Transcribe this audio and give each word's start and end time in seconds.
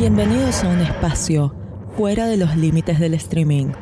Bienvenidos 0.00 0.64
a 0.64 0.68
un 0.68 0.80
espacio 0.80 1.54
fuera 1.94 2.24
de 2.24 2.38
los 2.38 2.56
límites 2.56 2.98
del 2.98 3.12
streaming. 3.12 3.74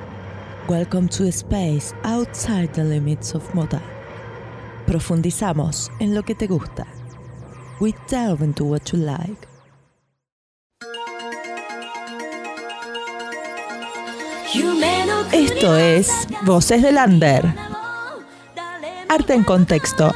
Welcome 0.69 1.09
to 1.11 1.27
a 1.27 1.29
space 1.29 1.95
outside 2.03 2.73
the 2.73 2.83
limits 2.83 3.37
of 3.37 3.55
moda. 3.55 3.81
Profundizamos 4.85 5.93
en 6.01 6.17
lo 6.17 6.25
que 6.25 6.35
te 6.35 6.49
gusta. 6.49 6.89
We 7.79 7.95
delve 8.11 8.45
into 8.45 8.65
what 8.65 8.83
you 8.91 8.99
like. 8.99 9.47
Esto 15.31 15.77
es 15.77 16.27
Voces 16.43 16.83
del 16.83 16.97
Under. 16.97 17.45
Arte 19.09 19.35
en 19.35 19.45
contexto. 19.45 20.13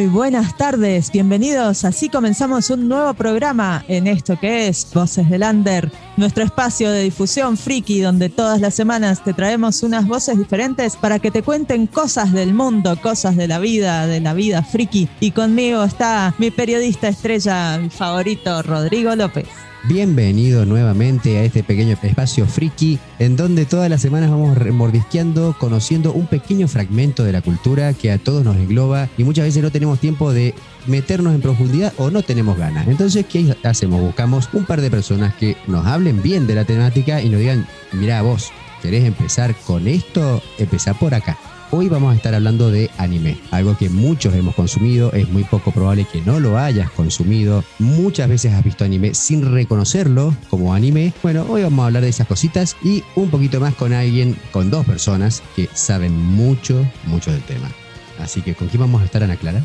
Muy 0.00 0.08
buenas 0.08 0.56
tardes, 0.56 1.12
bienvenidos. 1.12 1.84
Así 1.84 2.08
comenzamos 2.08 2.70
un 2.70 2.88
nuevo 2.88 3.12
programa 3.12 3.84
en 3.86 4.06
esto 4.06 4.40
que 4.40 4.66
es 4.66 4.88
Voces 4.94 5.28
del 5.28 5.42
Under, 5.42 5.92
nuestro 6.16 6.42
espacio 6.42 6.90
de 6.90 7.02
difusión 7.02 7.58
friki 7.58 8.00
donde 8.00 8.30
todas 8.30 8.62
las 8.62 8.74
semanas 8.74 9.22
te 9.22 9.34
traemos 9.34 9.82
unas 9.82 10.06
voces 10.06 10.38
diferentes 10.38 10.96
para 10.96 11.18
que 11.18 11.30
te 11.30 11.42
cuenten 11.42 11.86
cosas 11.86 12.32
del 12.32 12.54
mundo, 12.54 12.98
cosas 13.02 13.36
de 13.36 13.46
la 13.46 13.58
vida, 13.58 14.06
de 14.06 14.20
la 14.20 14.32
vida 14.32 14.62
friki. 14.62 15.06
Y 15.20 15.32
conmigo 15.32 15.84
está 15.84 16.34
mi 16.38 16.50
periodista 16.50 17.08
estrella 17.08 17.76
mi 17.76 17.90
favorito, 17.90 18.62
Rodrigo 18.62 19.14
López. 19.14 19.48
Bienvenido 19.84 20.66
nuevamente 20.66 21.38
a 21.38 21.44
este 21.44 21.62
pequeño 21.62 21.96
espacio 22.02 22.46
friki 22.46 22.98
en 23.18 23.34
donde 23.34 23.64
todas 23.64 23.88
las 23.88 24.02
semanas 24.02 24.30
vamos 24.30 24.58
mordisqueando, 24.72 25.56
conociendo 25.58 26.12
un 26.12 26.26
pequeño 26.26 26.68
fragmento 26.68 27.24
de 27.24 27.32
la 27.32 27.40
cultura 27.40 27.94
que 27.94 28.12
a 28.12 28.18
todos 28.18 28.44
nos 28.44 28.56
engloba 28.56 29.08
y 29.16 29.24
muchas 29.24 29.46
veces 29.46 29.62
no 29.62 29.70
tenemos 29.70 29.98
tiempo 29.98 30.32
de 30.32 30.54
meternos 30.86 31.34
en 31.34 31.40
profundidad 31.40 31.94
o 31.96 32.10
no 32.10 32.22
tenemos 32.22 32.58
ganas. 32.58 32.88
Entonces, 32.88 33.24
¿qué 33.24 33.56
hacemos? 33.62 34.02
Buscamos 34.02 34.50
un 34.52 34.66
par 34.66 34.82
de 34.82 34.90
personas 34.90 35.34
que 35.34 35.56
nos 35.66 35.86
hablen 35.86 36.22
bien 36.22 36.46
de 36.46 36.56
la 36.56 36.66
temática 36.66 37.22
y 37.22 37.30
nos 37.30 37.40
digan, 37.40 37.66
mira 37.92 38.20
vos, 38.20 38.52
¿querés 38.82 39.04
empezar 39.04 39.54
con 39.66 39.88
esto? 39.88 40.42
Empezá 40.58 40.92
por 40.92 41.14
acá. 41.14 41.38
Hoy 41.72 41.88
vamos 41.88 42.12
a 42.12 42.16
estar 42.16 42.34
hablando 42.34 42.68
de 42.68 42.90
anime, 42.98 43.38
algo 43.52 43.76
que 43.78 43.88
muchos 43.88 44.34
hemos 44.34 44.56
consumido, 44.56 45.12
es 45.12 45.28
muy 45.28 45.44
poco 45.44 45.70
probable 45.70 46.04
que 46.04 46.20
no 46.22 46.40
lo 46.40 46.58
hayas 46.58 46.90
consumido, 46.90 47.62
muchas 47.78 48.28
veces 48.28 48.52
has 48.54 48.64
visto 48.64 48.84
anime 48.84 49.14
sin 49.14 49.52
reconocerlo 49.52 50.34
como 50.48 50.74
anime. 50.74 51.12
Bueno, 51.22 51.46
hoy 51.48 51.62
vamos 51.62 51.84
a 51.84 51.86
hablar 51.86 52.02
de 52.02 52.08
esas 52.08 52.26
cositas 52.26 52.76
y 52.82 53.04
un 53.14 53.30
poquito 53.30 53.60
más 53.60 53.76
con 53.76 53.92
alguien, 53.92 54.36
con 54.50 54.68
dos 54.68 54.84
personas 54.84 55.44
que 55.54 55.68
saben 55.72 56.12
mucho, 56.20 56.84
mucho 57.04 57.30
del 57.30 57.42
tema. 57.42 57.70
Así 58.18 58.42
que, 58.42 58.56
¿con 58.56 58.66
quién 58.66 58.80
vamos 58.80 59.00
a 59.02 59.04
estar, 59.04 59.22
Ana 59.22 59.36
Clara? 59.36 59.62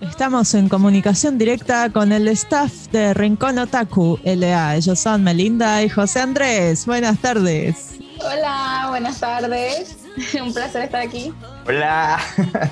Estamos 0.00 0.54
en 0.54 0.68
comunicación 0.68 1.38
directa 1.38 1.90
con 1.90 2.12
el 2.12 2.28
staff 2.28 2.72
de 2.92 3.14
Rincón 3.14 3.58
Otaku 3.58 4.20
LA. 4.24 4.76
Ellos 4.76 5.00
son 5.00 5.24
Melinda 5.24 5.82
y 5.82 5.88
José 5.88 6.20
Andrés. 6.20 6.86
Buenas 6.86 7.18
tardes. 7.18 8.01
Hola, 8.24 8.86
buenas 8.88 9.18
tardes. 9.18 9.96
Un 10.40 10.52
placer 10.52 10.82
estar 10.82 11.00
aquí. 11.00 11.34
Hola. 11.66 12.20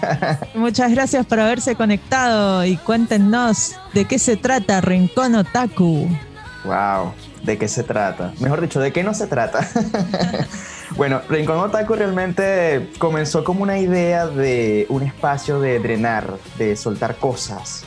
Muchas 0.55 0.93
gracias 0.93 1.27
por 1.27 1.41
haberse 1.41 1.75
conectado 1.75 2.65
y 2.65 2.77
cuéntenos 2.77 3.75
de 3.93 4.05
qué 4.05 4.19
se 4.19 4.37
trata 4.37 4.81
Rincón 4.81 5.35
Otaku. 5.35 6.09
Wow, 6.65 7.15
¿de 7.43 7.59
qué 7.59 7.67
se 7.67 7.83
trata? 7.83 8.33
Mejor 8.39 8.61
dicho, 8.61 8.81
¿de 8.81 8.93
qué 8.93 9.03
no 9.03 9.13
se 9.15 9.27
trata? 9.27 9.67
bueno, 10.97 11.23
Rincón 11.29 11.59
Otaku 11.59 11.95
realmente 11.95 12.91
comenzó 12.99 13.43
como 13.43 13.63
una 13.63 13.79
idea 13.79 14.27
de 14.27 14.87
un 14.89 15.03
espacio 15.03 15.59
de 15.59 15.81
drenar, 15.81 16.35
de 16.59 16.77
soltar 16.77 17.17
cosas, 17.17 17.85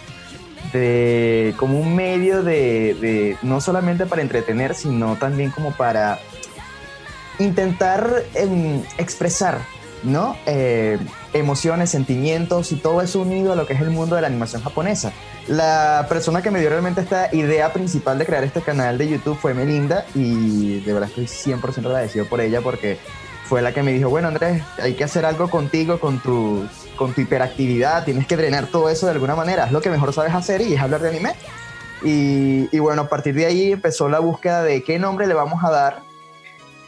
de 0.73 1.53
como 1.57 1.79
un 1.79 1.95
medio 1.95 2.43
de, 2.43 2.95
de 2.99 3.37
no 3.41 3.61
solamente 3.61 4.05
para 4.05 4.21
entretener, 4.21 4.73
sino 4.75 5.15
también 5.15 5.51
como 5.51 5.71
para 5.71 6.19
intentar 7.43 8.23
em, 8.33 8.81
expresar, 8.97 9.59
¿no? 10.03 10.35
Eh, 10.45 10.97
emociones, 11.33 11.89
sentimientos 11.89 12.71
y 12.71 12.75
todo 12.75 13.01
eso 13.01 13.21
unido 13.21 13.53
a 13.53 13.55
lo 13.55 13.65
que 13.65 13.73
es 13.73 13.81
el 13.81 13.89
mundo 13.89 14.15
de 14.15 14.21
la 14.21 14.27
animación 14.27 14.61
japonesa. 14.61 15.11
La 15.47 16.05
persona 16.09 16.41
que 16.41 16.51
me 16.51 16.59
dio 16.59 16.69
realmente 16.69 17.01
esta 17.01 17.33
idea 17.33 17.73
principal 17.73 18.17
de 18.17 18.25
crear 18.25 18.43
este 18.43 18.61
canal 18.61 18.97
de 18.97 19.09
YouTube 19.09 19.37
fue 19.37 19.53
Melinda 19.53 20.05
y 20.15 20.79
de 20.81 20.93
verdad 20.93 21.09
estoy 21.09 21.25
100% 21.25 21.85
agradecido 21.85 22.25
por 22.25 22.39
ella 22.39 22.61
porque 22.61 22.97
fue 23.45 23.61
la 23.61 23.73
que 23.73 23.83
me 23.83 23.91
dijo, 23.91 24.09
bueno 24.09 24.29
Andrés, 24.29 24.63
hay 24.81 24.93
que 24.93 25.03
hacer 25.03 25.25
algo 25.25 25.49
contigo, 25.49 25.99
con 25.99 26.19
tu, 26.19 26.65
con 26.95 27.13
tu 27.13 27.21
hiperactividad, 27.21 28.05
tienes 28.05 28.25
que 28.25 28.37
drenar 28.37 28.67
todo 28.67 28.89
eso 28.89 29.05
de 29.05 29.11
alguna 29.11 29.35
manera, 29.35 29.65
es 29.65 29.71
lo 29.71 29.81
que 29.81 29.89
mejor 29.89 30.13
sabes 30.13 30.33
hacer 30.33 30.61
y 30.61 30.73
es 30.73 30.81
hablar 30.81 31.01
de 31.01 31.09
anime. 31.09 31.33
Y, 32.03 32.67
y 32.75 32.79
bueno, 32.79 33.03
a 33.03 33.09
partir 33.09 33.33
de 33.33 33.45
ahí 33.45 33.71
empezó 33.71 34.09
la 34.09 34.19
búsqueda 34.19 34.61
de 34.61 34.83
qué 34.83 34.99
nombre 34.99 35.25
le 35.25 35.33
vamos 35.33 35.63
a 35.63 35.71
dar 35.71 36.02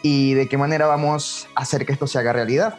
y 0.07 0.35
de 0.35 0.47
qué 0.47 0.55
manera 0.55 0.85
vamos 0.85 1.47
a 1.55 1.63
hacer 1.63 1.83
que 1.83 1.91
esto 1.91 2.05
se 2.05 2.19
haga 2.19 2.31
realidad. 2.31 2.75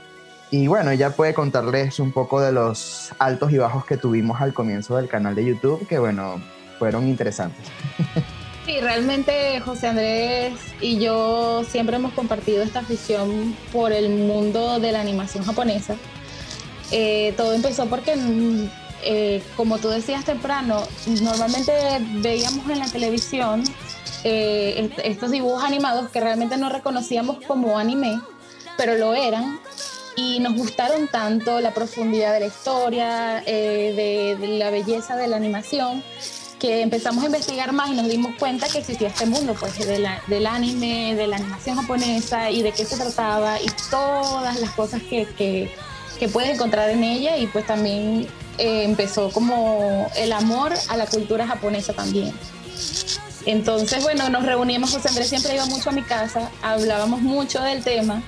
Y 0.53 0.69
bueno, 0.69 0.92
ella 0.92 1.10
puede 1.10 1.34
contarles 1.34 1.98
un 1.98 2.12
poco 2.12 2.41
de 2.41 2.53
los 2.53 3.10
altos 3.19 3.50
y 3.50 3.59
bajos 3.59 3.84
que 3.84 3.97
tuvimos 3.97 4.41
al 4.41 4.54
comienzo 4.54 4.97
del 4.97 5.09
canal 5.09 5.34
de 5.34 5.44
YouTube, 5.44 5.88
que 5.88 5.98
bueno, 5.98 6.41
fueron 6.78 7.09
interesantes. 7.09 7.66
Sí, 8.64 8.81
realmente 8.81 9.60
José 9.60 9.87
Andrés 9.87 10.54
y 10.81 10.98
yo 10.98 11.62
siempre 11.62 11.94
hemos 11.94 12.12
compartido 12.14 12.64
esta 12.64 12.81
afición 12.81 13.54
por 13.72 13.93
el 13.93 14.08
mundo 14.08 14.81
de 14.81 14.91
la 14.91 15.00
animación 15.00 15.44
japonesa. 15.44 15.94
Eh, 16.91 17.32
todo 17.37 17.53
empezó 17.54 17.87
porque, 17.87 18.16
mm, 18.16 18.69
eh, 19.04 19.41
como 19.56 19.78
tú 19.78 19.88
decías 19.88 20.25
temprano, 20.25 20.82
normalmente 21.22 21.72
veíamos 22.14 22.69
en 22.69 22.81
la 22.81 22.88
televisión 22.88 23.62
eh, 24.28 24.75
est- 24.84 24.98
estos 25.04 25.31
dibujos 25.31 25.62
animados 25.62 26.10
que 26.10 26.20
realmente 26.20 26.56
no 26.56 26.69
reconocíamos 26.69 27.37
como 27.47 27.78
anime, 27.78 28.20
pero 28.76 28.97
lo 28.97 29.14
eran. 29.14 29.60
Y 30.16 30.41
nos 30.41 30.54
gustaron 30.54 31.09
tanto 31.09 31.60
la 31.60 31.72
profundidad 31.75 32.32
de 32.32 32.41
la 32.41 32.47
historia, 32.47 33.42
eh, 33.47 34.37
de, 34.41 34.48
la 34.59 34.70
belleza 34.70 35.14
de 35.14 35.28
la 35.28 35.37
animación, 35.37 36.03
que 36.59 36.81
empezamos 36.81 37.22
a 37.22 37.26
investigar 37.26 37.70
más 37.72 37.91
y 37.91 37.94
nos 37.94 38.09
dimos 38.09 38.32
cuenta 38.38 38.66
que 38.66 38.78
existía 38.78 39.09
este 39.09 39.26
mundo 39.26 39.54
pues, 39.60 39.75
del 39.87 40.46
anime, 40.46 41.14
de 41.14 41.26
la 41.26 41.37
animación 41.37 41.76
japonesa 41.76 42.50
y 42.50 42.62
de 42.62 42.72
qué 42.72 42.84
se 42.87 42.96
trataba 42.96 43.61
y 43.61 43.67
todas 43.90 44.58
las 44.58 44.70
cosas 44.70 45.02
que, 45.02 45.26
que, 45.37 45.70
que 46.19 46.29
puedes 46.29 46.50
encontrar 46.55 46.88
en 46.88 47.05
ella. 47.05 47.37
Y 47.37 47.46
pues 47.49 47.67
también 47.67 48.26
eh, 48.56 48.84
empezó 48.84 49.31
como 49.31 50.11
el 50.17 50.32
amor 50.32 50.72
a 50.88 50.96
la 50.96 51.05
cultura 51.06 51.46
japonesa 51.46 51.93
también. 51.93 52.32
Entonces, 53.46 54.02
bueno, 54.02 54.28
nos 54.28 54.44
reuníamos, 54.44 54.93
José 54.93 55.08
Andrés 55.08 55.28
siempre 55.28 55.54
iba 55.54 55.66
mucho 55.66 55.90
a 55.90 55.93
mi 55.93 56.02
casa, 56.02 56.50
hablábamos 56.62 57.22
mucho 57.22 57.62
del 57.62 57.84
tema 57.84 58.22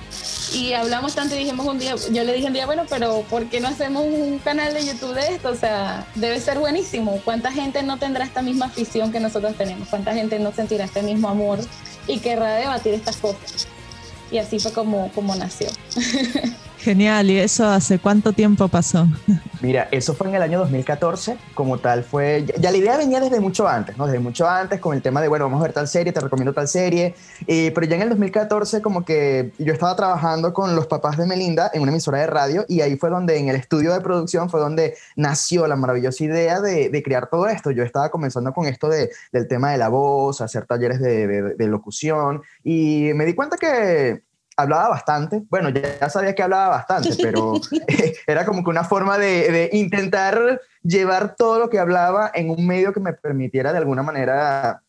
y 0.53 0.71
hablamos 0.71 1.13
tanto 1.13 1.35
y 1.35 1.39
dijimos 1.39 1.65
un 1.67 1.77
día, 1.77 1.95
yo 2.11 2.23
le 2.23 2.33
dije 2.33 2.47
un 2.47 2.53
día, 2.53 2.65
bueno, 2.65 2.85
pero 2.89 3.21
¿por 3.29 3.47
qué 3.49 3.59
no 3.59 3.67
hacemos 3.67 4.05
un 4.05 4.39
canal 4.39 4.73
de 4.73 4.85
YouTube 4.85 5.13
de 5.13 5.35
esto? 5.35 5.49
O 5.49 5.55
sea, 5.55 6.07
debe 6.15 6.39
ser 6.39 6.57
buenísimo. 6.57 7.21
¿Cuánta 7.25 7.51
gente 7.51 7.83
no 7.83 7.97
tendrá 7.97 8.23
esta 8.23 8.41
misma 8.41 8.67
afición 8.67 9.11
que 9.11 9.19
nosotros 9.19 9.55
tenemos? 9.57 9.89
¿Cuánta 9.89 10.13
gente 10.13 10.39
no 10.39 10.53
sentirá 10.53 10.85
este 10.85 11.03
mismo 11.03 11.27
amor 11.27 11.59
y 12.07 12.19
querrá 12.19 12.55
debatir 12.55 12.93
estas 12.93 13.17
cosas? 13.17 13.67
Y 14.31 14.37
así 14.37 14.57
fue 14.59 14.71
como, 14.71 15.11
como 15.11 15.35
nació. 15.35 15.67
Genial, 16.81 17.29
¿y 17.29 17.37
eso 17.37 17.65
hace 17.67 17.99
cuánto 17.99 18.31
tiempo 18.31 18.67
pasó? 18.69 19.05
Mira, 19.61 19.89
eso 19.91 20.13
fue 20.13 20.29
en 20.29 20.35
el 20.35 20.41
año 20.41 20.59
2014, 20.59 21.35
como 21.53 21.77
tal 21.79 22.05
fue, 22.05 22.45
ya, 22.57 22.71
la 22.71 22.77
idea 22.77 22.95
venía 22.95 23.19
desde 23.19 23.41
mucho 23.41 23.67
antes, 23.67 23.97
¿no? 23.97 24.05
Desde 24.05 24.19
mucho 24.19 24.47
antes 24.47 24.79
con 24.79 24.95
el 24.95 25.01
tema 25.01 25.21
de, 25.21 25.27
bueno, 25.27 25.43
vamos 25.45 25.59
a 25.59 25.63
ver 25.63 25.73
tal 25.73 25.89
serie, 25.89 26.13
te 26.13 26.21
recomiendo 26.21 26.53
tal 26.53 26.69
serie, 26.69 27.15
eh, 27.47 27.71
pero 27.75 27.85
ya 27.85 27.97
en 27.97 28.03
el 28.03 28.09
2014 28.09 28.81
como 28.81 29.03
que 29.03 29.51
yo 29.57 29.73
estaba 29.73 29.93
trabajando 29.97 30.53
con 30.53 30.73
los 30.77 30.87
papás 30.87 31.17
de 31.17 31.25
Melinda 31.25 31.69
en 31.73 31.81
una 31.81 31.91
emisora 31.91 32.19
de 32.19 32.27
radio 32.27 32.63
y 32.69 32.79
ahí 32.79 32.95
fue 32.95 33.09
donde 33.09 33.37
en 33.37 33.49
el 33.49 33.57
estudio 33.57 33.93
de 33.93 33.99
producción 33.99 34.49
fue 34.49 34.61
donde 34.61 34.95
nació 35.17 35.67
la 35.67 35.75
maravillosa 35.75 36.23
idea 36.23 36.61
de, 36.61 36.89
de 36.89 37.03
crear 37.03 37.27
todo 37.29 37.49
esto. 37.49 37.71
Yo 37.71 37.83
estaba 37.83 38.09
comenzando 38.09 38.53
con 38.53 38.65
esto 38.67 38.87
de, 38.87 39.09
del 39.33 39.49
tema 39.49 39.71
de 39.73 39.77
la 39.77 39.89
voz, 39.89 40.39
hacer 40.39 40.65
talleres 40.65 41.01
de- 41.01 41.27
de 41.55 41.67
locución 41.67 42.41
y 42.63 43.11
me 43.15 43.25
di 43.25 43.33
cuenta 43.35 43.57
que 43.57 44.21
hablaba 44.61 44.89
bastante. 44.89 45.43
Bueno, 45.49 45.69
ya, 45.69 46.09
sabía 46.09 46.35
que 46.35 46.43
hablaba 46.43 46.69
bastante, 46.69 47.09
pero 47.21 47.53
era 48.27 48.45
como 48.45 48.63
que 48.63 48.69
una 48.69 48.83
forma 48.83 49.17
de, 49.17 49.51
de 49.51 49.69
intentar 49.73 50.61
llevar 50.83 51.35
todo 51.35 51.59
lo 51.59 51.69
que 51.69 51.79
hablaba 51.79 52.31
en 52.33 52.49
un 52.49 52.65
medio 52.65 52.93
que 52.93 52.99
me 52.99 53.13
permitiera 53.13 53.71
de 53.71 53.77
alguna 53.79 54.03
manera 54.03 54.83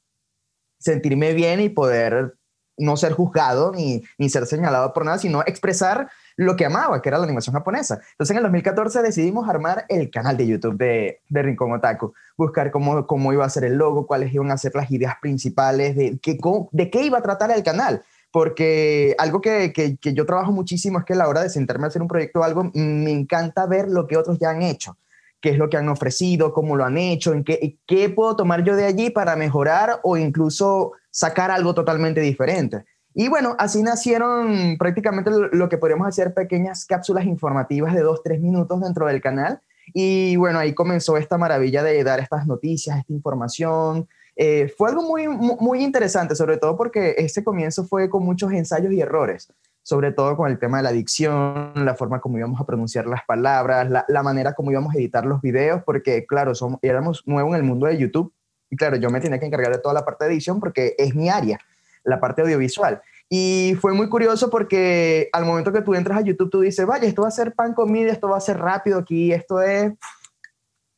sentirme 0.78 1.34
bien 1.34 1.60
y 1.60 1.68
poder 1.68 2.34
no 2.78 2.96
ser 2.96 3.12
juzgado 3.12 3.72
ni, 3.72 4.02
ni 4.16 4.30
ser 4.30 4.46
señalado 4.46 4.94
por 4.94 5.04
nada, 5.04 5.18
sino 5.18 5.42
expresar 5.42 6.08
lo 6.36 6.56
que 6.56 6.64
amaba, 6.64 7.02
que 7.02 7.10
era 7.10 7.18
la 7.18 7.24
animación 7.24 7.54
japonesa. 7.54 8.00
Entonces 8.12 8.30
en 8.30 8.38
el 8.38 8.44
2014 8.44 9.02
decidimos 9.02 9.46
armar 9.48 9.84
el 9.90 10.10
canal 10.10 10.38
de 10.38 10.46
YouTube 10.46 10.78
de, 10.78 11.20
de 11.28 11.42
Rincón 11.42 11.72
Otaku, 11.72 12.14
buscar 12.38 12.70
cómo, 12.70 13.06
cómo 13.06 13.34
iba 13.34 13.44
a 13.44 13.50
ser 13.50 13.64
el 13.64 13.74
logo, 13.74 14.06
cuáles 14.06 14.32
iban 14.32 14.50
a 14.50 14.56
ser 14.56 14.74
las 14.74 14.90
ideas 14.90 15.16
principales, 15.20 15.94
de, 15.94 16.18
cómo- 16.40 16.70
de 16.72 16.88
qué 16.90 17.02
iba 17.02 17.18
a 17.18 17.22
tratar 17.22 17.50
el 17.50 17.62
canal. 17.62 18.02
Porque 18.32 19.14
algo 19.18 19.40
que, 19.40 19.72
que, 19.72 19.98
yo 20.14 20.24
trabajo 20.24 20.52
muchísimo 20.52 20.98
es 20.98 21.04
que 21.04 21.14
a 21.14 21.16
la 21.16 21.28
hora 21.28 21.42
de 21.42 21.50
sentarme 21.50 21.84
a 21.84 21.88
hacer 21.88 22.02
un 22.02 22.08
proyecto 22.08 22.40
o 22.40 22.44
algo, 22.44 22.64
mm, 22.64 22.70
me 22.74 23.10
encanta 23.10 23.66
ver 23.66 23.88
lo 23.88 24.06
que 24.06 24.16
otros 24.16 24.38
ya 24.38 24.50
han 24.50 24.62
hecho 24.62 24.96
qué 25.40 25.50
es 25.50 25.58
lo 25.58 25.70
que 25.70 25.78
han 25.78 25.88
ofrecido, 25.88 26.52
cómo 26.52 26.76
lo 26.76 26.84
han 26.84 26.98
hecho, 26.98 27.32
en 27.32 27.44
qué, 27.44 27.78
qué 27.86 28.10
puedo 28.10 28.36
tomar 28.36 28.62
yo 28.62 28.76
de 28.76 28.84
allí 28.84 29.08
para 29.10 29.36
mejorar 29.36 30.00
o 30.02 30.16
incluso 30.18 30.92
sacar 31.10 31.50
algo 31.50 31.74
totalmente 31.74 32.20
diferente. 32.20 32.84
Y 33.14 33.28
bueno, 33.28 33.56
así 33.58 33.82
nacieron 33.82 34.76
prácticamente 34.78 35.30
lo 35.52 35.68
que 35.68 35.78
podríamos 35.78 36.06
hacer 36.06 36.32
pequeñas 36.32 36.86
cápsulas 36.86 37.24
informativas 37.24 37.94
de 37.94 38.02
dos, 38.02 38.22
tres 38.22 38.40
minutos 38.40 38.80
dentro 38.80 39.06
del 39.06 39.20
canal. 39.20 39.60
Y 39.92 40.36
bueno, 40.36 40.60
ahí 40.60 40.74
comenzó 40.74 41.16
esta 41.16 41.36
maravilla 41.36 41.82
de 41.82 42.04
dar 42.04 42.20
estas 42.20 42.46
noticias, 42.46 42.98
esta 42.98 43.12
información. 43.12 44.08
Eh, 44.36 44.72
fue 44.76 44.88
algo 44.90 45.02
muy, 45.02 45.28
mu- 45.28 45.56
muy 45.60 45.82
interesante, 45.82 46.34
sobre 46.34 46.56
todo 46.56 46.76
porque 46.76 47.14
este 47.18 47.44
comienzo 47.44 47.84
fue 47.84 48.08
con 48.08 48.24
muchos 48.24 48.52
ensayos 48.52 48.92
y 48.92 49.00
errores 49.00 49.52
sobre 49.82 50.12
todo 50.12 50.36
con 50.36 50.48
el 50.50 50.58
tema 50.58 50.76
de 50.76 50.82
la 50.84 50.92
dicción, 50.92 51.72
la 51.74 51.94
forma 51.94 52.20
como 52.20 52.38
íbamos 52.38 52.60
a 52.60 52.64
pronunciar 52.64 53.06
las 53.06 53.24
palabras, 53.24 53.90
la, 53.90 54.04
la 54.08 54.22
manera 54.22 54.52
como 54.52 54.70
íbamos 54.70 54.94
a 54.94 54.98
editar 54.98 55.24
los 55.24 55.40
videos, 55.40 55.82
porque 55.84 56.26
claro, 56.26 56.54
somos, 56.54 56.78
éramos 56.82 57.22
nuevos 57.26 57.54
en 57.54 57.56
el 57.56 57.62
mundo 57.64 57.86
de 57.86 57.96
YouTube 57.96 58.32
y 58.68 58.76
claro, 58.76 58.96
yo 58.96 59.08
me 59.08 59.20
tenía 59.20 59.40
que 59.40 59.46
encargar 59.46 59.72
de 59.72 59.78
toda 59.78 59.94
la 59.94 60.04
parte 60.04 60.26
de 60.26 60.32
edición 60.32 60.60
porque 60.60 60.94
es 60.98 61.14
mi 61.14 61.30
área, 61.30 61.58
la 62.04 62.20
parte 62.20 62.42
audiovisual. 62.42 63.00
Y 63.30 63.74
fue 63.80 63.94
muy 63.94 64.08
curioso 64.10 64.50
porque 64.50 65.30
al 65.32 65.46
momento 65.46 65.72
que 65.72 65.80
tú 65.82 65.94
entras 65.94 66.18
a 66.18 66.22
YouTube, 66.22 66.50
tú 66.50 66.60
dices, 66.60 66.84
vaya, 66.86 67.08
esto 67.08 67.22
va 67.22 67.28
a 67.28 67.32
ser 67.32 67.54
pan 67.54 67.72
comida, 67.72 68.12
esto 68.12 68.28
va 68.28 68.36
a 68.36 68.40
ser 68.42 68.58
rápido 68.58 68.98
aquí, 68.98 69.32
esto 69.32 69.62
es, 69.62 69.92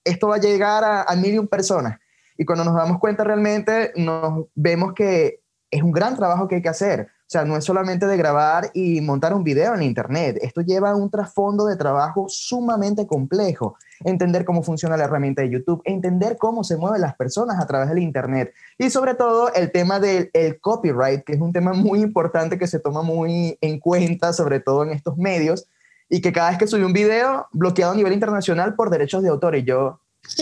esto 0.05 0.29
va 0.29 0.37
a 0.37 0.41
llegar 0.41 0.83
a, 0.83 1.03
a 1.05 1.17
mil 1.17 1.35
y 1.35 1.39
un 1.39 1.49
personas. 1.49 1.99
Y 2.39 2.45
cuando 2.45 2.65
nos 2.65 2.75
damos 2.75 2.99
cuenta 2.99 3.25
realmente, 3.25 3.93
nos 3.97 4.47
vemos 4.55 4.95
que 4.95 5.41
es 5.71 5.83
un 5.83 5.93
gran 5.93 6.17
trabajo 6.17 6.47
que 6.47 6.57
hay 6.57 6.63
que 6.63 6.69
hacer. 6.69 7.09
O 7.23 7.33
sea, 7.33 7.47
no 7.47 7.57
es 7.57 7.65
solamente 7.65 8.07
de 8.07 8.19
grabar 8.19 8.71
y 8.75 9.01
montar 9.01 9.33
un 9.33 9.43
video 9.43 9.75
en 9.75 9.83
Internet. 9.83 10.39
Esto 10.43 10.61
lleva 10.61 10.95
un 10.95 11.09
trasfondo 11.09 11.65
de 11.65 11.77
trabajo 11.77 12.27
sumamente 12.29 13.07
complejo. 13.07 13.75
Entender 14.05 14.45
cómo 14.45 14.63
funciona 14.63 14.99
la 14.99 15.05
herramienta 15.05 15.41
de 15.41 15.49
YouTube, 15.49 15.81
entender 15.87 16.37
cómo 16.37 16.63
se 16.63 16.77
mueven 16.77 17.01
las 17.01 17.17
personas 17.17 17.59
a 17.59 17.67
través 17.67 17.89
del 17.89 18.01
Internet. 18.01 18.53
Y 18.77 18.91
sobre 18.91 19.15
todo 19.15 19.51
el 19.55 19.73
tema 19.73 19.99
del 19.99 20.29
el 20.35 20.61
copyright, 20.61 21.25
que 21.25 21.33
es 21.33 21.41
un 21.41 21.55
tema 21.55 21.73
muy 21.73 22.03
importante 22.03 22.59
que 22.59 22.67
se 22.67 22.81
toma 22.81 23.01
muy 23.01 23.57
en 23.63 23.81
cuenta, 23.81 24.35
sobre 24.35 24.61
todo 24.61 24.83
en 24.83 24.91
estos 24.91 25.17
medios, 25.17 25.67
y 26.11 26.21
que 26.21 26.35
cada 26.35 26.51
vez 26.51 26.59
que 26.59 26.67
subí 26.67 26.83
un 26.83 26.93
video 26.93 27.47
bloqueado 27.53 27.93
a 27.93 27.97
nivel 27.97 28.13
internacional 28.13 28.75
por 28.75 28.91
derechos 28.91 29.23
de 29.23 29.31
autor, 29.31 29.57
y 29.57 29.65
yo, 29.65 30.01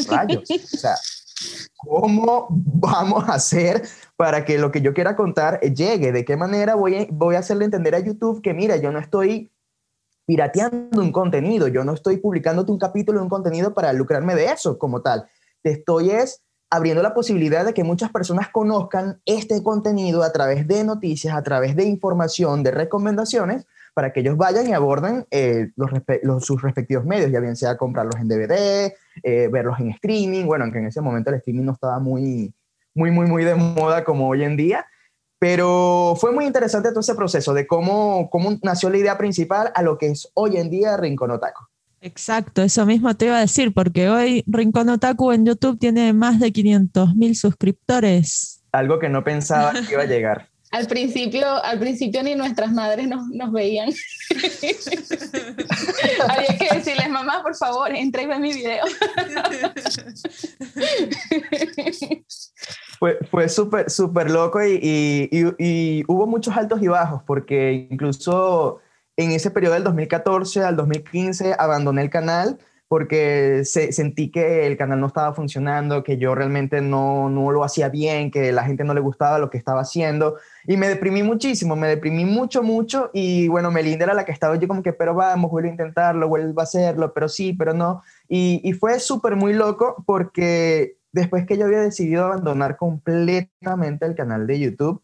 rayos, 0.09 0.43
o 0.51 0.77
sea, 0.77 0.97
¿cómo 1.77 2.47
vamos 2.51 3.29
a 3.29 3.35
hacer 3.35 3.83
para 4.17 4.45
que 4.45 4.59
lo 4.59 4.71
que 4.71 4.81
yo 4.81 4.95
quiera 4.95 5.17
contar 5.17 5.61
llegue? 5.61 6.13
¿De 6.13 6.25
qué 6.25 6.37
manera 6.37 6.75
voy 6.75 6.97
a, 6.97 7.07
voy 7.11 7.37
a 7.37 7.41
hacerle 7.41 7.65
entender 7.65 7.95
a 7.95 8.01
YouTube 8.01 8.43
que, 8.43 8.55
mira, 8.55 8.77
yo 8.77 8.93
no 8.93 8.99
estoy 8.99 9.51
pirateando 10.27 11.03
un 11.03 11.11
contenido, 11.11 11.69
yo 11.69 11.83
no 11.85 11.93
estoy 11.93 12.19
publicándote 12.19 12.71
un 12.71 12.79
capítulo 12.79 13.19
de 13.19 13.25
un 13.25 13.31
contenido 13.31 13.75
para 13.75 13.93
lucrarme 13.93 14.35
de 14.35 14.47
eso 14.47 14.79
como 14.79 15.03
tal. 15.03 15.29
Te 15.63 15.71
estoy 15.71 16.11
es 16.11 16.43
abriendo 16.71 17.03
la 17.03 17.15
posibilidad 17.15 17.65
de 17.65 17.75
que 17.75 17.83
muchas 17.83 18.13
personas 18.13 18.49
conozcan 18.49 19.21
este 19.25 19.61
contenido 19.63 20.23
a 20.23 20.31
través 20.31 20.69
de 20.69 20.85
noticias, 20.85 21.35
a 21.35 21.43
través 21.43 21.75
de 21.75 21.85
información, 21.85 22.63
de 22.63 22.71
recomendaciones, 22.71 23.67
para 23.95 24.13
que 24.13 24.21
ellos 24.21 24.37
vayan 24.37 24.67
y 24.69 24.73
aborden 24.73 25.27
eh, 25.31 25.71
los, 25.77 25.91
respe- 25.91 26.21
los- 26.23 26.45
sus 26.45 26.61
respectivos 26.63 27.05
medios, 27.05 27.31
ya 27.31 27.41
bien 27.41 27.57
sea 27.57 27.77
comprarlos 27.77 28.17
en 28.21 28.29
DVD, 28.29 28.95
eh, 29.23 29.49
verlos 29.53 29.79
en 29.81 29.91
streaming, 29.91 30.45
bueno, 30.47 30.65
aunque 30.65 30.79
en 30.79 30.87
ese 30.87 31.01
momento 31.01 31.31
el 31.31 31.37
streaming 31.37 31.65
no 31.65 31.73
estaba 31.73 31.99
muy, 31.99 32.53
muy, 32.95 33.11
muy, 33.11 33.27
muy 33.27 33.45
de 33.45 33.55
moda 33.55 34.05
como 34.05 34.29
hoy 34.29 34.45
en 34.45 34.57
día, 34.57 34.87
pero 35.39 36.15
fue 36.21 36.33
muy 36.33 36.45
interesante 36.45 36.91
todo 36.91 37.01
ese 37.01 37.15
proceso 37.15 37.55
de 37.55 37.67
cómo, 37.67 38.29
cómo 38.31 38.51
nació 38.63 38.91
la 38.91 38.99
idea 38.99 39.17
principal 39.17 39.73
a 39.75 39.83
lo 39.83 39.97
que 39.97 40.09
es 40.09 40.31
hoy 40.35 40.57
en 40.59 40.69
día 40.69 40.97
Rincón 40.99 41.31
Otaku. 41.31 41.65
Exacto, 42.03 42.63
eso 42.63 42.85
mismo 42.87 43.15
te 43.15 43.27
iba 43.27 43.37
a 43.37 43.41
decir, 43.41 43.73
porque 43.75 44.09
hoy 44.11 44.45
Rincón 44.47 44.89
Otaku 44.91 45.33
en 45.33 45.47
YouTube 45.47 45.79
tiene 45.79 46.13
más 46.13 46.41
de 46.41 46.53
500 46.53 47.15
mil 47.17 47.35
suscriptores. 47.37 48.63
Algo 48.73 48.99
que 48.99 49.09
no 49.09 49.25
pensaba 49.25 49.73
que 49.73 49.93
iba 49.95 50.03
a 50.03 50.07
llegar. 50.07 50.50
Al 50.73 50.87
principio, 50.87 51.47
al 51.65 51.79
principio 51.81 52.23
ni 52.23 52.35
nuestras 52.37 52.71
madres 52.73 53.09
nos, 53.09 53.27
nos 53.29 53.51
veían. 53.53 53.91
Había 56.29 56.57
que 56.59 56.69
decirles, 56.77 57.09
mamá, 57.11 57.43
por 57.43 57.57
favor, 57.57 57.91
entra 57.93 58.23
y 58.23 58.27
mi 58.39 58.53
video. 58.53 58.85
Fue, 62.99 63.19
fue 63.31 63.49
súper, 63.49 63.91
súper 63.91 64.31
loco 64.31 64.63
y, 64.63 64.79
y- 64.83 65.29
y- 65.31 65.55
y 65.59 66.05
hubo 66.07 66.27
muchos 66.27 66.55
altos 66.57 66.83
y 66.83 66.89
bajos, 66.89 67.23
porque 67.27 67.89
incluso 67.91 68.79
en 69.17 69.31
ese 69.33 69.51
periodo 69.51 69.75
del 69.75 69.85
2014 69.85 70.63
al 70.63 70.77
2015 70.77 71.55
abandoné 71.59 72.03
el 72.03 72.11
canal 72.11 72.59
porque 72.91 73.63
se- 73.65 73.93
sentí 73.93 74.33
que 74.33 74.67
el 74.67 74.77
canal 74.77 74.99
no 74.99 75.07
estaba 75.07 75.33
funcionando, 75.33 76.03
que 76.03 76.19
yo 76.19 76.35
realmente 76.35 76.81
no, 76.81 77.31
no 77.31 77.53
lo 77.53 77.63
hacía 77.63 77.89
bien, 77.89 78.33
que 78.33 78.51
la 78.51 78.65
gente 78.65 78.83
no 78.83 78.95
le 78.95 79.01
gustaba 79.01 79.39
lo 79.39 79.49
que 79.49 79.59
estaba 79.59 79.83
haciendo. 79.83 80.39
Y 80.67 80.77
me 80.77 80.89
deprimí 80.89 81.23
muchísimo, 81.23 81.77
me 81.77 81.87
deprimí 81.87 82.25
mucho, 82.25 82.65
mucho. 82.65 83.11
Y 83.13 83.47
bueno, 83.47 83.71
Melinda 83.71 84.07
era 84.07 84.15
la 84.15 84.25
que 84.25 84.33
estaba 84.33 84.57
yo 84.57 84.67
como 84.67 84.83
que, 84.83 84.93
pero 84.93 85.15
vamos, 85.15 85.53
vuelvo 85.53 85.69
a 85.69 85.71
intentarlo, 85.71 86.29
vuelvo 86.29 86.59
a 86.61 86.65
hacerlo, 86.65 87.15
pero 87.15 87.29
sí, 87.29 87.53
pero 87.53 87.73
no. 87.75 88.03
Y, 88.29 88.61
y 88.65 88.73
fue 88.73 88.99
súper 88.99 89.37
muy 89.37 89.53
loco 89.53 90.03
porque 90.05 90.97
después 91.13 91.47
que 91.47 91.57
yo 91.57 91.67
había 91.67 91.83
decidido 91.83 92.25
abandonar 92.25 92.77
completamente 92.77 94.05
el 94.05 94.17
canal 94.17 94.49
de 94.49 94.59
YouTube, 94.59 95.01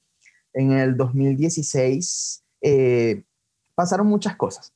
en 0.55 0.73
el 0.73 0.97
2016, 0.97 2.43
eh, 2.62 3.23
pasaron 3.76 4.09
muchas 4.09 4.35
cosas. 4.35 4.73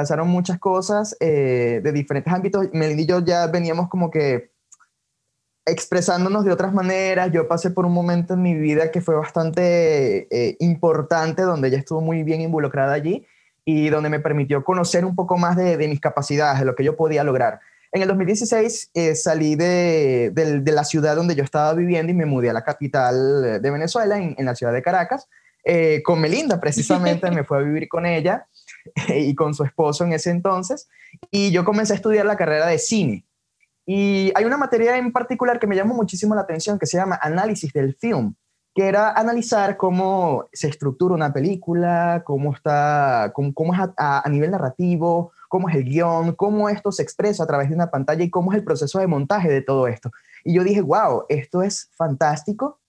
Pasaron 0.00 0.28
muchas 0.28 0.58
cosas 0.58 1.14
eh, 1.20 1.82
de 1.84 1.92
diferentes 1.92 2.32
ámbitos. 2.32 2.68
Melinda 2.72 3.02
y 3.02 3.06
yo 3.06 3.20
ya 3.20 3.46
veníamos 3.48 3.90
como 3.90 4.10
que 4.10 4.50
expresándonos 5.66 6.42
de 6.46 6.52
otras 6.52 6.72
maneras. 6.72 7.30
Yo 7.32 7.46
pasé 7.46 7.70
por 7.70 7.84
un 7.84 7.92
momento 7.92 8.32
en 8.32 8.40
mi 8.40 8.54
vida 8.54 8.90
que 8.90 9.02
fue 9.02 9.14
bastante 9.14 10.26
eh, 10.30 10.56
importante, 10.60 11.42
donde 11.42 11.68
ella 11.68 11.76
estuvo 11.76 12.00
muy 12.00 12.22
bien 12.22 12.40
involucrada 12.40 12.94
allí 12.94 13.26
y 13.66 13.90
donde 13.90 14.08
me 14.08 14.20
permitió 14.20 14.64
conocer 14.64 15.04
un 15.04 15.14
poco 15.14 15.36
más 15.36 15.54
de, 15.54 15.76
de 15.76 15.86
mis 15.86 16.00
capacidades, 16.00 16.60
de 16.60 16.64
lo 16.64 16.74
que 16.74 16.82
yo 16.82 16.96
podía 16.96 17.22
lograr. 17.22 17.60
En 17.92 18.00
el 18.00 18.08
2016 18.08 18.92
eh, 18.94 19.14
salí 19.14 19.54
de, 19.54 20.30
del- 20.32 20.64
de 20.64 20.72
la 20.72 20.84
ciudad 20.84 21.14
donde 21.14 21.34
yo 21.34 21.44
estaba 21.44 21.74
viviendo 21.74 22.10
y 22.10 22.14
me 22.14 22.24
mudé 22.24 22.48
a 22.48 22.54
la 22.54 22.64
capital 22.64 23.60
de 23.60 23.70
Venezuela, 23.70 24.16
en, 24.16 24.34
en 24.38 24.46
la 24.46 24.54
ciudad 24.54 24.72
de 24.72 24.80
Caracas, 24.80 25.28
eh, 25.62 26.00
con 26.02 26.22
Melinda 26.22 26.58
precisamente, 26.58 27.30
me 27.32 27.44
fue 27.44 27.58
a 27.58 27.60
vivir 27.60 27.86
con 27.86 28.06
ella 28.06 28.46
y 29.08 29.34
con 29.34 29.54
su 29.54 29.64
esposo 29.64 30.04
en 30.04 30.12
ese 30.12 30.30
entonces, 30.30 30.88
y 31.30 31.50
yo 31.50 31.64
comencé 31.64 31.92
a 31.92 31.96
estudiar 31.96 32.26
la 32.26 32.36
carrera 32.36 32.66
de 32.66 32.78
cine. 32.78 33.26
Y 33.86 34.30
hay 34.34 34.44
una 34.44 34.56
materia 34.56 34.96
en 34.96 35.12
particular 35.12 35.58
que 35.58 35.66
me 35.66 35.74
llamó 35.76 35.94
muchísimo 35.94 36.34
la 36.34 36.42
atención 36.42 36.78
que 36.78 36.86
se 36.86 36.96
llama 36.96 37.18
análisis 37.20 37.72
del 37.72 37.94
film, 37.96 38.34
que 38.74 38.86
era 38.86 39.10
analizar 39.12 39.76
cómo 39.76 40.48
se 40.52 40.68
estructura 40.68 41.14
una 41.14 41.32
película, 41.32 42.22
cómo 42.24 42.52
está, 42.54 43.32
cómo, 43.34 43.52
cómo 43.52 43.74
es 43.74 43.80
a, 43.80 44.22
a- 44.24 44.28
nivel 44.28 44.52
narrativo, 44.52 45.32
cómo 45.48 45.68
es 45.68 45.74
el 45.74 45.84
guion, 45.84 46.34
cómo 46.36 46.68
esto 46.68 46.92
se 46.92 47.02
expresa 47.02 47.42
a 47.42 47.46
través 47.46 47.68
de 47.68 47.74
una 47.74 47.90
pantalla 47.90 48.22
y 48.22 48.30
cómo 48.30 48.52
es 48.52 48.58
el 48.58 48.64
proceso 48.64 49.00
de 49.00 49.08
montaje 49.08 49.48
de 49.48 49.62
todo 49.62 49.88
esto. 49.88 50.10
Y 50.44 50.54
yo 50.54 50.62
dije, 50.62 50.82
wow, 50.82 51.24
esto 51.28 51.62
es 51.62 51.90
fantástico, 51.96 52.80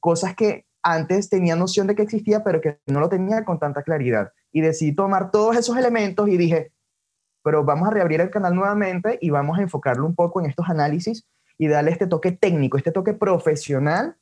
cosas 0.00 0.34
que 0.34 0.66
antes 0.82 1.30
tenía 1.30 1.56
noción 1.56 1.86
de 1.86 1.94
que 1.94 2.02
existía, 2.02 2.44
pero 2.44 2.60
que 2.60 2.80
no 2.86 3.00
lo 3.00 3.08
tenía 3.08 3.44
con 3.44 3.58
tanta 3.58 3.82
claridad. 3.82 4.32
Y 4.52 4.60
decidí 4.60 4.94
tomar 4.94 5.30
todos 5.30 5.56
esos 5.56 5.76
elementos 5.76 6.28
y 6.28 6.36
dije, 6.36 6.72
pero 7.42 7.64
vamos 7.64 7.88
a 7.88 7.90
reabrir 7.90 8.20
el 8.20 8.30
canal 8.30 8.54
nuevamente 8.54 9.18
y 9.20 9.30
vamos 9.30 9.58
a 9.58 9.62
enfocarlo 9.62 10.06
un 10.06 10.14
poco 10.14 10.40
en 10.40 10.46
estos 10.46 10.68
análisis 10.68 11.26
y 11.58 11.68
darle 11.68 11.90
este 11.90 12.06
toque 12.06 12.32
técnico, 12.32 12.76
este 12.76 12.92
toque 12.92 13.14
profesional 13.14 14.16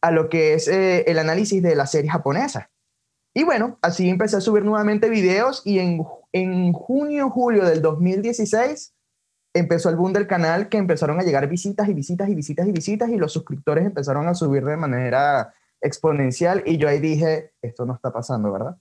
a 0.00 0.10
lo 0.10 0.28
que 0.28 0.54
es 0.54 0.68
eh, 0.68 1.04
el 1.06 1.18
análisis 1.18 1.62
de 1.62 1.74
la 1.74 1.86
serie 1.86 2.10
japonesa. 2.10 2.70
Y 3.34 3.42
bueno, 3.42 3.78
así 3.82 4.08
empecé 4.08 4.36
a 4.36 4.40
subir 4.40 4.64
nuevamente 4.64 5.08
videos 5.08 5.62
y 5.64 5.80
en, 5.80 6.04
en 6.32 6.72
junio, 6.72 7.30
julio 7.30 7.64
del 7.64 7.82
2016 7.82 8.94
empezó 9.54 9.88
el 9.88 9.96
boom 9.96 10.12
del 10.12 10.26
canal 10.26 10.68
que 10.68 10.78
empezaron 10.78 11.18
a 11.18 11.22
llegar 11.22 11.48
visitas 11.48 11.88
y 11.88 11.94
visitas 11.94 12.28
y 12.28 12.34
visitas 12.34 12.66
y 12.66 12.72
visitas 12.72 13.08
y 13.10 13.16
los 13.16 13.32
suscriptores 13.32 13.86
empezaron 13.86 14.28
a 14.28 14.34
subir 14.34 14.64
de 14.64 14.76
manera 14.76 15.52
exponencial 15.80 16.62
y 16.66 16.76
yo 16.76 16.88
ahí 16.88 16.98
dije, 16.98 17.52
esto 17.62 17.86
no 17.86 17.94
está 17.94 18.12
pasando, 18.12 18.52
¿verdad? 18.52 18.76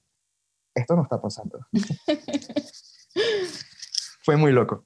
Esto 0.76 0.96
no 0.96 1.04
está 1.04 1.22
pasando. 1.22 1.60
Fue 4.24 4.38
muy 4.38 4.52
loco. 4.52 4.86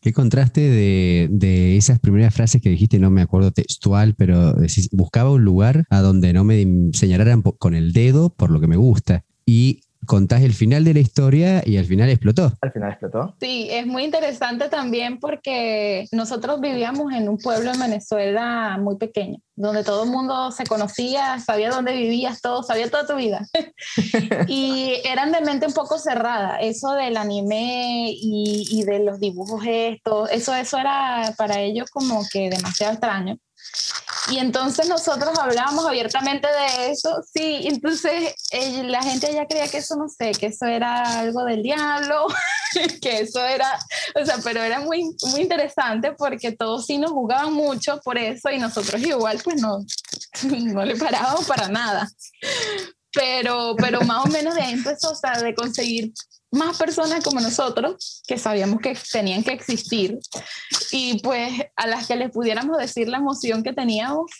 ¿Qué 0.00 0.12
contraste 0.12 0.60
de, 0.60 1.28
de, 1.30 1.76
esas 1.76 2.00
primeras 2.00 2.34
frases 2.34 2.60
que 2.60 2.70
dijiste? 2.70 2.98
No 2.98 3.10
me 3.10 3.22
acuerdo 3.22 3.52
textual, 3.52 4.16
pero 4.16 4.54
decís, 4.54 4.88
buscaba 4.90 5.30
un 5.30 5.44
lugar 5.44 5.84
a 5.90 6.00
donde 6.00 6.32
no 6.32 6.42
me 6.42 6.90
señalaran 6.92 7.42
con 7.42 7.76
el 7.76 7.92
dedo 7.92 8.30
por 8.30 8.50
lo 8.50 8.60
que 8.60 8.66
me 8.66 8.76
gusta. 8.76 9.24
Y 9.46 9.82
contás 10.06 10.42
el 10.42 10.54
final 10.54 10.84
de 10.84 10.94
la 10.94 11.00
historia 11.00 11.62
y 11.64 11.76
al 11.76 11.84
final 11.84 12.08
explotó. 12.08 12.52
Al 12.60 12.72
final 12.72 12.90
explotó. 12.90 13.36
Sí, 13.40 13.68
es 13.70 13.86
muy 13.86 14.04
interesante 14.04 14.68
también 14.68 15.18
porque 15.20 16.06
nosotros 16.12 16.60
vivíamos 16.60 17.12
en 17.12 17.28
un 17.28 17.38
pueblo 17.38 17.72
en 17.72 17.80
Venezuela 17.80 18.78
muy 18.80 18.96
pequeño, 18.96 19.38
donde 19.54 19.84
todo 19.84 20.04
el 20.04 20.10
mundo 20.10 20.50
se 20.50 20.64
conocía, 20.64 21.38
sabía 21.38 21.70
dónde 21.70 21.92
vivías, 21.92 22.40
todo, 22.40 22.62
sabía 22.62 22.90
toda 22.90 23.06
tu 23.06 23.16
vida. 23.16 23.46
y 24.48 25.00
eran 25.04 25.32
de 25.32 25.40
mente 25.40 25.66
un 25.66 25.74
poco 25.74 25.98
cerrada. 25.98 26.58
Eso 26.58 26.92
del 26.92 27.16
anime 27.16 28.10
y, 28.10 28.66
y 28.70 28.84
de 28.84 29.00
los 29.00 29.20
dibujos 29.20 29.62
estos, 29.66 30.30
eso, 30.30 30.54
eso 30.54 30.78
era 30.78 31.32
para 31.36 31.60
ellos 31.60 31.90
como 31.90 32.22
que 32.30 32.50
demasiado 32.50 32.92
extraño. 32.92 33.38
Y 34.30 34.38
entonces 34.38 34.88
nosotros 34.88 35.36
hablábamos 35.36 35.84
abiertamente 35.84 36.46
de 36.46 36.92
eso, 36.92 37.22
sí, 37.34 37.62
entonces 37.64 38.34
la 38.84 39.02
gente 39.02 39.32
ya 39.32 39.46
creía 39.46 39.66
que 39.66 39.78
eso, 39.78 39.96
no 39.96 40.08
sé, 40.08 40.30
que 40.30 40.46
eso 40.46 40.66
era 40.66 41.20
algo 41.20 41.44
del 41.44 41.62
diablo, 41.62 42.28
que 43.02 43.20
eso 43.20 43.44
era, 43.44 43.78
o 44.14 44.24
sea, 44.24 44.36
pero 44.44 44.62
era 44.62 44.78
muy, 44.78 45.04
muy 45.32 45.40
interesante 45.40 46.12
porque 46.12 46.52
todos 46.52 46.86
sí 46.86 46.98
nos 46.98 47.10
jugaban 47.10 47.52
mucho 47.52 48.00
por 48.04 48.16
eso 48.16 48.48
y 48.50 48.58
nosotros 48.58 49.02
igual 49.02 49.40
pues 49.42 49.60
no, 49.60 49.78
no 50.44 50.84
le 50.84 50.96
parábamos 50.96 51.44
para 51.46 51.68
nada. 51.68 52.08
Pero, 53.14 53.74
pero 53.76 54.00
más 54.02 54.24
o 54.24 54.28
menos 54.28 54.54
de 54.54 54.62
ahí 54.62 54.72
empezó, 54.72 55.10
o 55.10 55.14
sea, 55.14 55.32
de 55.42 55.54
conseguir 55.54 56.12
más 56.52 56.76
personas 56.76 57.24
como 57.24 57.40
nosotros 57.40 58.22
que 58.26 58.38
sabíamos 58.38 58.80
que 58.80 58.96
tenían 59.10 59.42
que 59.42 59.52
existir 59.52 60.18
y 60.90 61.18
pues 61.20 61.50
a 61.76 61.86
las 61.86 62.06
que 62.06 62.14
les 62.14 62.30
pudiéramos 62.30 62.76
decir 62.76 63.08
la 63.08 63.18
emoción 63.18 63.62
que 63.62 63.72
teníamos 63.72 64.30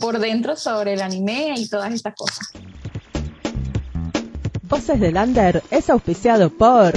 por 0.00 0.18
dentro 0.18 0.56
sobre 0.56 0.94
el 0.94 1.02
anime 1.02 1.54
y 1.56 1.68
todas 1.68 1.92
estas 1.92 2.14
cosas. 2.14 2.48
Voces 4.62 4.98
del 5.00 5.14
Lander 5.14 5.62
es 5.70 5.88
auspiciado 5.88 6.50
por 6.50 6.92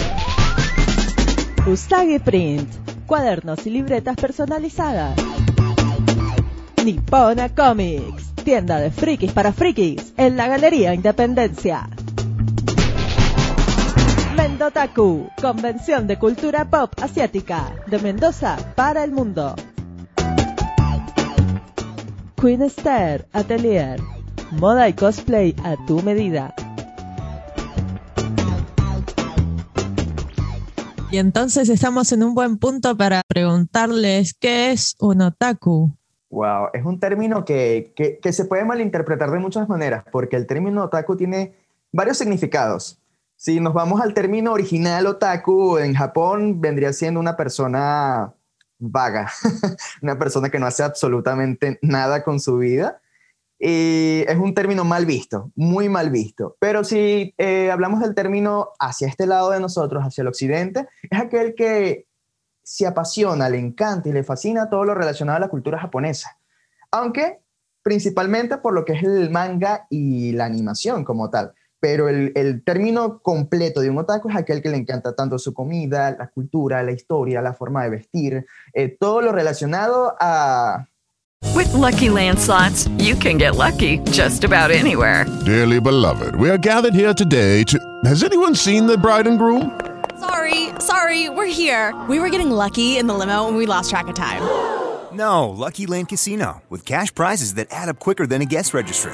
Usagi 1.68 2.20
Print, 2.20 2.70
cuadernos 3.06 3.66
y 3.66 3.70
libretas 3.70 4.16
personalizadas. 4.16 5.16
Nippona 6.84 7.54
Comics, 7.54 8.34
tienda 8.44 8.80
de 8.80 8.90
frikis 8.90 9.32
para 9.32 9.54
frikis, 9.54 10.14
en 10.18 10.36
la 10.36 10.48
Galería 10.48 10.94
Independencia. 10.94 11.88
Mendotaku, 14.62 15.28
Convención 15.42 16.06
de 16.06 16.20
Cultura 16.20 16.70
Pop 16.70 16.94
Asiática, 17.02 17.74
de 17.88 17.98
Mendoza 17.98 18.58
para 18.76 19.04
el 19.04 19.12
mundo. 19.12 19.56
Queen 22.40 22.62
Star 22.62 23.26
Atelier, 23.34 24.00
moda 24.52 24.88
y 24.88 24.94
cosplay 24.94 25.56
a 25.64 25.84
tu 25.88 26.04
medida. 26.04 26.54
Y 31.10 31.18
entonces 31.18 31.68
estamos 31.68 32.12
en 32.12 32.22
un 32.22 32.36
buen 32.36 32.60
punto 32.60 32.96
para 32.96 33.24
preguntarles 33.28 34.36
qué 34.36 34.72
es 34.72 34.96
un 35.00 35.22
otaku. 35.22 35.92
Wow, 36.30 36.68
es 36.74 36.86
un 36.86 37.00
término 37.00 37.46
que, 37.46 37.94
que, 37.96 38.20
que 38.20 38.32
se 38.32 38.46
puede 38.46 38.64
malinterpretar 38.64 39.32
de 39.32 39.40
muchas 39.40 39.68
maneras, 39.68 40.04
porque 40.12 40.36
el 40.36 40.46
término 40.46 40.84
otaku 40.84 41.18
tiene 41.18 41.56
varios 41.92 42.20
significados. 42.20 43.01
Si 43.42 43.60
nos 43.60 43.74
vamos 43.74 44.00
al 44.02 44.14
término 44.14 44.54
original 44.54 45.08
otaku, 45.08 45.80
en 45.80 45.96
Japón 45.96 46.62
vendría 46.62 46.94
siendo 46.94 47.20
una 47.20 47.36
persona 47.36 48.36
vaga, 48.78 49.32
una 50.04 50.20
persona 50.20 50.52
que 50.52 50.60
no 50.60 50.68
hace 50.68 50.84
absolutamente 50.84 51.80
nada 51.82 52.24
con 52.24 52.40
su 52.40 52.60
vida. 52.60 53.02
Y 53.58 54.26
es 54.28 54.38
un 54.38 54.54
término 54.54 54.84
mal 54.84 55.08
visto, 55.08 55.52
muy 55.56 55.90
mal 55.90 56.12
visto. 56.12 56.56
Pero 56.60 56.84
si 56.84 57.34
eh, 57.40 57.72
hablamos 57.72 58.02
del 58.02 58.14
término 58.14 58.74
hacia 58.78 59.08
este 59.08 59.26
lado 59.26 59.50
de 59.50 59.60
nosotros, 59.60 60.04
hacia 60.04 60.22
el 60.22 60.28
occidente, 60.28 60.88
es 61.10 61.20
aquel 61.20 61.56
que 61.56 62.06
se 62.62 62.86
apasiona, 62.86 63.50
le 63.50 63.58
encanta 63.58 64.08
y 64.08 64.12
le 64.12 64.24
fascina 64.24 64.70
todo 64.70 64.86
lo 64.86 64.94
relacionado 64.94 65.38
a 65.38 65.40
la 65.42 65.50
cultura 65.50 65.80
japonesa. 65.80 66.38
Aunque 66.92 67.40
principalmente 67.82 68.60
por 68.60 68.74
lo 68.74 68.86
que 68.86 68.94
es 68.94 69.04
el 69.04 69.32
manga 69.32 69.88
y 69.90 70.32
la 70.34 70.46
animación 70.46 71.04
como 71.04 71.32
tal 71.32 71.56
pero 71.82 72.08
el, 72.08 72.32
el, 72.36 72.64
término 72.64 73.20
completo 73.22 73.82
de 73.82 73.90
un 73.90 73.98
otaku 73.98 74.30
es 74.30 74.36
aquel 74.36 74.62
que 74.62 74.70
le 74.70 74.78
encanta 74.78 75.16
tanto 75.16 75.38
su 75.40 75.54
comida, 75.54 76.16
la 76.18 76.28
cultura, 76.28 76.84
la 76.84 76.92
historia, 76.92 77.42
la 77.42 77.54
forma 77.54 77.84
de 77.84 77.90
vestir, 77.90 78.46
eh, 78.74 78.96
todo 78.98 79.22
lo 79.22 79.34
relacionado 79.34 80.16
a... 80.20 80.88
With 81.56 81.74
lucky 81.74 82.08
landslots, 82.08 82.88
you 83.00 83.16
can 83.16 83.40
get 83.40 83.56
lucky 83.56 83.98
just 84.12 84.44
about 84.44 84.70
anywhere. 84.70 85.26
Dearly 85.44 85.82
beloved, 85.82 86.36
we 86.36 86.50
are 86.50 86.58
gathered 86.58 86.94
here 86.94 87.16
today 87.16 87.64
to... 87.64 87.80
Has 88.06 88.24
anyone 88.24 88.56
seen 88.56 88.86
the 88.86 88.98
bride 88.98 89.28
and 89.28 89.40
groom? 89.40 89.72
Sorry, 90.20 90.70
sorry, 90.80 91.30
we're 91.30 91.52
here. 91.52 91.96
We 92.08 92.20
were 92.20 92.30
getting 92.30 92.52
lucky 92.52 93.00
in 93.00 93.08
the 93.08 93.16
limo 93.16 93.48
and 93.48 93.58
we 93.58 93.66
lost 93.66 93.90
track 93.90 94.08
of 94.08 94.14
time. 94.14 94.44
No, 95.12 95.50
Lucky 95.50 95.88
Land 95.88 96.10
Casino, 96.10 96.62
with 96.70 96.86
cash 96.86 97.14
prizes 97.14 97.56
that 97.56 97.68
add 97.72 97.90
up 97.90 98.00
quicker 98.00 98.28
than 98.28 98.42
a 98.42 98.46
guest 98.46 98.74
registry 98.74 99.14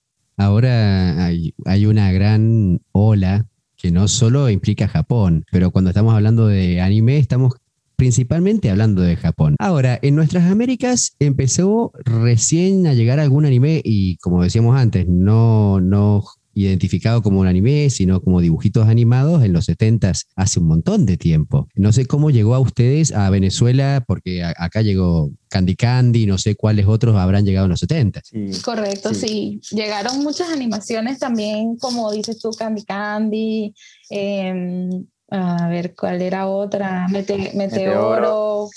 Ahora 0.37 1.25
hay, 1.25 1.85
una 1.85 2.11
gran 2.11 2.81
ola 2.91 3.47
que 3.77 3.91
no 3.91 4.07
solo 4.07 4.49
implica 4.49 4.87
Japón, 4.87 5.43
pero 5.51 5.71
cuando 5.71 5.89
estamos 5.89 6.13
hablando 6.13 6.47
de 6.47 6.81
anime 6.81 7.17
estamos 7.17 7.55
principalmente 7.95 8.71
hablando 8.71 9.03
de 9.03 9.15
Japón. 9.15 9.55
Ahora, 9.59 9.99
en 10.01 10.15
nuestras 10.15 10.49
Américas 10.49 11.15
empezó 11.19 11.91
recién 12.03 12.87
a 12.87 12.93
llegar 12.93 13.19
algún 13.19 13.45
anime 13.45 13.81
y 13.83 14.17
como 14.17 14.41
decíamos 14.41 14.75
antes, 14.75 15.07
no, 15.07 15.79
no 15.79 16.23
identificado 16.53 17.21
como 17.21 17.39
un 17.39 17.47
anime, 17.47 17.89
sino 17.89 18.21
como 18.21 18.41
dibujitos 18.41 18.87
animados 18.87 19.43
en 19.43 19.53
los 19.53 19.65
70 19.65 20.11
hace 20.35 20.59
un 20.59 20.67
montón 20.67 21.05
de 21.05 21.17
tiempo. 21.17 21.67
No 21.75 21.91
sé 21.93 22.05
cómo 22.05 22.29
llegó 22.29 22.55
a 22.55 22.59
ustedes 22.59 23.11
a 23.11 23.29
Venezuela, 23.29 24.03
porque 24.05 24.43
acá 24.43 24.81
llegó 24.81 25.31
Candy 25.49 25.75
Candy, 25.75 26.25
no 26.25 26.37
sé 26.37 26.55
cuáles 26.55 26.87
otros 26.87 27.15
habrán 27.15 27.45
llegado 27.45 27.65
en 27.65 27.71
los 27.71 27.79
70. 27.79 28.21
Correcto, 28.63 29.13
sí. 29.13 29.59
Llegaron 29.71 30.23
muchas 30.23 30.49
animaciones 30.49 31.19
también, 31.19 31.77
como 31.77 32.11
dices 32.11 32.39
tú, 32.39 32.51
Candy 32.51 32.83
Candy. 32.83 33.73
Em, 34.09 35.05
A 35.33 35.69
ver, 35.69 35.95
¿cuál 35.95 36.21
era 36.21 36.47
otra? 36.47 37.07
Mete- 37.09 37.53
Meteoro. 37.55 38.67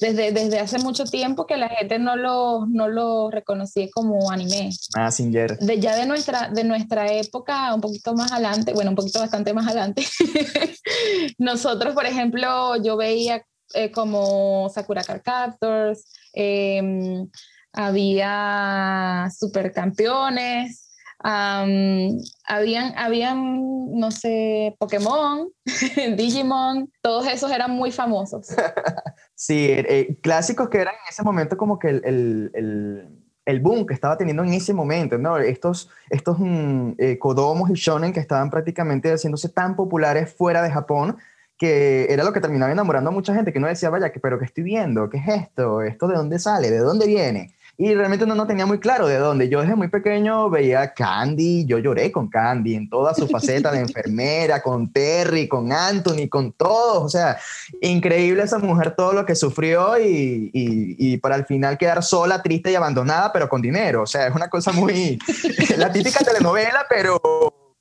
Desde, 0.00 0.30
desde 0.30 0.60
hace 0.60 0.78
mucho 0.78 1.04
tiempo 1.04 1.44
que 1.44 1.56
la 1.56 1.68
gente 1.68 1.98
no 1.98 2.14
lo, 2.14 2.66
no 2.66 2.86
lo 2.88 3.30
reconocía 3.32 3.88
como 3.92 4.30
anime. 4.30 4.70
Massinger. 4.96 5.58
De, 5.58 5.80
ya 5.80 5.96
de 5.96 6.06
nuestra, 6.06 6.48
de 6.50 6.62
nuestra 6.62 7.08
época, 7.12 7.74
un 7.74 7.80
poquito 7.80 8.14
más 8.14 8.30
adelante, 8.30 8.72
bueno, 8.74 8.90
un 8.90 8.96
poquito 8.96 9.18
bastante 9.18 9.52
más 9.52 9.66
adelante, 9.66 10.04
nosotros, 11.38 11.94
por 11.94 12.06
ejemplo, 12.06 12.76
yo 12.76 12.96
veía 12.96 13.44
eh, 13.74 13.90
como 13.90 14.68
Sakura 14.72 15.02
Card 15.02 15.22
Captors, 15.22 16.06
em, 16.32 17.28
había 17.72 19.28
supercampeones, 19.36 20.83
am, 21.24 22.18
habían, 22.46 22.96
habían, 22.96 23.98
no 23.98 24.10
sé, 24.10 24.76
Pokémon, 24.78 25.48
Digimon, 26.16 26.92
todos 27.00 27.26
esos 27.26 27.50
eran 27.50 27.72
muy 27.72 27.90
famosos. 27.90 28.48
Sí, 29.36 29.66
eh, 29.68 30.16
clásicos 30.22 30.68
que 30.68 30.78
eran 30.78 30.94
en 30.94 31.10
ese 31.10 31.24
momento 31.24 31.56
como 31.56 31.76
que 31.76 31.88
el, 31.88 32.02
el, 32.04 32.50
el, 32.54 33.08
el 33.44 33.60
boom 33.60 33.84
que 33.84 33.92
estaba 33.92 34.16
teniendo 34.16 34.44
en 34.44 34.52
ese 34.52 34.72
momento, 34.72 35.18
¿no? 35.18 35.36
Estos, 35.38 35.90
estos 36.08 36.36
mm, 36.38 36.92
eh, 36.98 37.18
Kodomos 37.18 37.68
y 37.68 37.74
Shonen 37.74 38.12
que 38.12 38.20
estaban 38.20 38.48
prácticamente 38.48 39.12
haciéndose 39.12 39.48
tan 39.48 39.74
populares 39.74 40.32
fuera 40.32 40.62
de 40.62 40.70
Japón 40.70 41.16
que 41.56 42.06
era 42.10 42.24
lo 42.24 42.32
que 42.32 42.40
terminaba 42.40 42.72
enamorando 42.72 43.10
a 43.10 43.12
mucha 43.12 43.34
gente, 43.34 43.52
que 43.52 43.58
uno 43.58 43.68
decía, 43.68 43.90
vaya, 43.90 44.12
pero 44.20 44.38
¿qué 44.38 44.44
estoy 44.44 44.64
viendo? 44.64 45.08
¿Qué 45.08 45.18
es 45.18 45.28
esto? 45.28 45.82
¿Esto 45.82 46.08
de 46.08 46.16
dónde 46.16 46.38
sale? 46.38 46.70
¿De 46.70 46.78
dónde 46.78 47.06
viene? 47.06 47.54
Y 47.76 47.92
realmente 47.94 48.24
uno 48.24 48.36
no 48.36 48.46
tenía 48.46 48.66
muy 48.66 48.78
claro 48.78 49.08
de 49.08 49.16
dónde. 49.18 49.48
Yo 49.48 49.60
desde 49.60 49.74
muy 49.74 49.88
pequeño 49.88 50.48
veía 50.48 50.94
Candy, 50.94 51.64
yo 51.66 51.78
lloré 51.78 52.12
con 52.12 52.28
Candy 52.28 52.76
en 52.76 52.88
toda 52.88 53.14
su 53.14 53.26
faceta 53.26 53.72
de 53.72 53.80
enfermera, 53.80 54.62
con 54.62 54.92
Terry, 54.92 55.48
con 55.48 55.72
Anthony, 55.72 56.28
con 56.28 56.52
todos. 56.52 57.02
O 57.04 57.08
sea, 57.08 57.36
increíble 57.80 58.44
esa 58.44 58.58
mujer 58.58 58.94
todo 58.96 59.12
lo 59.12 59.26
que 59.26 59.34
sufrió 59.34 59.98
y, 59.98 60.50
y, 60.52 60.96
y 60.98 61.16
para 61.16 61.34
al 61.34 61.46
final 61.46 61.76
quedar 61.76 62.02
sola, 62.04 62.42
triste 62.42 62.70
y 62.70 62.76
abandonada, 62.76 63.32
pero 63.32 63.48
con 63.48 63.60
dinero. 63.60 64.02
O 64.02 64.06
sea, 64.06 64.28
es 64.28 64.34
una 64.34 64.48
cosa 64.48 64.70
muy... 64.70 65.18
la 65.76 65.90
típica 65.90 66.20
telenovela, 66.20 66.86
pero 66.88 67.20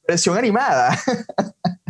versión 0.08 0.38
animada. 0.38 0.98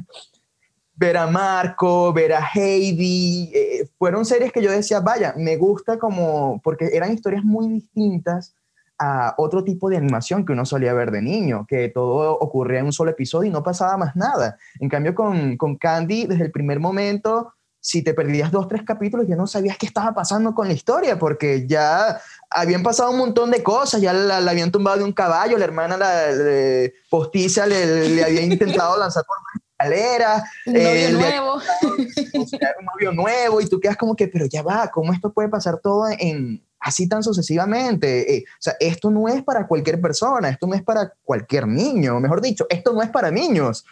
ver 1.04 1.18
a 1.18 1.28
Marco, 1.28 2.14
ver 2.14 2.32
a 2.34 2.48
Heidi, 2.54 3.52
eh, 3.54 3.90
fueron 3.98 4.24
series 4.26 4.54
que 4.54 4.62
yo 4.62 4.72
decía, 4.72 5.02
vaya, 5.02 5.34
me 5.36 5.58
gusta 5.58 6.00
como, 6.00 6.62
porque 6.64 6.90
eran 6.94 7.12
historias 7.12 7.44
muy 7.44 7.68
distintas 7.68 8.56
a 8.98 9.34
otro 9.38 9.66
tipo 9.66 9.90
de 9.90 9.98
animación 9.98 10.46
que 10.46 10.54
uno 10.54 10.66
solía 10.66 10.94
ver 10.94 11.12
de 11.12 11.22
niño, 11.22 11.66
que 11.68 11.90
todo 11.90 12.38
ocurría 12.40 12.80
en 12.80 12.86
un 12.86 12.94
solo 12.94 13.12
episodio 13.12 13.50
y 13.50 13.54
no 13.54 13.64
pasaba 13.64 13.98
más 13.98 14.16
nada. 14.16 14.58
En 14.80 14.88
cambio, 14.88 15.14
con, 15.14 15.58
con 15.58 15.76
Candy, 15.76 16.26
desde 16.26 16.46
el 16.46 16.52
primer 16.52 16.80
momento, 16.80 17.52
si 17.82 18.02
te 18.02 18.14
perdías 18.14 18.50
dos, 18.50 18.70
tres 18.70 18.84
capítulos, 18.84 19.28
ya 19.28 19.36
no 19.36 19.46
sabías 19.46 19.78
qué 19.78 19.86
estaba 19.88 20.14
pasando 20.14 20.56
con 20.56 20.68
la 20.70 20.74
historia, 20.74 21.20
porque 21.20 21.68
ya 21.68 22.18
habían 22.50 22.82
pasado 22.82 23.12
un 23.12 23.18
montón 23.18 23.52
de 23.52 23.62
cosas, 23.62 24.00
ya 24.00 24.14
la, 24.14 24.40
la 24.40 24.52
habían 24.52 24.72
tumbado 24.72 25.00
de 25.00 25.04
un 25.04 25.12
caballo, 25.12 25.58
la 25.58 25.66
hermana 25.66 25.98
la, 25.98 26.32
le- 26.32 26.94
postiza 27.10 27.66
le, 27.68 28.24
había 28.24 28.42
intentado 28.42 28.98
lanzar 29.04 29.26
por 29.26 29.36
escalera, 29.84 30.44
Un 30.66 30.74
novio 30.74 30.90
eh, 30.90 31.12
nuevo. 31.12 31.54
o 31.54 32.48
sea, 32.48 32.76
un 32.80 32.86
novio 32.86 33.12
nuevo 33.12 33.62
y 33.62 33.68
tú 33.68 33.80
quedas 33.80 33.98
como 33.98 34.16
que, 34.16 34.28
pero 34.28 34.46
ya 34.46 34.62
va, 34.62 34.90
¿cómo 34.92 35.14
esto 35.14 35.32
puede 35.34 35.50
pasar 35.50 35.80
todo 35.80 36.08
en 36.18 36.64
así 36.80 37.08
tan 37.08 37.24
sucesivamente? 37.24 38.36
Eh, 38.36 38.44
o 38.48 38.62
sea, 38.62 38.76
esto 38.80 39.10
no 39.10 39.28
es 39.28 39.44
para 39.44 39.68
cualquier 39.68 40.02
persona, 40.02 40.50
esto 40.50 40.68
no 40.68 40.76
es 40.76 40.84
para 40.84 41.14
cualquier 41.24 41.68
niño, 41.68 42.20
mejor 42.20 42.42
dicho, 42.42 42.66
esto 42.70 42.94
no 42.94 43.02
es 43.02 43.10
para 43.10 43.32
niños. 43.32 43.86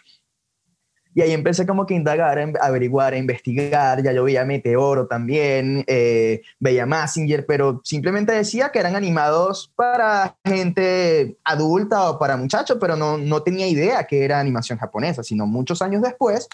Y 1.14 1.22
ahí 1.22 1.32
empecé 1.32 1.66
como 1.66 1.86
que 1.86 1.94
a 1.94 1.98
indagar, 1.98 2.40
a 2.40 2.66
averiguar, 2.66 3.14
a 3.14 3.18
investigar. 3.18 4.02
Ya 4.02 4.14
yo 4.14 4.24
veía 4.24 4.46
Meteoro 4.46 5.08
también, 5.08 5.84
eh, 5.88 6.42
veía 6.60 6.86
Massinger, 6.86 7.46
pero 7.46 7.82
simplemente 7.84 8.32
decía 8.32 8.70
que 8.70 8.80
eran 8.80 8.96
animados 8.96 9.72
para 9.76 10.38
gente 10.46 11.38
adulta 11.44 12.10
o 12.10 12.20
para 12.20 12.38
muchachos, 12.38 12.78
pero 12.80 12.96
no, 12.96 13.18
no 13.18 13.44
tenía 13.44 13.68
idea 13.68 14.06
que 14.06 14.24
era 14.24 14.40
animación 14.40 14.80
japonesa, 14.80 15.24
sino 15.24 15.46
muchos 15.46 15.82
años 15.82 16.02
después, 16.02 16.48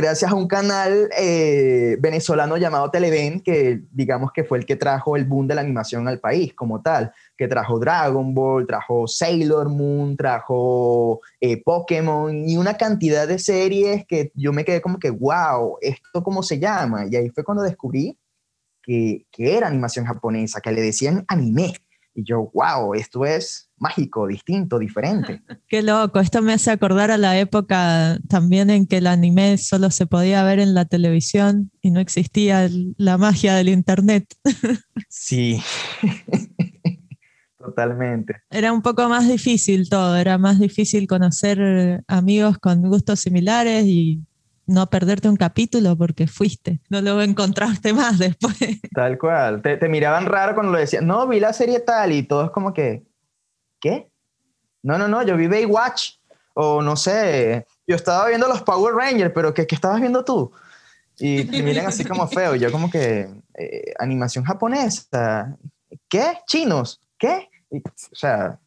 gracias 0.00 0.30
a 0.30 0.34
un 0.36 0.46
canal 0.46 1.10
eh, 1.18 1.96
venezolano 1.98 2.56
llamado 2.56 2.88
Televen, 2.88 3.40
que 3.40 3.82
digamos 3.90 4.30
que 4.32 4.44
fue 4.44 4.58
el 4.58 4.64
que 4.64 4.76
trajo 4.76 5.16
el 5.16 5.24
boom 5.24 5.48
de 5.48 5.56
la 5.56 5.60
animación 5.60 6.06
al 6.06 6.20
país 6.20 6.54
como 6.54 6.80
tal, 6.80 7.12
que 7.36 7.48
trajo 7.48 7.80
Dragon 7.80 8.32
Ball, 8.32 8.64
trajo 8.64 9.08
Sailor 9.08 9.68
Moon, 9.68 10.16
trajo 10.16 11.20
eh, 11.40 11.60
Pokémon 11.62 12.48
y 12.48 12.56
una 12.56 12.74
cantidad 12.76 13.26
de 13.26 13.40
series 13.40 14.06
que 14.06 14.30
yo 14.34 14.52
me 14.52 14.64
quedé 14.64 14.80
como 14.80 15.00
que, 15.00 15.10
wow, 15.10 15.78
¿esto 15.80 16.22
cómo 16.22 16.44
se 16.44 16.60
llama? 16.60 17.06
Y 17.10 17.16
ahí 17.16 17.30
fue 17.30 17.42
cuando 17.42 17.64
descubrí 17.64 18.16
que, 18.82 19.26
que 19.32 19.56
era 19.56 19.66
animación 19.66 20.04
japonesa, 20.04 20.60
que 20.60 20.70
le 20.70 20.80
decían 20.80 21.24
anime. 21.26 21.74
Y 22.18 22.24
yo, 22.24 22.50
wow, 22.52 22.94
esto 22.94 23.24
es 23.24 23.70
mágico, 23.76 24.26
distinto, 24.26 24.76
diferente. 24.80 25.40
Qué 25.68 25.82
loco, 25.82 26.18
esto 26.18 26.42
me 26.42 26.52
hace 26.52 26.72
acordar 26.72 27.12
a 27.12 27.16
la 27.16 27.38
época 27.38 28.18
también 28.28 28.70
en 28.70 28.88
que 28.88 28.96
el 28.96 29.06
anime 29.06 29.56
solo 29.56 29.92
se 29.92 30.06
podía 30.06 30.42
ver 30.42 30.58
en 30.58 30.74
la 30.74 30.84
televisión 30.84 31.70
y 31.80 31.92
no 31.92 32.00
existía 32.00 32.64
el- 32.64 32.96
la 32.98 33.18
magia 33.18 33.54
del 33.54 33.68
internet. 33.68 34.26
Sí, 35.08 35.62
totalmente. 37.58 38.34
Era 38.50 38.72
un 38.72 38.82
poco 38.82 39.08
más 39.08 39.28
difícil 39.28 39.88
todo, 39.88 40.16
era 40.16 40.38
más 40.38 40.58
difícil 40.58 41.06
conocer 41.06 42.02
amigos 42.08 42.58
con 42.58 42.82
gustos 42.82 43.20
similares 43.20 43.84
y 43.86 44.22
no 44.68 44.88
perderte 44.88 45.28
un 45.28 45.36
capítulo 45.36 45.96
porque 45.96 46.26
fuiste, 46.28 46.80
no 46.88 47.00
lo 47.00 47.20
encontraste 47.22 47.92
más 47.94 48.18
después. 48.18 48.80
Tal 48.94 49.18
cual. 49.18 49.62
Te, 49.62 49.76
te 49.76 49.88
miraban 49.88 50.26
raro 50.26 50.54
cuando 50.54 50.72
lo 50.72 50.78
decían, 50.78 51.06
no, 51.06 51.26
vi 51.26 51.40
la 51.40 51.52
serie 51.52 51.80
tal 51.80 52.12
y 52.12 52.22
todo 52.22 52.44
es 52.44 52.50
como 52.50 52.72
que, 52.72 53.04
¿qué? 53.80 54.10
No, 54.82 54.96
no, 54.98 55.08
no, 55.08 55.22
yo 55.22 55.36
vi 55.36 55.48
Baywatch. 55.48 56.18
O 56.60 56.82
no 56.82 56.96
sé, 56.96 57.66
yo 57.86 57.94
estaba 57.94 58.26
viendo 58.26 58.48
los 58.48 58.62
Power 58.62 58.92
Rangers, 58.92 59.30
pero 59.32 59.54
¿qué, 59.54 59.64
qué 59.64 59.76
estabas 59.76 60.00
viendo 60.00 60.24
tú? 60.24 60.50
Y 61.16 61.44
te 61.44 61.62
miran 61.62 61.86
así 61.86 62.04
como 62.04 62.26
feo. 62.28 62.56
Yo 62.56 62.72
como 62.72 62.90
que, 62.90 63.28
eh, 63.54 63.94
animación 63.98 64.44
japonesa. 64.44 65.56
¿Qué? 66.08 66.38
¿Chinos? 66.46 67.00
¿Qué? 67.16 67.48
Y, 67.70 67.78
o 67.78 68.14
sea, 68.14 68.58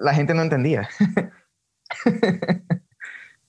la 0.00 0.14
gente 0.14 0.34
no 0.34 0.42
entendía. 0.42 0.88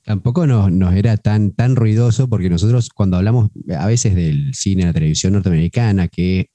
Tampoco 0.09 0.47
nos, 0.47 0.71
nos 0.71 0.95
era 0.95 1.17
tan, 1.17 1.51
tan 1.51 1.75
ruidoso 1.75 2.27
porque 2.27 2.49
nosotros 2.49 2.89
cuando 2.89 3.17
hablamos 3.17 3.51
a 3.77 3.85
veces 3.85 4.15
del 4.15 4.55
cine, 4.55 4.85
la 4.85 4.91
televisión 4.91 5.33
norteamericana, 5.33 6.07
que 6.07 6.49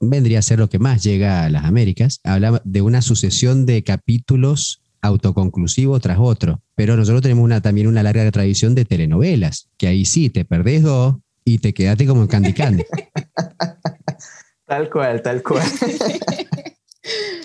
vendría 0.00 0.40
a 0.40 0.42
ser 0.42 0.58
lo 0.58 0.68
que 0.68 0.80
más 0.80 1.04
llega 1.04 1.44
a 1.44 1.48
las 1.48 1.64
Américas, 1.64 2.18
hablaba 2.24 2.60
de 2.64 2.82
una 2.82 3.00
sucesión 3.00 3.66
de 3.66 3.84
capítulos 3.84 4.82
autoconclusivos 5.00 6.00
tras 6.00 6.18
otro. 6.18 6.60
Pero 6.74 6.96
nosotros 6.96 7.22
tenemos 7.22 7.44
una, 7.44 7.60
también 7.60 7.86
una 7.86 8.02
larga 8.02 8.28
tradición 8.32 8.74
de 8.74 8.84
telenovelas, 8.84 9.68
que 9.76 9.86
ahí 9.86 10.04
sí, 10.04 10.28
te 10.28 10.44
perdés 10.44 10.82
dos 10.82 11.18
y 11.44 11.58
te 11.58 11.72
quedaste 11.72 12.04
como 12.04 12.22
en 12.22 12.26
Candy 12.26 12.52
Candy. 12.52 12.82
Tal 14.66 14.90
cual, 14.90 15.22
tal 15.22 15.40
cual. 15.44 15.62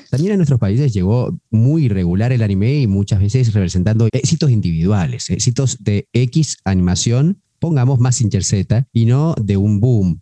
También 0.09 0.33
a 0.33 0.37
nuestros 0.37 0.59
países 0.59 0.93
llegó 0.93 1.37
muy 1.49 1.85
irregular 1.85 2.31
el 2.31 2.43
anime 2.43 2.81
y 2.81 2.87
muchas 2.87 3.19
veces 3.19 3.53
representando 3.53 4.07
éxitos 4.11 4.51
individuales, 4.51 5.29
éxitos 5.29 5.83
de 5.83 6.07
X 6.13 6.57
animación, 6.65 7.41
pongamos 7.59 7.99
más 7.99 8.17
Z, 8.17 8.87
y 8.93 9.05
no 9.05 9.33
de 9.41 9.57
un 9.57 9.79
boom. 9.79 10.21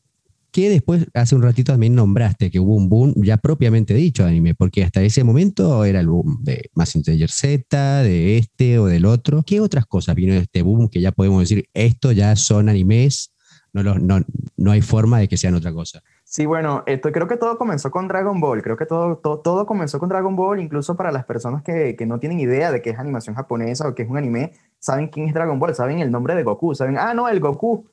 Que 0.51 0.69
después, 0.69 1.07
hace 1.13 1.35
un 1.35 1.41
ratito 1.41 1.71
también 1.71 1.95
nombraste 1.95 2.51
que 2.51 2.59
hubo 2.59 2.75
un 2.75 2.89
boom 2.89 3.13
ya 3.23 3.37
propiamente 3.37 3.93
dicho 3.93 4.23
de 4.23 4.29
anime, 4.29 4.53
porque 4.53 4.83
hasta 4.83 5.01
ese 5.01 5.23
momento 5.23 5.83
era 5.85 6.01
el 6.01 6.07
boom 6.07 6.39
de 6.43 6.69
Mazinger 6.73 7.29
Z, 7.29 8.03
de 8.03 8.37
este 8.37 8.79
o 8.79 8.85
del 8.85 9.05
otro. 9.05 9.43
¿Qué 9.43 9.59
otras 9.59 9.85
cosas 9.85 10.15
vino 10.15 10.33
de 10.33 10.39
este 10.41 10.61
boom 10.61 10.89
que 10.89 11.01
ya 11.01 11.11
podemos 11.11 11.41
decir, 11.41 11.65
esto 11.73 12.11
ya 12.11 12.35
son 12.35 12.69
animes, 12.69 13.33
no, 13.73 13.83
no, 13.83 14.25
no 14.57 14.71
hay 14.71 14.81
forma 14.81 15.19
de 15.19 15.27
que 15.27 15.37
sean 15.37 15.55
otra 15.55 15.73
cosa? 15.73 16.03
Sí, 16.31 16.45
bueno, 16.45 16.83
esto 16.85 17.11
creo 17.11 17.27
que 17.27 17.35
todo 17.35 17.57
comenzó 17.57 17.91
con 17.91 18.07
Dragon 18.07 18.39
Ball. 18.39 18.63
Creo 18.63 18.77
que 18.77 18.85
todo, 18.85 19.17
todo, 19.17 19.39
todo 19.39 19.65
comenzó 19.65 19.99
con 19.99 20.07
Dragon 20.07 20.33
Ball, 20.33 20.61
incluso 20.61 20.95
para 20.95 21.11
las 21.11 21.25
personas 21.25 21.61
que, 21.61 21.97
que 21.97 22.05
no 22.05 22.19
tienen 22.21 22.39
idea 22.39 22.71
de 22.71 22.81
qué 22.81 22.91
es 22.91 22.99
animación 22.99 23.35
japonesa 23.35 23.85
o 23.85 23.93
qué 23.95 24.03
es 24.03 24.09
un 24.09 24.15
anime, 24.15 24.53
saben 24.79 25.09
quién 25.09 25.27
es 25.27 25.33
Dragon 25.33 25.59
Ball, 25.59 25.75
saben 25.75 25.99
el 25.99 26.09
nombre 26.09 26.33
de 26.35 26.43
Goku, 26.43 26.73
saben, 26.73 26.97
ah, 26.97 27.13
no, 27.13 27.27
el 27.27 27.41
Goku. 27.41 27.85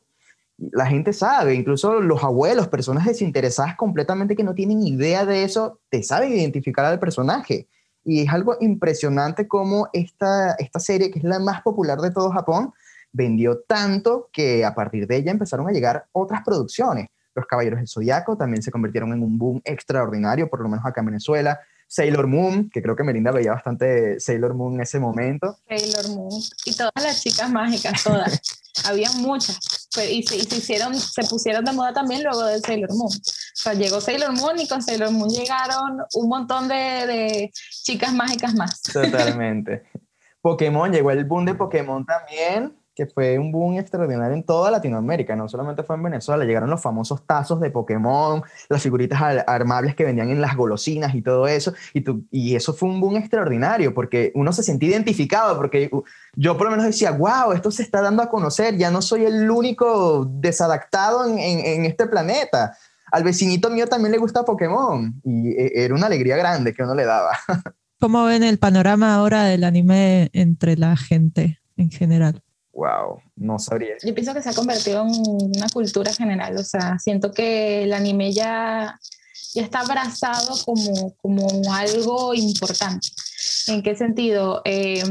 La 0.57 0.87
gente 0.87 1.13
sabe, 1.13 1.55
incluso 1.55 2.01
los 2.01 2.23
abuelos, 2.23 2.69
personas 2.69 3.07
desinteresadas 3.07 3.75
completamente 3.75 4.37
que 4.37 4.45
no 4.45 4.55
tienen 4.55 4.83
idea 4.85 5.27
de 5.27 5.43
eso, 5.43 5.81
te 5.89 6.05
saben 6.05 6.33
identificar 6.33 6.85
al 6.85 7.01
personaje. 7.01 7.67
Y 8.05 8.23
es 8.23 8.29
algo 8.33 8.57
impresionante 8.61 9.49
cómo 9.49 9.89
esta, 9.93 10.53
esta 10.61 10.79
serie, 10.79 11.11
que 11.11 11.19
es 11.19 11.25
la 11.25 11.41
más 11.41 11.63
popular 11.63 11.99
de 11.99 12.13
todo 12.13 12.31
Japón, 12.31 12.73
vendió 13.11 13.63
tanto 13.67 14.29
que 14.33 14.65
a 14.65 14.77
partir 14.77 15.09
de 15.09 15.17
ella 15.17 15.33
empezaron 15.33 15.67
a 15.67 15.73
llegar 15.73 16.07
otras 16.13 16.43
producciones. 16.45 17.09
Los 17.35 17.47
Caballeros 17.47 17.79
del 17.79 17.89
Zodiaco 17.89 18.37
también 18.37 18.63
se 18.63 18.71
convirtieron 18.71 19.13
en 19.13 19.23
un 19.23 19.39
boom 19.39 19.61
extraordinario, 19.65 20.49
por 20.49 20.61
lo 20.61 20.69
menos 20.69 20.85
acá 20.85 21.01
en 21.01 21.07
Venezuela. 21.07 21.61
Sailor 21.91 22.27
Moon, 22.27 22.69
que 22.69 22.83
creo 22.83 22.95
que 22.95 23.03
Melinda 23.03 23.31
veía 23.31 23.53
bastante 23.53 24.21
Sailor 24.21 24.55
Moon 24.55 24.75
en 24.75 24.83
ese 24.83 25.01
momento. 25.01 25.57
Sailor 25.67 26.09
Moon 26.09 26.43
y 26.67 26.75
todas 26.75 26.93
las 27.03 27.23
chicas 27.23 27.51
mágicas, 27.51 28.05
todas. 28.05 28.41
Había 28.85 29.11
muchas, 29.13 29.59
y, 30.09 30.23
se, 30.23 30.37
y 30.37 30.43
se 30.43 30.59
hicieron, 30.59 30.95
se 30.95 31.23
pusieron 31.25 31.65
de 31.65 31.73
moda 31.73 31.93
también 31.93 32.23
luego 32.23 32.45
de 32.45 32.61
Sailor 32.61 32.91
Moon. 32.95 33.11
O 33.11 33.61
sea, 33.61 33.73
llegó 33.73 34.01
Sailor 34.01 34.33
Moon 34.33 34.61
y 34.61 34.69
con 34.69 34.83
Sailor 34.83 35.11
Moon 35.11 35.31
llegaron 35.31 36.03
un 36.15 36.29
montón 36.29 36.69
de, 36.69 36.75
de 36.75 37.51
chicas 37.83 38.13
mágicas 38.13 38.55
más. 38.55 38.83
Totalmente. 38.83 39.83
Pokémon, 40.41 40.93
llegó 40.93 41.11
el 41.11 41.25
boom 41.25 41.45
de 41.45 41.55
Pokémon 41.55 42.05
también, 42.07 42.77
que 42.99 43.07
fue 43.07 43.39
un 43.39 43.53
boom 43.53 43.79
extraordinario 43.79 44.35
en 44.35 44.43
toda 44.43 44.73
Latinoamérica, 44.73 45.37
no 45.37 45.49
solamente 45.49 45.85
fue 45.85 45.95
en 45.95 46.03
Venezuela, 46.03 46.45
llegaron 46.45 46.69
los 46.69 46.83
famosos 46.83 47.25
tazos 47.25 47.61
de 47.61 47.71
Pokémon, 47.71 48.43
las 48.69 48.83
figuritas 48.83 49.23
ar- 49.23 49.45
armables 49.47 49.95
que 49.95 50.03
vendían 50.05 50.31
en 50.31 50.41
las 50.41 50.57
golosinas 50.57 51.15
y 51.15 51.23
todo 51.23 51.47
eso, 51.47 51.73
y, 51.95 52.01
tú- 52.01 52.25
y 52.33 52.57
eso 52.57 52.75
fue 52.75 52.89
un 52.89 53.01
boom 53.01 53.15
extraordinario, 53.17 53.95
porque 53.95 54.33
uno 54.35 54.53
se 54.53 54.65
sentía 54.65 54.89
identificado, 54.91 55.57
porque 55.57 55.89
yo 56.35 56.57
por 56.59 56.65
lo 56.67 56.73
menos 56.73 56.87
decía, 56.87 57.13
wow, 57.13 57.53
esto 57.53 57.71
se 57.71 57.85
está 57.85 58.03
dando 58.03 58.21
a 58.21 58.29
conocer, 58.29 58.77
ya 58.77 58.91
no 58.91 59.01
soy 59.01 59.25
el 59.27 59.49
único 59.49 60.25
desadaptado 60.29 61.25
en, 61.25 61.39
en- 61.39 61.65
en 61.65 61.85
este 61.85 62.07
planeta. 62.09 62.77
Al 63.13 63.23
vecinito 63.23 63.71
mío 63.71 63.87
también 63.87 64.11
le 64.11 64.19
gusta 64.19 64.45
Pokémon, 64.45 65.15
y 65.25 65.51
eh, 65.51 65.71
era 65.85 65.95
una 65.95 66.07
alegría 66.07 66.37
grande 66.37 66.75
que 66.75 66.83
uno 66.83 66.97
le 66.97 67.05
daba. 67.05 67.31
¿Cómo 68.01 68.25
ven 68.25 68.43
el 68.43 68.59
panorama 68.59 69.15
ahora 69.15 69.45
del 69.45 69.63
anime 69.63 70.31
entre 70.33 70.77
la 70.77 70.97
gente 70.97 71.61
en 71.77 71.91
general? 71.93 72.43
Wow, 72.79 73.21
no 73.35 73.59
sabría. 73.59 73.97
Yo 74.05 74.15
pienso 74.15 74.33
que 74.33 74.41
se 74.41 74.51
ha 74.51 74.55
convertido 74.55 75.03
en 75.03 75.11
una 75.57 75.69
cultura 75.69 76.13
general, 76.13 76.57
o 76.57 76.63
sea, 76.63 76.97
siento 77.01 77.33
que 77.33 77.83
el 77.83 77.93
anime 77.93 78.33
ya, 78.33 78.97
ya 79.53 79.63
está 79.63 79.81
abrazado 79.81 80.57
como, 80.65 81.13
como 81.17 81.75
algo 81.75 82.35
importante. 82.35 83.09
¿En 83.67 83.83
qué 83.83 83.97
sentido? 83.97 84.63
Eh, 84.65 85.03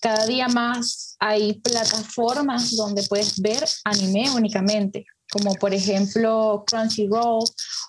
cada 0.00 0.24
día 0.24 0.46
más 0.46 1.16
hay 1.18 1.54
plataformas 1.54 2.76
donde 2.76 3.02
puedes 3.02 3.40
ver 3.40 3.64
anime 3.82 4.30
únicamente, 4.30 5.04
como 5.32 5.54
por 5.54 5.74
ejemplo 5.74 6.62
Crunchyroll 6.64 7.42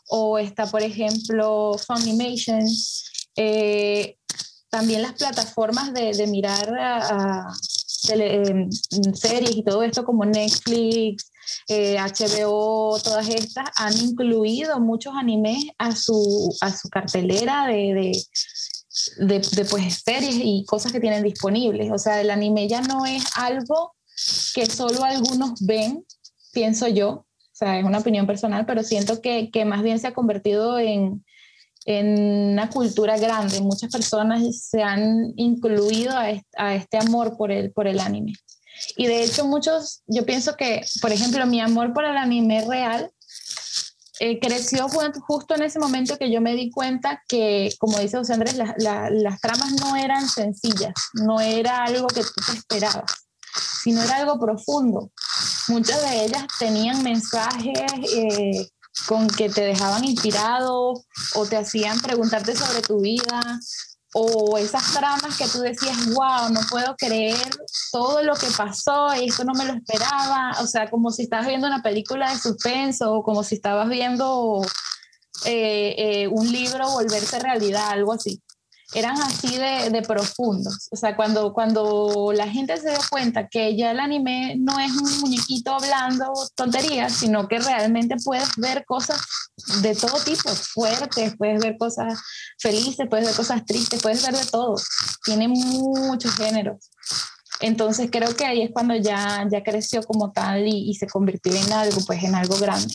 o 0.07 0.39
está 0.39 0.65
por 0.65 0.81
ejemplo 0.81 1.75
Funimation. 1.77 2.65
Eh, 3.35 4.17
también 4.71 5.03
las 5.03 5.13
plataformas 5.13 5.93
de, 5.93 6.11
de 6.13 6.25
mirar 6.25 6.73
a, 6.75 6.97
a 6.97 7.53
em, 8.09 8.69
series 9.13 9.55
y 9.55 9.63
todo 9.63 9.83
esto 9.83 10.03
como 10.03 10.25
Netflix, 10.25 11.31
eh, 11.67 11.97
HBO, 11.97 12.99
todas 13.03 13.29
estas 13.29 13.69
han 13.77 13.97
incluido 13.97 14.79
muchos 14.79 15.13
animes 15.15 15.63
a 15.77 15.95
su, 15.95 16.55
a 16.61 16.75
su 16.75 16.89
cartelera 16.89 17.67
de, 17.67 17.93
de, 17.93 19.25
de, 19.25 19.39
de, 19.39 19.65
pues, 19.65 20.01
series 20.03 20.35
y 20.35 20.65
cosas 20.65 20.91
que 20.91 20.99
tienen 20.99 21.23
disponibles. 21.23 21.91
O 21.91 21.97
sea, 21.97 22.21
el 22.21 22.29
anime 22.29 22.67
ya 22.67 22.81
no 22.81 23.05
es 23.05 23.23
algo 23.35 23.93
que 24.53 24.65
solo 24.65 25.03
algunos 25.03 25.61
ven, 25.61 26.05
pienso 26.53 26.87
yo. 26.87 27.09
O 27.09 27.25
sea, 27.53 27.79
es 27.79 27.85
una 27.85 27.99
opinión 27.99 28.25
personal, 28.25 28.65
pero 28.65 28.83
siento 28.83 29.21
que, 29.21 29.51
que 29.51 29.65
más 29.65 29.83
bien 29.83 29.99
se 29.99 30.07
ha 30.07 30.13
convertido 30.13 30.79
en, 30.79 31.23
en 31.85 32.51
una 32.53 32.69
cultura 32.69 33.17
grande. 33.17 33.61
Muchas 33.61 33.91
personas 33.91 34.41
se 34.69 34.81
han 34.83 35.33
incluido 35.35 36.13
a 36.17 36.73
este, 36.73 36.97
amor 36.97 37.37
por 37.37 37.51
el, 37.51 37.71
por 37.71 37.87
el 37.87 37.99
anime. 37.99 38.33
Y 38.97 39.07
de 39.07 39.23
hecho 39.23 39.45
muchos, 39.45 40.01
yo 40.07 40.25
pienso 40.25 40.55
que, 40.55 40.81
por 41.01 41.11
ejemplo, 41.11 41.45
mi 41.45 41.59
amor 41.59 41.93
por 41.93 42.05
el 42.05 42.17
anime 42.17 42.65
real 42.65 43.11
eh, 44.19 44.39
creció 44.39 44.87
ju- 44.87 45.19
justo 45.27 45.55
en 45.55 45.63
ese 45.63 45.79
momento 45.79 46.17
que 46.17 46.31
yo 46.31 46.41
me 46.41 46.53
di 46.55 46.69
cuenta 46.69 47.21
que, 47.27 47.73
como 47.79 47.97
dice 47.99 48.17
José 48.17 48.33
Andrés, 48.33 48.55
la- 48.55 48.75
la- 48.77 49.09
las 49.09 49.39
tramas 49.41 49.71
no 49.81 49.95
eran 49.95 50.27
sencillas, 50.29 50.93
no 51.13 51.39
era 51.41 51.83
algo 51.83 52.07
que 52.07 52.21
tú 52.21 52.29
te 52.51 52.57
esperabas, 52.57 53.11
sino 53.83 54.01
era 54.03 54.17
algo 54.17 54.39
profundo. 54.39 55.11
Muchas 55.69 56.01
de 56.07 56.25
ellas 56.25 56.45
tenían 56.59 57.01
mensajes 57.03 57.73
eh, 58.15 58.67
con 59.07 59.27
que 59.27 59.49
te 59.49 59.61
dejaban 59.61 60.03
inspirado 60.03 60.93
o 61.35 61.45
te 61.45 61.57
hacían 61.57 61.99
preguntarte 61.99 62.55
sobre 62.55 62.81
tu 62.81 63.01
vida 63.01 63.59
o 64.13 64.57
esas 64.57 64.93
tramas 64.93 65.37
que 65.37 65.47
tú 65.47 65.59
decías, 65.59 66.05
wow, 66.13 66.49
no 66.49 66.59
puedo 66.69 66.95
creer 66.97 67.49
todo 67.91 68.21
lo 68.23 68.35
que 68.35 68.47
pasó 68.55 69.15
y 69.15 69.29
esto 69.29 69.45
no 69.45 69.53
me 69.53 69.65
lo 69.65 69.73
esperaba, 69.73 70.51
o 70.61 70.67
sea, 70.67 70.89
como 70.89 71.11
si 71.11 71.23
estabas 71.23 71.47
viendo 71.47 71.67
una 71.67 71.81
película 71.81 72.29
de 72.29 72.37
suspenso 72.37 73.13
o 73.13 73.23
como 73.23 73.43
si 73.43 73.55
estabas 73.55 73.87
viendo 73.87 74.61
eh, 75.45 75.95
eh, 75.97 76.27
un 76.27 76.51
libro 76.51 76.89
volverse 76.91 77.39
realidad, 77.39 77.89
algo 77.89 78.13
así. 78.13 78.41
Eran 78.93 79.21
así 79.21 79.57
de, 79.57 79.89
de 79.89 80.01
profundos. 80.01 80.89
O 80.91 80.97
sea, 80.97 81.15
cuando, 81.15 81.53
cuando 81.53 82.31
la 82.35 82.47
gente 82.47 82.75
se 82.77 82.89
dio 82.89 82.99
cuenta 83.09 83.47
que 83.47 83.77
ya 83.77 83.91
el 83.91 83.99
anime 83.99 84.55
no 84.57 84.79
es 84.79 84.91
un 84.91 85.21
muñequito 85.21 85.73
hablando 85.73 86.33
tonterías, 86.55 87.13
sino 87.13 87.47
que 87.47 87.59
realmente 87.59 88.15
puedes 88.23 88.49
ver 88.57 88.83
cosas 88.85 89.21
de 89.81 89.95
todo 89.95 90.17
tipo, 90.23 90.49
fuertes, 90.49 91.35
puedes 91.37 91.61
ver 91.61 91.77
cosas 91.77 92.19
felices, 92.59 93.07
puedes 93.09 93.25
ver 93.27 93.35
cosas 93.35 93.65
tristes, 93.65 94.01
puedes 94.01 94.23
ver 94.23 94.35
de 94.35 94.45
todo. 94.45 94.75
Tiene 95.23 95.47
muchos 95.47 96.35
géneros. 96.35 96.89
Entonces 97.61 98.09
creo 98.11 98.35
que 98.35 98.45
ahí 98.45 98.61
es 98.61 98.71
cuando 98.73 98.95
ya, 98.95 99.47
ya 99.49 99.63
creció 99.63 100.03
como 100.03 100.31
tal 100.31 100.67
y, 100.67 100.89
y 100.89 100.95
se 100.95 101.07
convirtió 101.07 101.53
en 101.53 101.71
algo, 101.71 102.01
pues 102.05 102.23
en 102.23 102.35
algo 102.35 102.57
grande. 102.57 102.93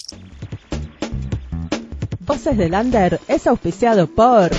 Voces 2.20 2.58
del 2.58 2.74
Under 2.74 3.20
es 3.28 3.46
auspiciado 3.46 4.08
por 4.08 4.50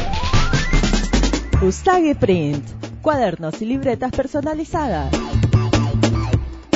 Usagi 1.59 2.13
Print, 2.13 2.63
cuadernos 3.01 3.59
y 3.63 3.65
libretas 3.65 4.11
personalizadas. 4.11 5.11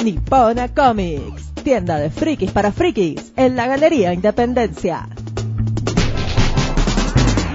Nippona 0.03 0.73
Comics, 0.73 1.53
tienda 1.63 1.99
de 1.99 2.09
frikis 2.09 2.51
para 2.51 2.71
frikis, 2.71 3.31
en 3.35 3.55
la 3.55 3.67
Galería 3.67 4.11
Independencia. 4.11 5.07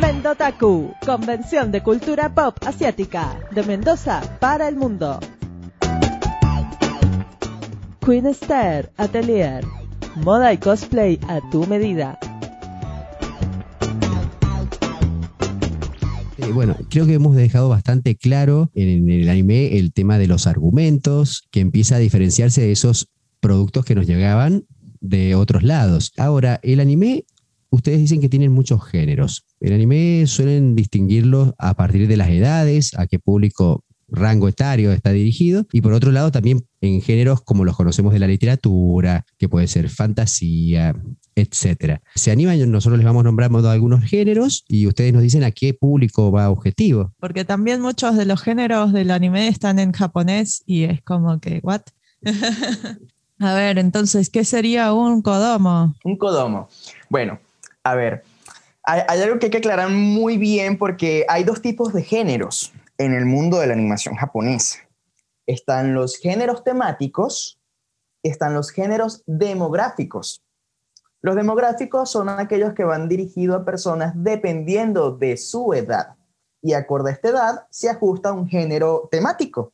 Mendotaku, 0.00 0.94
convención 1.04 1.72
de 1.72 1.82
cultura 1.82 2.32
pop 2.32 2.56
asiática, 2.64 3.40
de 3.50 3.64
Mendoza 3.64 4.22
para 4.38 4.68
el 4.68 4.76
mundo. 4.76 5.18
Queen 8.06 8.26
Star 8.26 8.92
Atelier, 8.96 9.64
moda 10.14 10.52
y 10.52 10.58
cosplay 10.58 11.18
a 11.26 11.40
tu 11.50 11.66
medida. 11.66 12.20
Eh, 16.38 16.50
bueno, 16.52 16.76
creo 16.90 17.06
que 17.06 17.14
hemos 17.14 17.34
dejado 17.34 17.68
bastante 17.68 18.16
claro 18.16 18.70
en 18.74 19.08
el 19.10 19.28
anime 19.28 19.78
el 19.78 19.92
tema 19.92 20.18
de 20.18 20.26
los 20.26 20.46
argumentos, 20.46 21.46
que 21.50 21.60
empieza 21.60 21.96
a 21.96 21.98
diferenciarse 22.00 22.60
de 22.60 22.72
esos 22.72 23.08
productos 23.40 23.84
que 23.84 23.94
nos 23.94 24.06
llegaban 24.06 24.64
de 25.00 25.34
otros 25.34 25.62
lados. 25.62 26.12
Ahora, 26.16 26.60
el 26.62 26.80
anime, 26.80 27.24
ustedes 27.70 28.00
dicen 28.00 28.20
que 28.20 28.28
tienen 28.28 28.52
muchos 28.52 28.84
géneros. 28.84 29.46
El 29.60 29.72
anime 29.72 30.24
suelen 30.26 30.74
distinguirlos 30.74 31.54
a 31.58 31.74
partir 31.74 32.06
de 32.08 32.16
las 32.16 32.28
edades, 32.28 32.92
a 32.98 33.06
qué 33.06 33.18
público 33.18 33.84
rango 34.08 34.48
etario 34.48 34.92
está 34.92 35.10
dirigido, 35.10 35.66
y 35.72 35.80
por 35.80 35.92
otro 35.92 36.12
lado 36.12 36.30
también 36.30 36.64
en 36.80 37.00
géneros 37.02 37.42
como 37.42 37.64
los 37.64 37.76
conocemos 37.76 38.12
de 38.12 38.20
la 38.20 38.28
literatura, 38.28 39.24
que 39.38 39.48
puede 39.48 39.66
ser 39.66 39.88
fantasía, 39.88 40.94
etcétera. 41.36 42.00
Se 42.14 42.32
animan, 42.32 42.70
nosotros 42.70 42.98
les 42.98 43.06
vamos 43.06 43.22
nombrando 43.22 43.68
algunos 43.68 44.02
géneros 44.04 44.64
y 44.66 44.86
ustedes 44.86 45.12
nos 45.12 45.22
dicen 45.22 45.44
a 45.44 45.50
qué 45.50 45.74
público 45.74 46.32
va 46.32 46.50
objetivo. 46.50 47.12
Porque 47.20 47.44
también 47.44 47.82
muchos 47.82 48.16
de 48.16 48.24
los 48.24 48.40
géneros 48.40 48.92
del 48.92 49.10
anime 49.10 49.46
están 49.48 49.78
en 49.78 49.92
japonés 49.92 50.62
y 50.66 50.84
es 50.84 51.02
como 51.02 51.38
que, 51.38 51.60
¿what? 51.62 51.82
a 53.38 53.54
ver, 53.54 53.78
entonces, 53.78 54.30
¿qué 54.30 54.44
sería 54.44 54.94
un 54.94 55.20
kodomo? 55.20 55.94
Un 56.04 56.16
kodomo. 56.16 56.68
Bueno, 57.10 57.38
a 57.84 57.94
ver, 57.94 58.24
hay, 58.82 59.02
hay 59.06 59.20
algo 59.20 59.38
que 59.38 59.46
hay 59.46 59.50
que 59.50 59.58
aclarar 59.58 59.90
muy 59.90 60.38
bien 60.38 60.78
porque 60.78 61.26
hay 61.28 61.44
dos 61.44 61.60
tipos 61.60 61.92
de 61.92 62.02
géneros 62.02 62.72
en 62.96 63.12
el 63.12 63.26
mundo 63.26 63.60
de 63.60 63.66
la 63.66 63.74
animación 63.74 64.14
japonesa. 64.14 64.78
Están 65.46 65.92
los 65.92 66.16
géneros 66.16 66.64
temáticos, 66.64 67.60
están 68.22 68.54
los 68.54 68.70
géneros 68.70 69.22
demográficos. 69.26 70.42
Los 71.26 71.34
demográficos 71.34 72.08
son 72.08 72.28
aquellos 72.28 72.72
que 72.72 72.84
van 72.84 73.08
dirigidos 73.08 73.60
a 73.60 73.64
personas 73.64 74.12
dependiendo 74.14 75.10
de 75.10 75.36
su 75.36 75.74
edad. 75.74 76.14
Y 76.62 76.72
acorde 76.72 77.10
a 77.10 77.14
esta 77.14 77.28
edad, 77.30 77.66
se 77.68 77.90
ajusta 77.90 78.32
un 78.32 78.46
género 78.46 79.08
temático 79.10 79.72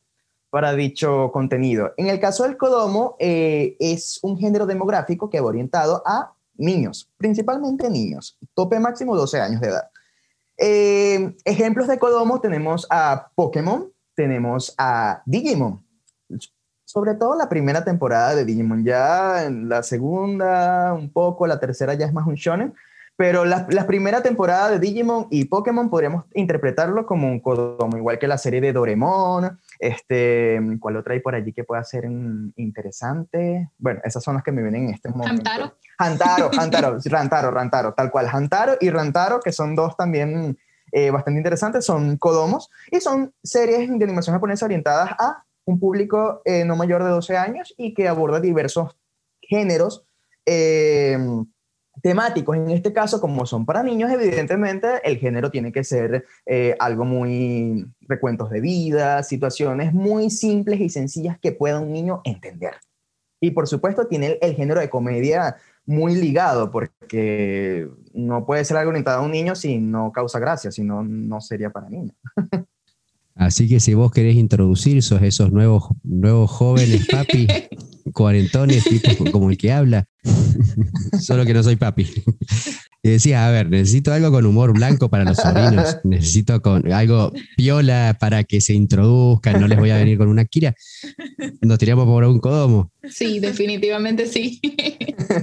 para 0.49 0.73
dicho 0.73 1.29
contenido. 1.31 1.93
En 1.97 2.07
el 2.07 2.19
caso 2.19 2.41
del 2.41 2.57
Kodomo, 2.57 3.17
eh, 3.19 3.77
es 3.79 4.19
un 4.23 4.39
género 4.39 4.65
demográfico 4.65 5.29
que 5.29 5.39
va 5.41 5.49
orientado 5.49 6.01
a 6.07 6.33
niños, 6.55 7.07
principalmente 7.17 7.87
niños, 7.87 8.35
tope 8.55 8.79
máximo 8.79 9.15
12 9.15 9.39
años 9.39 9.61
de 9.61 9.67
edad. 9.67 9.91
Eh, 10.57 11.35
ejemplos 11.45 11.87
de 11.87 11.99
Kodomo 11.99 12.41
tenemos 12.41 12.87
a 12.89 13.29
Pokémon, 13.35 13.93
tenemos 14.15 14.73
a 14.79 15.21
Digimon. 15.27 15.82
Sobre 16.93 17.15
todo 17.15 17.35
la 17.35 17.49
primera 17.49 17.83
temporada 17.83 18.35
de 18.35 18.45
Digimon, 18.45 18.83
ya 18.83 19.45
en 19.45 19.67
la 19.67 19.81
segunda 19.81 20.93
un 20.93 21.09
poco, 21.11 21.47
la 21.47 21.59
tercera 21.59 21.95
ya 21.95 22.05
es 22.05 22.13
más 22.13 22.27
un 22.27 22.35
shonen, 22.35 22.75
Pero 23.15 23.45
la, 23.45 23.65
la 23.71 23.87
primera 23.87 24.21
temporada 24.21 24.69
de 24.69 24.77
Digimon 24.77 25.25
y 25.31 25.45
Pokémon 25.45 25.89
podríamos 25.89 26.25
interpretarlo 26.35 27.07
como 27.07 27.27
un 27.27 27.39
Kodomo, 27.39 27.97
igual 27.97 28.19
que 28.19 28.27
la 28.27 28.37
serie 28.37 28.61
de 28.61 28.73
Doremon. 28.73 29.57
Este, 29.79 30.61
¿Cuál 30.79 30.97
otra 30.97 31.15
hay 31.15 31.19
por 31.19 31.33
allí 31.33 31.51
que 31.51 31.63
pueda 31.63 31.83
ser 31.83 32.05
interesante? 32.05 33.71
Bueno, 33.79 33.99
esas 34.03 34.23
son 34.23 34.35
las 34.35 34.43
que 34.43 34.51
me 34.51 34.61
vienen 34.61 34.89
en 34.89 34.93
este 34.93 35.09
momento. 35.09 35.31
Hantaro. 35.31 35.73
Hantaro, 35.97 36.51
Hantaro, 36.59 36.99
Rantaro, 37.05 37.49
Rantaro, 37.49 37.93
tal 37.95 38.11
cual. 38.11 38.27
Hantaro 38.31 38.73
y 38.79 38.91
Rantaro, 38.91 39.39
que 39.39 39.51
son 39.51 39.73
dos 39.73 39.97
también 39.97 40.59
eh, 40.91 41.09
bastante 41.09 41.39
interesantes, 41.39 41.85
son 41.85 42.17
Kodomos 42.17 42.69
y 42.91 42.99
son 42.99 43.33
series 43.41 43.89
de 43.89 44.03
animación 44.03 44.35
japonesa 44.35 44.65
orientadas 44.65 45.09
a 45.17 45.43
un 45.65 45.79
público 45.79 46.41
eh, 46.45 46.65
no 46.65 46.75
mayor 46.75 47.03
de 47.03 47.09
12 47.09 47.37
años 47.37 47.73
y 47.77 47.93
que 47.93 48.07
aborda 48.07 48.39
diversos 48.39 48.97
géneros 49.41 50.05
eh, 50.45 51.17
temáticos. 52.01 52.57
En 52.57 52.69
este 52.71 52.91
caso, 52.91 53.21
como 53.21 53.45
son 53.45 53.65
para 53.65 53.83
niños, 53.83 54.11
evidentemente 54.11 54.87
el 55.03 55.17
género 55.17 55.51
tiene 55.51 55.71
que 55.71 55.83
ser 55.83 56.25
eh, 56.45 56.75
algo 56.79 57.05
muy 57.05 57.85
recuentos 58.01 58.49
de 58.49 58.61
vida, 58.61 59.23
situaciones 59.23 59.93
muy 59.93 60.29
simples 60.29 60.81
y 60.81 60.89
sencillas 60.89 61.37
que 61.39 61.51
pueda 61.51 61.79
un 61.79 61.93
niño 61.93 62.21
entender. 62.23 62.75
Y 63.39 63.51
por 63.51 63.67
supuesto 63.67 64.07
tiene 64.07 64.27
el, 64.27 64.37
el 64.41 64.55
género 64.55 64.79
de 64.79 64.89
comedia 64.89 65.57
muy 65.85 66.15
ligado, 66.15 66.71
porque 66.71 67.89
no 68.13 68.45
puede 68.45 68.63
ser 68.63 68.77
algo 68.77 68.89
orientado 68.89 69.19
a 69.19 69.25
un 69.25 69.31
niño 69.31 69.53
si 69.55 69.79
no 69.79 70.11
causa 70.11 70.39
gracia, 70.39 70.71
si 70.71 70.83
no, 70.83 71.03
no 71.03 71.41
sería 71.41 71.69
para 71.69 71.89
niños. 71.89 72.15
Así 73.35 73.67
que 73.67 73.79
si 73.79 73.93
vos 73.93 74.11
querés 74.11 74.35
introducir, 74.35 75.01
sos 75.01 75.21
esos 75.21 75.51
nuevos, 75.51 75.85
nuevos 76.03 76.51
jóvenes 76.51 77.07
papi, 77.07 77.47
cuarentones, 78.13 78.83
tipo 78.83 79.31
como 79.31 79.49
el 79.49 79.57
que 79.57 79.71
habla, 79.71 80.05
solo 81.19 81.45
que 81.45 81.53
no 81.53 81.63
soy 81.63 81.75
papi. 81.75 82.07
Y 83.01 83.09
decía, 83.09 83.47
a 83.47 83.51
ver, 83.51 83.69
necesito 83.69 84.13
algo 84.13 84.31
con 84.31 84.45
humor 84.45 84.71
blanco 84.73 85.09
para 85.09 85.25
los 85.25 85.37
sobrinos, 85.37 85.97
necesito 86.03 86.61
con 86.61 86.91
algo 86.91 87.33
piola 87.57 88.15
para 88.19 88.43
que 88.43 88.61
se 88.61 88.73
introduzcan, 88.73 89.59
no 89.59 89.67
les 89.67 89.77
voy 89.77 89.89
a 89.89 89.97
venir 89.97 90.17
con 90.17 90.29
una 90.29 90.45
Kira, 90.45 90.73
nos 91.61 91.79
tiramos 91.79 92.05
por 92.05 92.23
un 92.23 92.39
codomo. 92.39 92.91
Sí, 93.09 93.39
definitivamente 93.39 94.27
sí. 94.27 94.61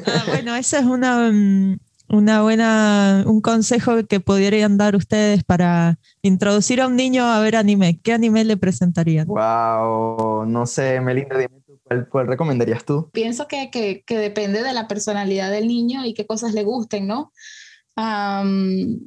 Ah, 0.07 0.25
bueno, 0.29 0.55
esa 0.57 0.79
es 0.79 0.87
una, 0.87 1.31
mm, 1.31 1.77
una 2.11 2.43
buena, 2.43 3.25
un 3.27 3.41
consejo 3.41 4.05
que 4.07 4.21
podrían 4.21 4.77
dar 4.77 4.97
ustedes 4.97 5.45
para 5.45 5.99
introducir 6.23 6.81
a 6.81 6.87
un 6.87 6.97
niño 6.97 7.25
a 7.25 7.41
ver 7.41 7.57
anime. 7.57 8.01
¿Qué 8.03 8.13
anime 8.13 8.45
le 8.45 8.57
presentarían? 8.57 9.27
Wow, 9.27 10.45
no 10.47 10.67
sé, 10.67 11.01
Melinda, 11.01 11.39
dime 11.39 11.61
tú, 11.67 11.79
¿cuál, 11.83 12.09
cuál 12.09 12.27
recomendarías 12.27 12.85
tú? 12.85 13.11
Pienso 13.13 13.49
que, 13.49 13.71
que, 13.71 14.03
que 14.05 14.19
depende 14.19 14.63
de 14.63 14.73
la 14.73 14.89
personalidad 14.89 15.51
del 15.51 15.69
niño 15.69 16.05
y 16.05 16.15
qué 16.15 16.27
cosas 16.27 16.53
le 16.53 16.65
gusten, 16.65 17.07
¿no? 17.07 17.33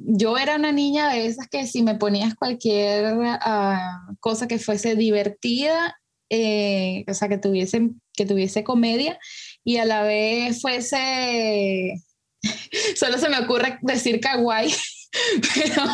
Yo 0.06 0.38
era 0.38 0.56
una 0.56 0.72
niña 0.72 1.08
de 1.10 1.26
esas 1.26 1.48
que 1.48 1.66
si 1.66 1.82
me 1.82 1.96
ponías 1.96 2.34
cualquier 2.34 3.16
ah, 3.40 4.06
cosa 4.20 4.46
que 4.46 4.58
fuese 4.58 4.94
divertida, 4.94 5.96
eh, 6.30 7.04
o 7.08 7.14
sea, 7.14 7.28
que 7.28 7.38
tuviese, 7.38 7.90
que 8.12 8.26
tuviese 8.26 8.64
comedia 8.64 9.18
y 9.64 9.78
a 9.78 9.84
la 9.84 10.02
vez 10.02 10.60
fuese, 10.60 11.94
solo 12.96 13.18
se 13.18 13.28
me 13.28 13.38
ocurre 13.38 13.78
decir 13.82 14.20
kawaii, 14.20 14.74
pero 15.54 15.84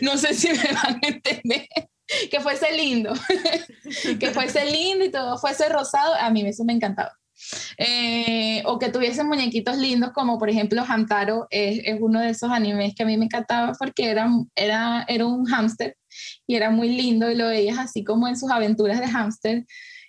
no 0.00 0.16
sé 0.18 0.34
si 0.34 0.48
me 0.48 0.72
van 0.72 1.00
a 1.02 1.08
entender. 1.08 1.68
Que 2.30 2.40
fuese 2.40 2.76
lindo, 2.76 3.14
que 4.20 4.30
fuese 4.32 4.66
lindo 4.66 5.04
y 5.04 5.10
todo 5.10 5.38
fuese 5.38 5.68
rosado, 5.70 6.14
a 6.14 6.28
mí 6.28 6.46
eso 6.46 6.62
me 6.62 6.74
encantaba. 6.74 7.12
Eh, 7.78 8.62
o 8.66 8.78
que 8.78 8.90
tuviesen 8.90 9.28
muñequitos 9.28 9.78
lindos, 9.78 10.10
como 10.12 10.38
por 10.38 10.50
ejemplo 10.50 10.84
Hamtaro, 10.86 11.46
es, 11.48 11.80
es, 11.84 11.96
uno 12.00 12.20
de 12.20 12.30
esos 12.30 12.50
animes 12.50 12.94
que 12.94 13.04
a 13.04 13.06
mí 13.06 13.16
me 13.16 13.24
encantaba 13.24 13.72
porque 13.78 14.10
era, 14.10 14.28
era, 14.54 15.06
era 15.08 15.26
un 15.26 15.46
hámster 15.46 15.96
y 16.46 16.54
era 16.54 16.70
muy 16.70 16.90
lindo 16.90 17.30
y 17.30 17.34
lo 17.34 17.48
veías 17.48 17.78
así 17.78 18.04
como 18.04 18.28
en 18.28 18.36
sus 18.36 18.50
aventuras 18.50 19.00
de 19.00 19.08
hámster 19.08 19.64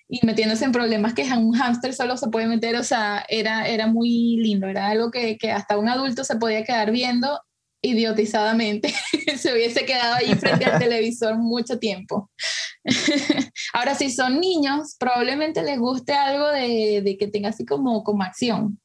y 0.10 0.26
metiéndose 0.26 0.66
en 0.66 0.72
problemas 0.72 1.14
que 1.14 1.24
un 1.24 1.54
hámster 1.54 1.94
solo 1.94 2.18
se 2.18 2.30
puede 2.30 2.48
meter, 2.48 2.76
o 2.76 2.84
sea, 2.84 3.26
era, 3.30 3.68
era 3.68 3.88
muy 3.88 4.38
lindo, 4.38 4.68
era 4.68 4.88
algo 4.88 5.12
que, 5.12 5.38
que 5.38 5.52
hasta 5.52 5.78
un 5.78 5.90
adulto 5.90 6.24
se 6.24 6.36
podía 6.36 6.64
quedar 6.64 6.92
viendo 6.92 7.40
idiotizadamente, 7.82 8.94
se 9.38 9.54
hubiese 9.54 9.86
quedado 9.86 10.16
ahí 10.16 10.34
frente 10.36 10.66
al 10.66 10.80
televisor 10.80 11.38
mucho 11.38 11.80
tiempo. 11.80 12.32
Ahora, 13.74 13.96
si 13.96 14.10
son 14.10 14.40
niños, 14.40 14.96
probablemente 15.00 15.64
les 15.64 15.80
guste 15.80 16.14
algo 16.14 16.48
de, 16.50 17.02
de 17.04 17.18
que 17.18 17.28
tenga 17.28 17.50
así 17.50 17.66
como, 17.66 18.04
como 18.04 18.24
acción. 18.24 18.80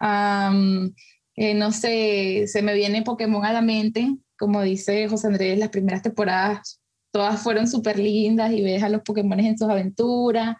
Um, 0.00 0.92
eh, 1.36 1.54
no 1.54 1.72
sé, 1.72 2.44
se 2.46 2.62
me 2.62 2.74
viene 2.74 3.02
Pokémon 3.02 3.44
a 3.44 3.52
la 3.52 3.62
mente, 3.62 4.14
como 4.38 4.62
dice 4.62 5.08
José 5.08 5.28
Andrés, 5.28 5.58
las 5.58 5.70
primeras 5.70 6.02
temporadas 6.02 6.80
todas 7.14 7.40
fueron 7.40 7.68
súper 7.68 7.96
lindas 7.96 8.52
y 8.52 8.60
ves 8.60 8.82
a 8.82 8.88
los 8.88 9.02
Pokémon 9.02 9.38
en 9.38 9.56
sus 9.56 9.68
aventuras 9.68 10.56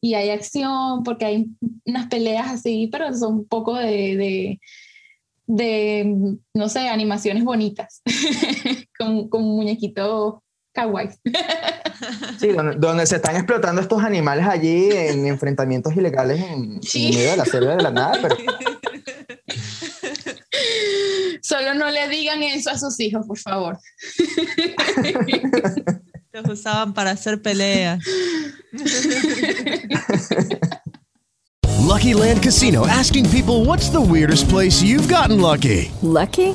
y 0.00 0.14
hay 0.14 0.30
acción 0.30 1.02
porque 1.02 1.26
hay 1.26 1.46
unas 1.84 2.06
peleas 2.06 2.48
así, 2.48 2.88
pero 2.90 3.12
son 3.12 3.34
un 3.34 3.46
poco 3.46 3.74
de, 3.74 4.16
de, 4.16 4.60
de 5.46 6.38
no 6.54 6.68
sé, 6.70 6.88
animaciones 6.88 7.44
bonitas 7.44 8.00
con, 8.98 9.28
con 9.28 9.42
muñequitos 9.42 10.36
kawaii. 10.72 11.10
Sí, 12.40 12.48
donde, 12.48 12.76
donde, 12.76 13.04
se 13.04 13.16
están 13.16 13.36
explotando 13.36 13.82
estos 13.82 14.02
animales 14.02 14.46
allí 14.46 14.88
en 14.90 15.26
enfrentamientos 15.26 15.94
ilegales 15.94 16.40
en, 16.40 16.82
sí. 16.82 17.08
en 17.08 17.14
medio 17.16 17.30
de 17.32 17.36
la 17.36 17.44
selva 17.44 17.76
de 17.76 17.82
la 17.82 17.90
nada, 17.90 18.18
pero... 18.22 18.36
Solo 21.58 21.74
no 21.74 21.90
le 21.90 22.08
digan 22.08 22.42
eso 22.42 22.70
a 22.70 22.78
sus 22.78 22.98
hijos, 23.00 23.26
por 23.26 23.38
favor. 23.38 23.78
Los 26.32 26.48
usaban 26.48 26.94
para 26.94 27.10
hacer 27.10 27.42
peleas. 27.42 28.00
Lucky 31.80 32.14
Land 32.14 32.42
Casino 32.42 32.86
asking 32.86 33.28
people 33.30 33.64
what's 33.64 33.90
the 33.90 34.00
weirdest 34.00 34.48
place 34.48 34.82
you've 34.82 35.08
gotten 35.08 35.40
lucky? 35.40 35.90
Lucky? 36.02 36.54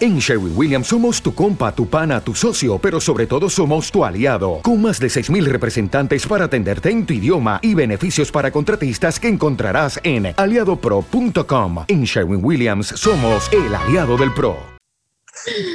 En 0.00 0.20
Sherwin 0.20 0.52
Williams 0.54 0.86
somos 0.86 1.20
tu 1.20 1.34
compa, 1.34 1.74
tu 1.74 1.88
pana, 1.88 2.20
tu 2.20 2.32
socio, 2.32 2.78
pero 2.78 3.00
sobre 3.00 3.26
todo 3.26 3.50
somos 3.50 3.90
tu 3.90 4.04
aliado, 4.04 4.60
con 4.62 4.80
más 4.80 5.00
de 5.00 5.08
6.000 5.08 5.44
representantes 5.46 6.24
para 6.24 6.44
atenderte 6.44 6.90
en 6.90 7.04
tu 7.04 7.14
idioma 7.14 7.58
y 7.62 7.74
beneficios 7.74 8.30
para 8.30 8.52
contratistas 8.52 9.18
que 9.18 9.26
encontrarás 9.26 9.98
en 10.04 10.34
aliadopro.com. 10.36 11.84
En 11.88 12.04
Sherwin 12.04 12.44
Williams 12.44 12.86
somos 12.94 13.50
el 13.52 13.74
aliado 13.74 14.16
del 14.16 14.32
PRO. 14.34 14.56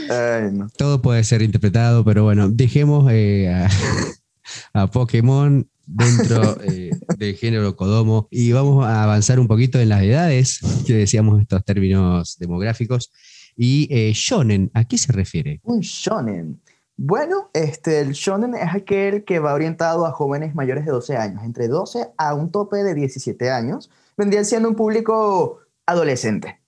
Ay, 0.10 0.52
no. 0.54 0.70
Todo 0.78 1.02
puede 1.02 1.26
ser 1.26 1.42
interpretado, 1.42 2.06
pero 2.06 2.24
bueno, 2.24 2.50
dejemos 2.50 3.12
eh, 3.12 3.50
a, 3.54 3.70
a, 4.84 4.88
Pokémon 4.88 5.68
dentro 5.86 6.62
eh, 6.64 6.92
del 7.18 7.36
género 7.36 7.76
Kodomo 7.76 8.30
y 8.32 8.54
vamos 8.54 8.86
a 8.86 9.04
avanzar 9.04 9.38
un 9.38 9.48
poquito 9.48 9.82
en 9.82 9.90
las 9.90 10.02
edades, 10.02 10.60
que 10.88 10.94
decíamos 10.94 11.42
estos 11.42 11.66
términos 11.66 12.38
demográficos. 12.40 13.12
Y 13.56 13.88
eh, 13.92 14.12
shonen, 14.14 14.72
¿a 14.74 14.84
qué 14.86 14.98
se 14.98 15.12
refiere? 15.12 15.60
Un 15.64 15.82
shonen. 15.82 16.62
Bueno, 16.96 17.50
este, 17.54 18.00
el 18.02 18.12
shonen 18.12 18.54
es 18.54 18.74
aquel 18.74 19.24
que 19.24 19.40
va 19.40 19.54
orientado 19.54 20.06
a 20.06 20.12
jóvenes 20.12 20.54
mayores 20.54 20.86
de 20.86 20.92
12 20.92 21.18
años, 21.18 21.44
entre 21.44 21.68
12 21.68 22.12
a 22.18 22.34
un 22.34 22.52
tope 22.52 22.78
de 22.84 22.94
17 22.94 23.50
años. 23.50 23.90
Vendría 24.16 24.44
siendo 24.44 24.70
un 24.70 24.76
público 24.76 25.60
adolescente. 25.86 26.62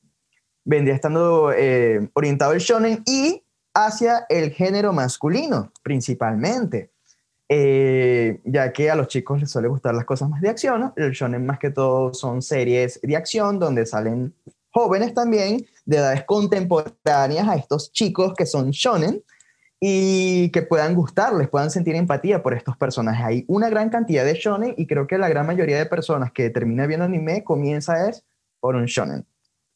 Vendría 0.63 0.95
estando 0.95 1.51
eh, 1.53 2.09
orientado 2.13 2.53
el 2.53 2.59
shonen 2.59 3.03
y 3.05 3.43
hacia 3.73 4.25
el 4.29 4.51
género 4.51 4.93
masculino, 4.93 5.71
principalmente. 5.83 6.91
Eh, 7.47 8.41
ya 8.43 8.73
que 8.73 8.89
a 8.89 8.95
los 8.95 9.07
chicos 9.07 9.39
les 9.39 9.51
suele 9.51 9.67
gustar 9.67 9.93
las 9.93 10.05
cosas 10.05 10.27
más 10.27 10.41
de 10.41 10.49
acción, 10.49 10.79
¿no? 10.81 10.93
el 10.95 11.11
shonen 11.11 11.45
más 11.45 11.59
que 11.59 11.69
todo 11.69 12.11
son 12.11 12.41
series 12.41 12.99
de 13.03 13.15
acción 13.15 13.59
donde 13.59 13.85
salen 13.85 14.33
jóvenes 14.75 15.13
también 15.13 15.65
de 15.85 15.97
edades 15.97 16.25
contemporáneas 16.25 17.47
a 17.47 17.55
estos 17.55 17.93
chicos 17.93 18.33
que 18.37 18.45
son 18.45 18.71
shonen 18.71 19.23
y 19.79 20.49
que 20.49 20.63
puedan 20.63 20.95
gustarles, 20.95 21.47
puedan 21.47 21.71
sentir 21.71 21.95
empatía 21.95 22.43
por 22.43 22.53
estos 22.53 22.75
personajes. 22.75 23.25
Hay 23.25 23.45
una 23.47 23.69
gran 23.69 23.89
cantidad 23.89 24.25
de 24.25 24.33
shonen 24.33 24.75
y 24.77 24.85
creo 24.85 25.07
que 25.07 25.17
la 25.17 25.29
gran 25.29 25.47
mayoría 25.47 25.77
de 25.77 25.85
personas 25.85 26.33
que 26.33 26.49
termina 26.49 26.87
viendo 26.87 27.05
anime 27.05 27.45
comienza 27.45 28.09
es 28.09 28.25
por 28.59 28.75
un 28.75 28.85
shonen. 28.85 29.25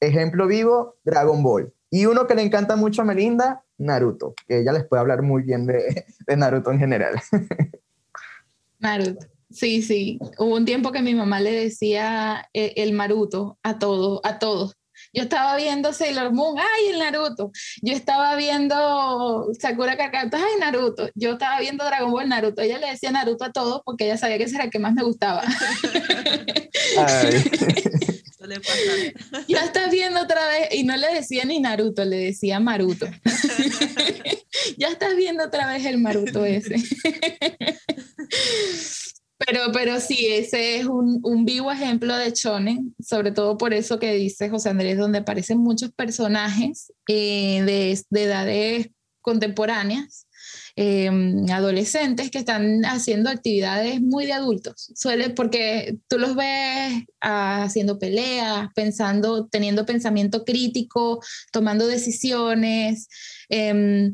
Ejemplo 0.02 0.48
vivo, 0.48 0.98
Dragon 1.06 1.42
Ball. 1.42 1.74
Y 1.90 2.06
uno 2.06 2.28
que 2.28 2.36
le 2.36 2.42
encanta 2.42 2.76
mucho 2.76 3.02
a 3.02 3.06
Melinda, 3.06 3.64
Naruto, 3.78 4.34
que 4.50 4.60
ella 4.60 4.74
les 4.74 4.84
puede 4.84 5.00
hablar 5.00 5.22
muy 5.22 5.44
bien 5.44 5.66
de, 5.66 6.06
de 6.28 6.36
Naruto 6.36 6.72
en 6.72 6.80
general. 6.80 7.22
Naruto. 8.80 9.26
Sí, 9.50 9.82
sí. 9.82 10.20
Hubo 10.38 10.58
un 10.58 10.66
tiempo 10.66 10.92
que 10.92 11.02
mi 11.02 11.16
mamá 11.16 11.40
le 11.40 11.52
decía 11.52 12.50
eh, 12.54 12.74
el 12.76 12.94
Maruto 12.94 13.58
a 13.64 13.80
todos, 13.80 14.20
a 14.24 14.40
todos. 14.40 14.76
Yo 15.14 15.24
estaba 15.24 15.56
viendo 15.56 15.94
Sailor 15.94 16.32
Moon, 16.32 16.58
ay, 16.60 16.90
el 16.94 17.00
Naruto. 17.00 17.52
Yo 17.82 17.94
estaba 17.94 18.36
viendo 18.36 19.48
Sakura 19.60 19.98
Kakato, 19.98 20.38
ay, 20.38 20.60
Naruto. 20.60 21.10
Yo 21.16 21.34
estaba 21.34 21.60
viendo 21.60 21.86
Dragon 21.86 22.12
Ball 22.12 22.30
Naruto. 22.30 22.62
Ella 22.62 22.78
le 22.78 22.92
decía 22.92 23.12
Naruto 23.12 23.46
a 23.46 23.52
todos 23.52 23.82
porque 23.84 24.06
ella 24.06 24.18
sabía 24.18 24.38
que 24.38 24.44
ese 24.44 24.56
era 24.56 24.66
el 24.66 24.72
que 24.72 24.80
más 24.80 24.94
me 24.94 25.04
gustaba. 25.04 25.44
Ya 29.48 29.64
estás 29.66 29.92
viendo 29.92 30.22
otra 30.22 30.46
vez, 30.48 30.70
y 30.74 30.84
no 30.84 30.98
le 30.98 31.14
decía 31.14 31.46
ni 31.46 31.60
Naruto, 31.60 32.04
le 32.06 32.18
decía 32.18 32.60
Maruto. 32.60 33.08
ya 34.78 34.90
estás 34.90 35.16
viendo 35.16 35.44
otra 35.44 35.68
vez 35.68 35.86
el 35.86 36.00
Maruto 36.00 36.46
ese. 36.46 36.76
Pero, 39.46 39.72
pero 39.72 40.00
sí, 40.02 40.28
ese 40.28 40.78
es 40.78 40.86
un, 40.86 41.22
un, 41.24 41.46
vivo 41.46 41.72
ejemplo 41.72 42.16
de 42.18 42.32
Shonen, 42.32 42.94
sobre 43.00 43.32
todo 43.32 43.58
por 43.58 43.74
eso 43.74 43.98
que 43.98 44.14
dice 44.14 44.50
José 44.50 44.70
Andrés, 44.70 44.98
donde 44.98 45.20
aparecen 45.20 45.60
muchos 45.60 45.94
personajes 45.94 46.92
eh, 47.08 47.64
de, 47.64 47.98
de, 48.10 48.24
edades 48.24 48.90
contemporáneas, 49.22 50.28
eh, 50.76 51.10
adolescentes 51.54 52.32
que 52.32 52.40
están 52.40 52.84
haciendo 52.84 53.30
actividades 53.30 54.02
muy 54.02 54.26
de 54.26 54.34
adultos. 54.34 54.92
Suele, 54.96 55.30
porque 55.30 55.98
tú 56.10 56.20
los 56.20 56.36
ves 56.36 57.06
haciendo 57.22 57.98
peleas, 57.98 58.68
pensando, 58.76 59.48
teniendo 59.48 59.86
pensamiento 59.86 60.44
crítico, 60.44 61.22
tomando 61.54 61.88
decisiones. 61.88 63.08
Eh, 63.48 64.12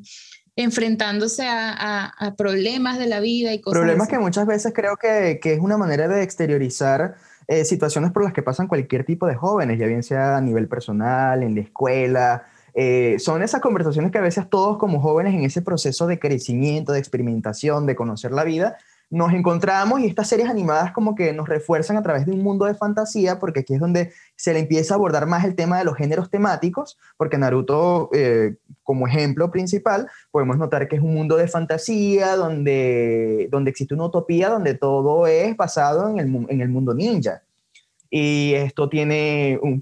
enfrentándose 0.56 1.46
a, 1.48 2.06
a, 2.06 2.36
problemas 2.36 2.98
de 2.98 3.08
la 3.08 3.20
vida 3.20 3.54
y 3.54 3.60
cosas 3.60 3.80
Problemas 3.80 4.08
así. 4.08 4.15
que 4.15 4.20
muchas 4.20 4.48
veces 4.48 4.74
creo 4.74 4.96
que, 4.96 5.39
que 5.41 5.54
es 5.54 5.60
una 5.60 5.78
manera 5.78 6.08
de 6.08 6.24
exteriorizar 6.24 7.15
eh, 7.48 7.65
situaciones 7.65 8.12
por 8.12 8.24
las 8.24 8.34
que 8.34 8.41
pasan 8.41 8.68
cualquier 8.68 9.06
tipo 9.06 9.28
de 9.28 9.36
jóvenes, 9.36 9.78
ya 9.78 9.86
bien 9.86 10.02
sea 10.02 10.38
a 10.38 10.41
nivel 10.41 10.68
personal, 10.68 11.44
en 11.44 11.56
la 11.56 11.62
escuela. 11.62 12.46
Eh, 12.74 13.18
son 13.20 13.44
esas 13.44 13.62
conversaciones 13.62 14.12
que 14.12 14.18
a 14.18 14.22
veces 14.22 14.50
todos 14.50 14.78
como 14.78 15.00
jóvenes 15.00 15.34
en 15.34 15.44
ese 15.44 15.62
proceso 15.62 16.08
de 16.08 16.20
crecimiento, 16.20 16.91
de 16.91 17.00
experimentación, 17.00 17.86
de 17.86 17.96
conocer 17.96 18.32
la 18.32 18.44
vida, 18.44 18.78
nos 19.15 19.32
encontramos 19.32 20.01
y 20.01 20.08
estas 20.08 20.28
series 20.28 20.49
animadas 20.49 20.91
como 20.91 21.15
que 21.15 21.32
nos 21.32 21.47
refuerzan 21.47 21.95
a 21.95 22.04
través 22.04 22.25
de 22.25 22.34
un 22.34 22.43
mundo 22.43 22.65
de 22.65 22.75
fantasía, 22.75 23.39
porque 23.39 23.62
aquí 23.62 23.73
es 23.73 23.80
donde 23.80 24.12
se 24.36 24.51
le 24.51 24.60
empieza 24.60 24.93
a 24.93 24.97
abordar 24.97 25.25
más 25.25 25.45
el 25.45 25.56
tema 25.56 25.78
de 25.78 25.86
los 25.86 25.95
géneros 25.95 26.30
temáticos, 26.30 26.97
porque 27.15 27.38
Naruto, 27.38 28.10
eh, 28.13 28.58
como 28.84 29.08
ejemplo 29.08 29.49
principal, 29.51 30.10
podemos 30.32 30.58
notar 30.58 30.89
que 30.89 30.97
es 30.97 31.01
un 31.01 31.13
mundo 31.13 31.38
de 31.38 31.47
fantasía, 31.47 32.36
donde, 32.36 33.47
donde 33.49 33.71
existe 33.71 33.93
una 33.93 34.08
utopía, 34.08 34.49
donde 34.49 34.73
todo 34.73 35.28
es 35.28 35.56
basado 35.56 36.10
en 36.10 36.19
el, 36.19 36.45
en 36.49 36.60
el 36.60 36.67
mundo 36.67 36.93
ninja. 36.93 37.41
Y 38.10 38.51
esto 38.56 38.89
tiene 38.89 39.58
un, 39.62 39.82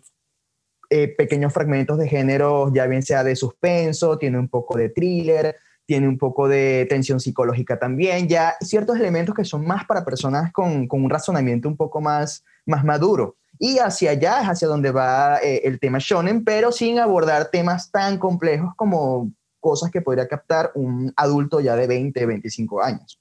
eh, 0.92 1.08
pequeños 1.08 1.52
fragmentos 1.52 1.98
de 1.98 2.08
género, 2.08 2.72
ya 2.72 2.86
bien 2.86 3.02
sea 3.02 3.24
de 3.24 3.36
suspenso, 3.36 4.20
tiene 4.20 4.38
un 4.38 4.48
poco 4.48 4.78
de 4.78 4.90
thriller, 4.90 5.56
tiene 5.86 6.08
un 6.08 6.18
poco 6.18 6.48
de 6.48 6.86
tensión 6.90 7.20
psicológica 7.20 7.78
también, 7.78 8.28
ya 8.28 8.56
ciertos 8.62 8.98
elementos 8.98 9.36
que 9.36 9.46
son 9.46 9.66
más 9.66 9.86
para 9.86 10.06
personas 10.06 10.52
con, 10.54 10.88
con 10.88 11.04
un 11.04 11.10
razonamiento 11.10 11.68
un 11.68 11.78
poco 11.78 12.02
más, 12.02 12.44
más 12.66 12.84
maduro. 12.84 13.36
Y 13.60 13.78
hacia 13.80 14.12
allá 14.12 14.42
es 14.42 14.48
hacia 14.50 14.68
donde 14.68 14.92
va 14.92 15.38
eh, 15.38 15.62
el 15.66 15.80
tema 15.80 16.00
shonen, 16.00 16.44
pero 16.44 16.72
sin 16.72 17.00
abordar 17.00 17.50
temas 17.52 17.92
tan 17.92 18.18
complejos 18.18 18.74
como 18.76 19.32
cosas 19.60 19.92
que 19.92 20.02
podría 20.02 20.28
captar 20.28 20.72
un 20.76 21.14
adulto 21.16 21.60
ya 21.60 21.76
de 21.76 21.88
20, 21.88 22.26
25 22.26 22.84
años. 22.84 23.20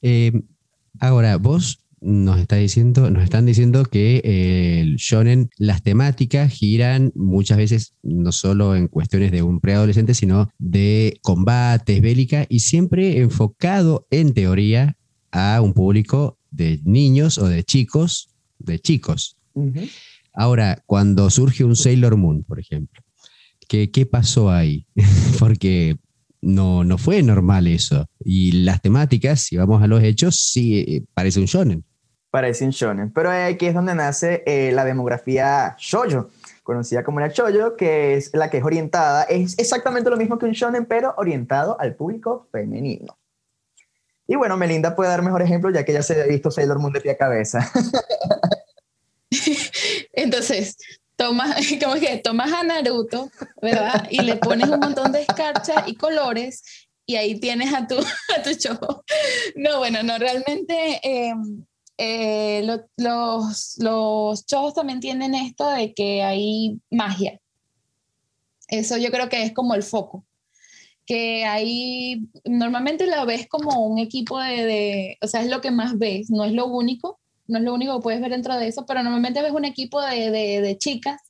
Eh, 0.00 0.32
ahora, 1.00 1.36
vos 1.36 1.81
nos, 2.02 2.40
está 2.40 2.56
diciendo, 2.56 3.10
nos 3.10 3.22
están 3.22 3.46
diciendo 3.46 3.84
que 3.84 4.20
eh, 4.24 4.80
el 4.80 4.96
shonen, 4.96 5.50
las 5.56 5.82
temáticas 5.82 6.52
giran 6.52 7.12
muchas 7.14 7.56
veces 7.58 7.94
no 8.02 8.32
solo 8.32 8.74
en 8.74 8.88
cuestiones 8.88 9.30
de 9.30 9.42
un 9.42 9.60
preadolescente, 9.60 10.14
sino 10.14 10.50
de 10.58 11.18
combates, 11.22 12.00
bélica, 12.00 12.46
y 12.48 12.60
siempre 12.60 13.18
enfocado 13.18 14.06
en 14.10 14.34
teoría 14.34 14.96
a 15.30 15.60
un 15.60 15.72
público 15.72 16.38
de 16.50 16.80
niños 16.84 17.38
o 17.38 17.48
de 17.48 17.62
chicos, 17.64 18.28
de 18.58 18.78
chicos. 18.78 19.36
Uh 19.54 19.66
-huh. 19.66 19.90
Ahora, 20.34 20.82
cuando 20.86 21.30
surge 21.30 21.64
un 21.64 21.76
Sailor 21.76 22.16
Moon, 22.16 22.42
por 22.42 22.58
ejemplo, 22.58 23.00
¿qué, 23.68 23.90
qué 23.90 24.06
pasó 24.06 24.50
ahí? 24.50 24.86
Porque 25.38 25.96
no, 26.40 26.84
no 26.84 26.98
fue 26.98 27.22
normal 27.22 27.66
eso. 27.66 28.06
Y 28.24 28.52
las 28.52 28.82
temáticas, 28.82 29.42
si 29.42 29.56
vamos 29.56 29.82
a 29.82 29.86
los 29.86 30.02
hechos, 30.02 30.36
sí 30.36 30.78
eh, 30.78 31.04
parece 31.14 31.40
un 31.40 31.46
shonen. 31.46 31.84
Parece 32.32 32.64
un 32.64 32.70
shonen. 32.70 33.12
Pero 33.12 33.30
aquí 33.30 33.66
es 33.66 33.74
donde 33.74 33.94
nace 33.94 34.42
eh, 34.46 34.72
la 34.72 34.86
demografía 34.86 35.76
shoujo, 35.78 36.30
conocida 36.62 37.04
como 37.04 37.20
la 37.20 37.28
shoujo, 37.28 37.76
que 37.76 38.16
es 38.16 38.32
la 38.32 38.48
que 38.48 38.56
es 38.56 38.64
orientada, 38.64 39.24
es 39.24 39.58
exactamente 39.58 40.08
lo 40.08 40.16
mismo 40.16 40.38
que 40.38 40.46
un 40.46 40.52
shonen, 40.52 40.86
pero 40.86 41.12
orientado 41.18 41.78
al 41.78 41.94
público 41.94 42.48
femenino. 42.50 43.18
Y 44.26 44.36
bueno, 44.36 44.56
Melinda 44.56 44.96
puede 44.96 45.10
dar 45.10 45.20
mejor 45.20 45.42
ejemplo, 45.42 45.68
ya 45.68 45.84
que 45.84 45.92
ya 45.92 46.02
se 46.02 46.22
ha 46.22 46.26
visto 46.26 46.50
Sailor 46.50 46.78
Moon 46.78 46.94
de 46.94 47.02
pie 47.02 47.10
a 47.10 47.18
cabeza. 47.18 47.70
Entonces, 50.14 50.78
tomas, 51.16 51.54
como 51.84 51.96
que 51.96 52.16
tomas 52.16 52.50
a 52.50 52.62
Naruto, 52.62 53.30
¿verdad? 53.60 54.06
Y 54.08 54.22
le 54.22 54.36
pones 54.36 54.70
un 54.70 54.80
montón 54.80 55.12
de 55.12 55.20
escarcha 55.20 55.84
y 55.86 55.96
colores 55.96 56.88
y 57.04 57.16
ahí 57.16 57.38
tienes 57.38 57.74
a 57.74 57.86
tu, 57.86 57.98
a 58.36 58.42
tu 58.42 58.52
show. 58.52 58.78
No, 59.54 59.78
bueno, 59.80 60.02
no, 60.02 60.16
realmente 60.16 60.98
eh, 61.02 61.34
eh, 62.04 62.62
lo, 62.64 62.80
los, 62.96 63.76
los 63.78 64.44
shows 64.46 64.74
también 64.74 64.98
tienen 64.98 65.36
esto 65.36 65.68
de 65.68 65.94
que 65.94 66.24
hay 66.24 66.80
magia. 66.90 67.40
Eso 68.66 68.96
yo 68.96 69.12
creo 69.12 69.28
que 69.28 69.44
es 69.44 69.52
como 69.52 69.76
el 69.76 69.84
foco. 69.84 70.24
Que 71.06 71.44
ahí 71.44 72.28
normalmente 72.44 73.06
lo 73.06 73.24
ves 73.24 73.46
como 73.48 73.86
un 73.86 74.00
equipo 74.00 74.40
de, 74.40 75.16
o 75.20 75.28
sea, 75.28 75.42
es 75.42 75.48
lo 75.48 75.60
que 75.60 75.70
más 75.70 75.96
ves, 75.96 76.28
no 76.28 76.44
es 76.44 76.52
lo 76.52 76.66
único, 76.66 77.20
no 77.46 77.58
es 77.58 77.64
lo 77.64 77.72
único 77.72 77.96
que 77.96 78.02
puedes 78.02 78.20
ver 78.20 78.32
dentro 78.32 78.56
de 78.56 78.66
eso, 78.66 78.84
pero 78.84 79.04
normalmente 79.04 79.42
ves 79.42 79.52
un 79.52 79.64
equipo 79.64 80.00
de 80.00 80.76
chicas 80.80 81.20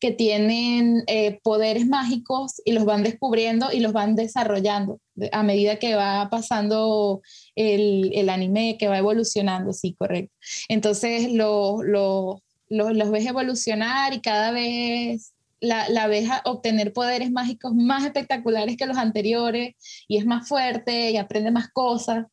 que 0.00 0.12
tienen 0.12 1.02
eh, 1.06 1.40
poderes 1.42 1.86
mágicos 1.86 2.60
y 2.64 2.72
los 2.72 2.84
van 2.84 3.02
descubriendo 3.02 3.72
y 3.72 3.80
los 3.80 3.92
van 3.92 4.14
desarrollando 4.14 5.00
a 5.32 5.42
medida 5.42 5.78
que 5.78 5.94
va 5.94 6.28
pasando 6.30 7.20
el, 7.58 8.12
el 8.14 8.28
anime, 8.28 8.76
que 8.78 8.88
va 8.88 8.98
evolucionando, 8.98 9.72
sí, 9.72 9.94
correcto. 9.98 10.34
Entonces 10.68 11.32
lo, 11.32 11.82
lo, 11.82 12.42
lo, 12.68 12.90
los 12.90 13.10
ves 13.10 13.26
evolucionar 13.26 14.12
y 14.14 14.20
cada 14.20 14.52
vez 14.52 15.32
la, 15.60 15.88
la 15.88 16.06
ves 16.06 16.28
obtener 16.44 16.92
poderes 16.92 17.30
mágicos 17.32 17.74
más 17.74 18.04
espectaculares 18.04 18.76
que 18.76 18.86
los 18.86 18.96
anteriores 18.96 19.74
y 20.06 20.18
es 20.18 20.24
más 20.24 20.48
fuerte 20.48 21.10
y 21.10 21.16
aprende 21.16 21.50
más 21.50 21.68
cosas. 21.68 22.26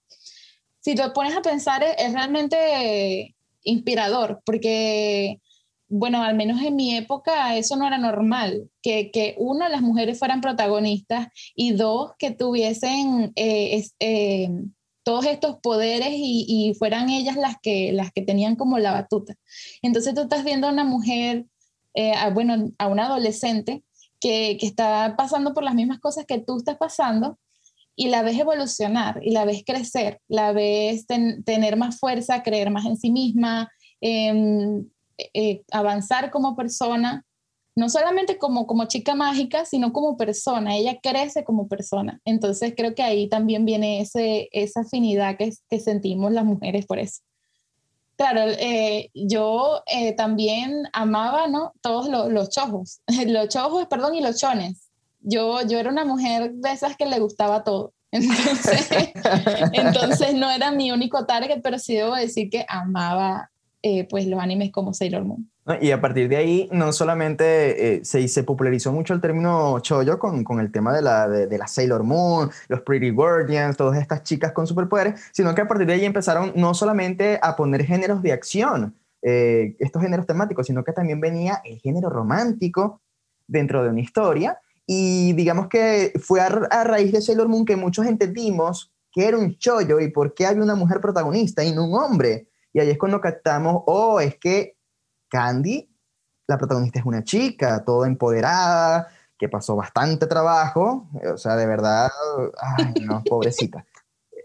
Si 0.80 0.94
te 0.94 1.10
pones 1.10 1.36
a 1.36 1.42
pensar, 1.42 1.82
es, 1.82 1.96
es 1.98 2.14
realmente 2.14 3.36
inspirador, 3.64 4.44
porque, 4.46 5.40
bueno, 5.88 6.22
al 6.22 6.36
menos 6.36 6.62
en 6.62 6.76
mi 6.76 6.96
época 6.96 7.58
eso 7.58 7.76
no 7.76 7.88
era 7.88 7.98
normal, 7.98 8.70
que, 8.84 9.10
que 9.10 9.34
uno, 9.40 9.68
las 9.70 9.82
mujeres 9.82 10.20
fueran 10.20 10.42
protagonistas 10.42 11.30
y 11.56 11.72
dos, 11.72 12.12
que 12.20 12.30
tuviesen 12.30 13.32
eh, 13.36 13.84
eh, 14.00 14.50
todos 15.06 15.26
estos 15.28 15.58
poderes 15.62 16.10
y, 16.12 16.74
fueran 16.80 17.10
ellas 17.10 17.38
las 17.38 17.58
que, 17.62 17.92
las 17.94 18.12
que 18.12 18.24
tenían 18.24 18.56
como 18.56 18.80
la 18.80 18.92
batuta. 18.92 19.36
Entonces 19.84 20.16
tú 20.16 20.22
estás 20.22 20.44
viendo 20.44 20.68
a 20.68 20.72
una 20.72 20.84
mujer, 20.84 21.46
eh, 21.94 22.14
a, 22.14 22.32
bueno, 22.32 22.72
a 22.80 22.88
una 22.88 23.06
adolescente 23.06 23.84
que, 24.20 24.58
que 24.60 24.66
está 24.66 25.16
pasando 25.16 25.54
por 25.54 25.64
las 25.64 25.76
mismas 25.76 26.00
cosas 26.00 26.26
que 26.26 26.40
tú 26.40 26.58
estás 26.58 26.78
pasando 26.78 27.38
y 27.96 28.10
la 28.10 28.24
ves 28.24 28.40
evolucionar 28.40 29.22
y 29.24 29.30
la 29.30 29.46
ves 29.46 29.64
crecer, 29.64 30.22
la 30.28 30.52
ves 30.52 31.06
ten, 31.06 31.44
tener 31.44 31.78
más 31.78 32.00
fuerza, 32.00 32.42
creer 32.42 32.72
más 32.72 32.86
en 32.86 32.98
sí 32.98 33.12
misma, 33.12 33.72
eh, 34.02 34.84
eh, 35.34 35.62
avanzar 35.72 36.32
como 36.32 36.56
persona, 36.56 37.24
no 37.76 37.90
solamente 37.90 38.38
como, 38.38 38.68
como 38.68 38.86
chica 38.86 39.16
mágica, 39.16 39.66
sino 39.66 39.92
como 39.92 40.18
persona, 40.18 40.76
ella 40.76 41.00
crece 41.02 41.44
como 41.44 41.68
persona. 41.68 42.22
Entonces 42.26 42.74
creo 42.76 42.96
que 42.96 43.04
ahí 43.04 43.28
también 43.28 43.66
viene 43.66 44.02
ese, 44.02 44.50
esa 44.52 44.82
afinidad 44.82 45.38
que, 45.38 45.52
sentimos 45.80 46.32
las 46.32 46.46
mujeres 46.46 46.86
por 46.86 47.00
eso. 47.00 47.22
Claro, 48.18 48.42
eh, 48.60 49.10
yo 49.14 49.84
eh, 49.88 50.14
también 50.14 50.84
amaba, 50.94 51.48
¿no? 51.48 51.74
Todos 51.82 52.08
los, 52.08 52.32
los 52.32 52.50
chojos, 52.50 53.02
los 53.28 53.50
chojos, 53.50 53.88
perdón, 53.88 54.16
y 54.16 54.22
los 54.22 54.40
chones 54.40 54.86
yo, 55.26 55.62
yo 55.68 55.80
era 55.80 55.90
una 55.90 56.06
mujer 56.06 56.54
de 56.54 56.72
esas 56.72 56.96
que 56.96 57.06
le 57.06 57.20
gustaba 57.20 57.64
todo. 57.64 57.94
Entonces, 58.12 58.90
entonces 59.74 60.34
no 60.36 60.50
era 60.50 60.72
mi 60.72 60.90
único 60.90 61.26
target, 61.26 61.60
pero 61.62 61.78
sí 61.78 61.96
debo 61.96 62.16
decir 62.16 62.50
que 62.50 62.66
amaba 62.70 63.52
eh, 63.82 64.06
pues 64.06 64.26
los 64.28 64.40
animes 64.40 64.72
como 64.72 64.94
Sailor 64.94 65.26
Moon. 65.26 65.52
Y 65.82 65.90
a 65.90 66.00
partir 66.00 66.30
de 66.30 66.38
ahí, 66.38 66.70
no 66.72 66.94
solamente 66.94 67.96
eh, 67.96 68.06
se, 68.06 68.28
se 68.28 68.44
popularizó 68.44 68.92
mucho 68.92 69.16
el 69.16 69.22
término 69.22 69.80
chollo 69.80 70.20
con, 70.20 70.44
con 70.44 70.60
el 70.60 70.72
tema 70.72 70.94
de 70.94 71.02
la, 71.02 71.28
de, 71.28 71.58
la 71.58 71.68
Sailor 71.68 72.04
Moon, 72.04 72.52
los 72.68 72.82
Pretty 72.82 73.10
Guardians, 73.10 73.76
todas 73.76 74.00
estas 74.00 74.22
chicas 74.22 74.52
con 74.52 74.68
superpoderes, 74.68 75.20
sino 75.32 75.56
que 75.56 75.62
a 75.62 75.68
partir 75.68 75.88
de 75.88 75.94
ahí 75.94 76.06
empezaron 76.06 76.54
no 76.56 76.76
solamente 76.76 77.40
a 77.42 77.56
poner 77.56 77.84
géneros 77.84 78.22
de 78.22 78.32
acción, 78.32 78.96
eh, 79.24 79.76
estos 79.80 80.04
géneros 80.04 80.28
temáticos, 80.28 80.68
sino 80.68 80.84
que 80.84 80.94
también 80.94 81.20
venía 81.20 81.62
el 81.66 81.80
género 81.80 82.12
romántico 82.12 83.02
dentro 83.48 83.84
de 83.84 83.90
una 83.90 84.02
historia. 84.02 84.60
Y 84.86 85.34
digamos 85.34 85.68
que 85.68 86.14
fue 86.22 86.42
a, 86.42 86.84
raíz 86.84 87.12
de 87.12 87.22
Sailor 87.22 87.48
Moon 87.48 87.66
que 87.66 87.76
muchos 87.76 88.06
entendimos 88.06 88.94
que 89.12 89.28
era 89.28 89.38
un 89.38 89.58
chollo 89.58 90.00
y 90.00 90.12
por 90.12 90.36
qué 90.36 90.46
había 90.46 90.62
una 90.62 90.76
mujer 90.76 91.02
protagonista 91.02 91.64
y 91.64 91.74
no 91.74 91.86
un 91.86 91.96
hombre. 91.96 92.50
Y 92.72 92.80
ahí 92.80 92.92
es 92.92 93.00
cuando 93.00 93.20
captamos, 93.20 93.82
oh, 93.88 94.20
es 94.20 94.38
que 94.38 94.75
Candy, 95.36 95.90
la 96.48 96.58
protagonista 96.58 97.00
es 97.00 97.06
una 97.06 97.24
chica, 97.24 97.84
toda 97.84 98.08
empoderada, 98.08 99.10
que 99.38 99.50
pasó 99.50 99.76
bastante 99.76 100.28
trabajo, 100.28 101.10
o 101.34 101.38
sea, 101.38 101.58
de 101.58 101.66
verdad, 101.66 102.10
ay, 102.78 102.94
no, 103.02 103.22
pobrecita. 103.30 103.86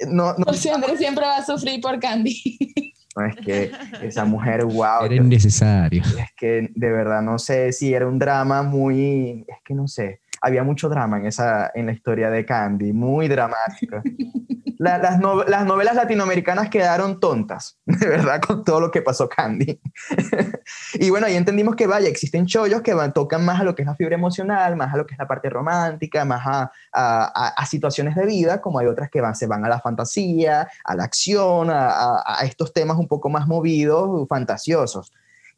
No, 0.08 0.34
no, 0.36 0.46
José 0.46 0.72
Andrés 0.72 0.98
siempre 0.98 1.24
va 1.24 1.36
a 1.36 1.44
sufrir 1.44 1.80
por 1.80 2.00
Candy. 2.00 2.58
no, 3.16 3.26
es 3.26 3.36
que 3.36 3.70
esa 4.02 4.24
mujer, 4.24 4.64
wow. 4.64 5.04
Era 5.04 5.14
innecesario. 5.14 6.02
Es 6.02 6.30
que 6.36 6.70
de 6.74 6.90
verdad 6.90 7.22
no 7.22 7.38
sé 7.38 7.72
si 7.72 7.94
era 7.94 8.08
un 8.08 8.18
drama 8.18 8.62
muy, 8.62 9.44
es 9.46 9.58
que 9.64 9.74
no 9.74 9.86
sé, 9.86 10.19
había 10.40 10.62
mucho 10.64 10.88
drama 10.88 11.18
en 11.18 11.26
esa, 11.26 11.70
en 11.74 11.86
la 11.86 11.92
historia 11.92 12.30
de 12.30 12.44
Candy, 12.46 12.92
muy 12.92 13.28
dramática. 13.28 14.02
La- 14.78 14.96
las, 14.96 15.18
no- 15.20 15.44
las 15.44 15.66
novelas 15.66 15.94
latinoamericanas 15.94 16.70
quedaron 16.70 17.20
tontas, 17.20 17.78
de 17.84 18.06
verdad, 18.06 18.40
con 18.40 18.64
todo 18.64 18.80
lo 18.80 18.90
que 18.90 19.02
pasó 19.02 19.28
Candy. 19.28 19.78
y 20.94 21.10
bueno, 21.10 21.26
ahí 21.26 21.36
entendimos 21.36 21.76
que 21.76 21.86
vaya, 21.86 22.08
existen 22.08 22.46
chollos 22.46 22.80
que 22.80 22.94
van, 22.94 23.12
tocan 23.12 23.44
más 23.44 23.60
a 23.60 23.64
lo 23.64 23.74
que 23.74 23.82
es 23.82 23.86
la 23.86 23.94
fibra 23.94 24.14
emocional, 24.14 24.76
más 24.76 24.94
a 24.94 24.96
lo 24.96 25.06
que 25.06 25.14
es 25.14 25.18
la 25.18 25.28
parte 25.28 25.50
romántica, 25.50 26.24
más 26.24 26.46
a, 26.46 26.62
a- 26.92 27.32
a- 27.34 27.48
a 27.48 27.66
situaciones 27.66 28.14
de 28.16 28.24
vida, 28.24 28.60
como 28.62 28.78
hay 28.78 28.86
otras 28.86 29.10
que 29.10 29.20
van, 29.20 29.34
se 29.34 29.46
van 29.46 29.64
a 29.64 29.68
la 29.68 29.80
fantasía, 29.80 30.68
a 30.84 30.94
la 30.94 31.04
acción, 31.04 31.68
a, 31.70 32.38
estos 32.44 32.72
temas 32.72 32.96
un 32.96 33.06
poco 33.08 33.28
más 33.28 33.46
movidos, 33.46 34.26
fantasiosos. 34.28 35.12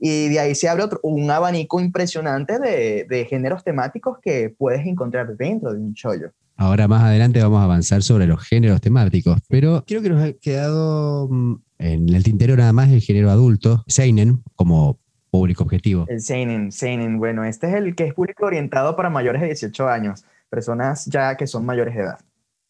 Y 0.05 0.30
de 0.30 0.40
ahí 0.40 0.55
se 0.57 0.68
abre 0.68 0.82
otro- 0.82 0.98
un 1.05 1.30
abanico 1.30 1.80
impresionante 1.80 2.59
de, 2.59 3.07
de 3.09 3.24
géneros 3.24 3.62
temáticos 3.62 4.18
que 4.20 4.53
puedes 4.59 4.84
encontrar 4.84 5.36
dentro 5.36 5.72
de 5.72 5.78
un 5.78 5.94
chollo. 5.94 6.32
Ahora 6.57 6.88
más 6.88 7.05
adelante 7.05 7.40
vamos 7.40 7.61
a 7.61 7.64
avanzar 7.64 8.03
sobre 8.03 8.26
los 8.26 8.42
géneros 8.42 8.80
temáticos, 8.80 9.38
pero 9.48 9.84
creo 9.86 10.03
que 10.03 10.11
nos 10.11 10.20
ha 10.22 10.32
quedado 10.32 11.28
mm, 11.30 11.55
en 11.78 12.09
el 12.14 12.24
tintero 12.24 12.57
nada 12.57 12.72
más 12.72 12.90
el 12.90 13.00
género 13.00 13.30
adulto, 13.30 13.84
Seinen, 13.86 14.42
como 14.57 14.98
público 15.30 15.62
objetivo. 15.62 16.05
El 16.09 16.20
Seinen, 16.20 16.72
Seinen, 16.72 17.18
bueno, 17.18 17.44
este 17.44 17.68
es 17.68 17.74
el 17.74 17.94
que 17.94 18.05
es 18.09 18.14
público 18.14 18.44
orientado 18.46 18.96
para 18.96 19.09
mayores 19.09 19.40
de 19.40 19.46
18 19.48 19.88
años, 19.88 20.24
personas 20.50 21.07
ya 21.07 21.36
que 21.36 21.46
son 21.46 21.64
mayores 21.64 21.94
de 21.94 22.03
edad, 22.03 22.18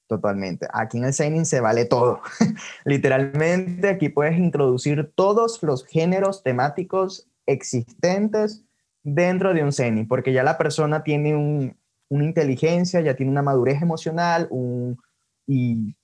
totalmente. 0.06 0.66
Aquí 0.72 0.98
en 0.98 1.04
el 1.04 1.12
Seinen 1.12 1.46
se 1.46 1.60
vale 1.60 1.84
todo. 1.84 2.20
Literalmente 2.84 3.88
aquí 3.88 4.08
puedes 4.08 4.38
introducir 4.38 5.10
todos 5.14 5.62
los 5.62 5.86
géneros 5.86 6.42
temáticos 6.42 7.28
existentes 7.46 8.64
dentro 9.02 9.52
de 9.54 9.64
un 9.64 9.72
Seinen, 9.72 10.06
porque 10.06 10.32
ya 10.32 10.42
la 10.42 10.58
persona 10.58 11.02
tiene 11.02 11.34
un- 11.36 11.76
una 12.08 12.24
inteligencia, 12.24 13.00
ya 13.00 13.16
tiene 13.16 13.32
una 13.32 13.42
madurez 13.42 13.80
emocional 13.80 14.48
y 15.46 15.96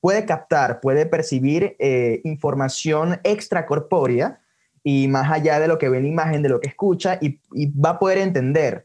puede 0.00 0.26
captar, 0.26 0.80
puede 0.80 1.06
percibir 1.06 1.74
eh, 1.78 2.20
información 2.24 3.18
extracorpórea 3.24 4.40
y 4.84 5.08
más 5.08 5.30
allá 5.32 5.58
de 5.58 5.68
lo 5.68 5.78
que 5.78 5.88
ve 5.88 5.96
en 5.98 6.02
la 6.04 6.08
imagen, 6.10 6.42
de 6.42 6.50
lo 6.50 6.60
que 6.60 6.68
escucha, 6.68 7.18
y 7.20 7.40
va 7.72 7.90
a 7.90 7.98
poder 7.98 8.18
entender. 8.18 8.84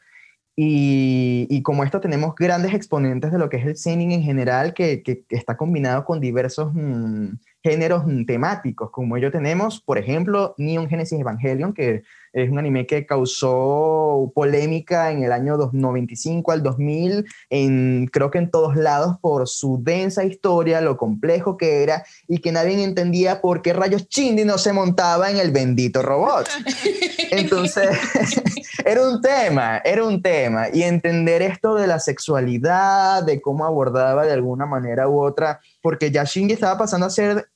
Y, 0.55 1.47
y 1.49 1.63
como 1.63 1.83
esto 1.83 1.99
tenemos 1.99 2.35
grandes 2.35 2.73
exponentes 2.75 3.31
de 3.31 3.39
lo 3.39 3.49
que 3.49 3.57
es 3.57 3.65
el 3.65 3.75
seinen 3.77 4.11
en 4.11 4.21
general, 4.21 4.73
que, 4.75 5.01
que- 5.01 5.23
está 5.29 5.57
combinado 5.57 6.05
con 6.05 6.19
diversos 6.19 6.71
mm, 6.73 7.29
géneros 7.63 8.03
temáticos, 8.27 8.91
como 8.91 9.17
ello 9.17 9.31
tenemos, 9.31 9.81
por 9.81 9.97
ejemplo, 9.97 10.53
Neon 10.59 10.87
Genesis 10.89 11.19
Evangelion, 11.19 11.73
que 11.73 12.03
es 12.33 12.49
un 12.49 12.57
anime 12.57 12.87
que 12.87 13.05
causó 13.05 14.31
polémica 14.33 15.11
en 15.11 15.23
el 15.23 15.31
año 15.31 15.55
dos- 15.55 15.73
95 15.73 16.51
al 16.51 16.63
2000, 16.63 17.25
en, 17.49 18.09
creo 18.11 18.31
que 18.31 18.39
en 18.39 18.49
todos 18.49 18.75
lados, 18.75 19.17
por 19.21 19.47
su 19.47 19.79
densa 19.83 20.23
historia, 20.23 20.81
lo 20.81 20.97
complejo 20.97 21.57
que 21.57 21.83
era, 21.83 22.03
y 22.27 22.39
que 22.39 22.51
nadie 22.51 22.83
entendía 22.83 23.39
por 23.39 23.61
qué 23.61 23.73
rayos 23.73 24.09
Chindi 24.09 24.45
no 24.45 24.57
se 24.57 24.73
montaba 24.73 25.29
en 25.29 25.37
el 25.37 25.51
bendito 25.51 26.01
robot. 26.01 26.49
Entonces, 27.31 27.89
era 28.85 29.07
un 29.07 29.21
tema, 29.21 29.77
era 29.83 30.03
un 30.03 30.21
tema. 30.21 30.67
Y 30.73 30.83
entender 30.83 31.41
esto 31.41 31.75
de 31.75 31.87
la 31.87 31.99
sexualidad, 31.99 33.23
de 33.23 33.41
cómo 33.41 33.65
abordaba 33.65 34.25
de 34.25 34.33
alguna 34.33 34.65
manera 34.65 35.07
u 35.07 35.21
otra, 35.21 35.59
porque 35.81 36.11
ya 36.11 36.23
Shinji 36.23 36.53
estaba 36.53 36.77
pasando 36.77 37.05
a 37.05 37.09
ser, 37.09 37.47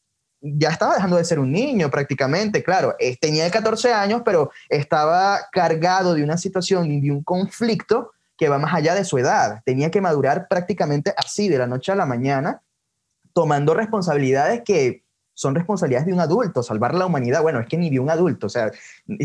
ya 0.42 0.70
estaba 0.70 0.96
dejando 0.96 1.18
de 1.18 1.26
ser 1.26 1.40
un 1.40 1.52
niño 1.52 1.90
prácticamente, 1.90 2.64
claro, 2.64 2.96
eh, 3.00 3.18
tenía 3.18 3.50
14 3.50 3.94
años, 3.94 4.22
pero 4.24 4.52
estaba 4.70 5.40
cargado 5.52 6.14
de 6.14 6.24
una 6.24 6.38
situación 6.38 6.92
y 6.92 7.02
de 7.02 7.12
un 7.12 7.24
conflicto 7.24 8.12
que 8.38 8.50
va 8.50 8.60
más 8.60 8.74
allá 8.74 8.94
de 8.94 9.04
su 9.04 9.18
edad. 9.18 9.62
Tenía 9.66 9.90
que 9.90 10.02
madurar 10.02 10.48
prácticamente 10.48 11.14
así, 11.18 11.50
de 11.50 11.58
la 11.58 11.68
noche 11.68 11.92
a 11.92 11.96
la 11.96 12.06
mañana, 12.06 12.62
tomando 13.34 13.74
responsabilidades 13.74 14.62
que 14.64 15.04
son 15.34 15.54
responsabilidades 15.54 16.08
de 16.08 16.14
un 16.14 16.20
adulto, 16.20 16.64
salvar 16.64 16.96
la 16.96 17.06
humanidad. 17.06 17.42
Bueno, 17.42 17.60
es 17.60 17.68
que 17.68 17.78
ni 17.78 17.90
de 17.90 18.00
un 18.00 18.10
adulto, 18.10 18.48
o 18.48 18.50
sea, 18.50 18.72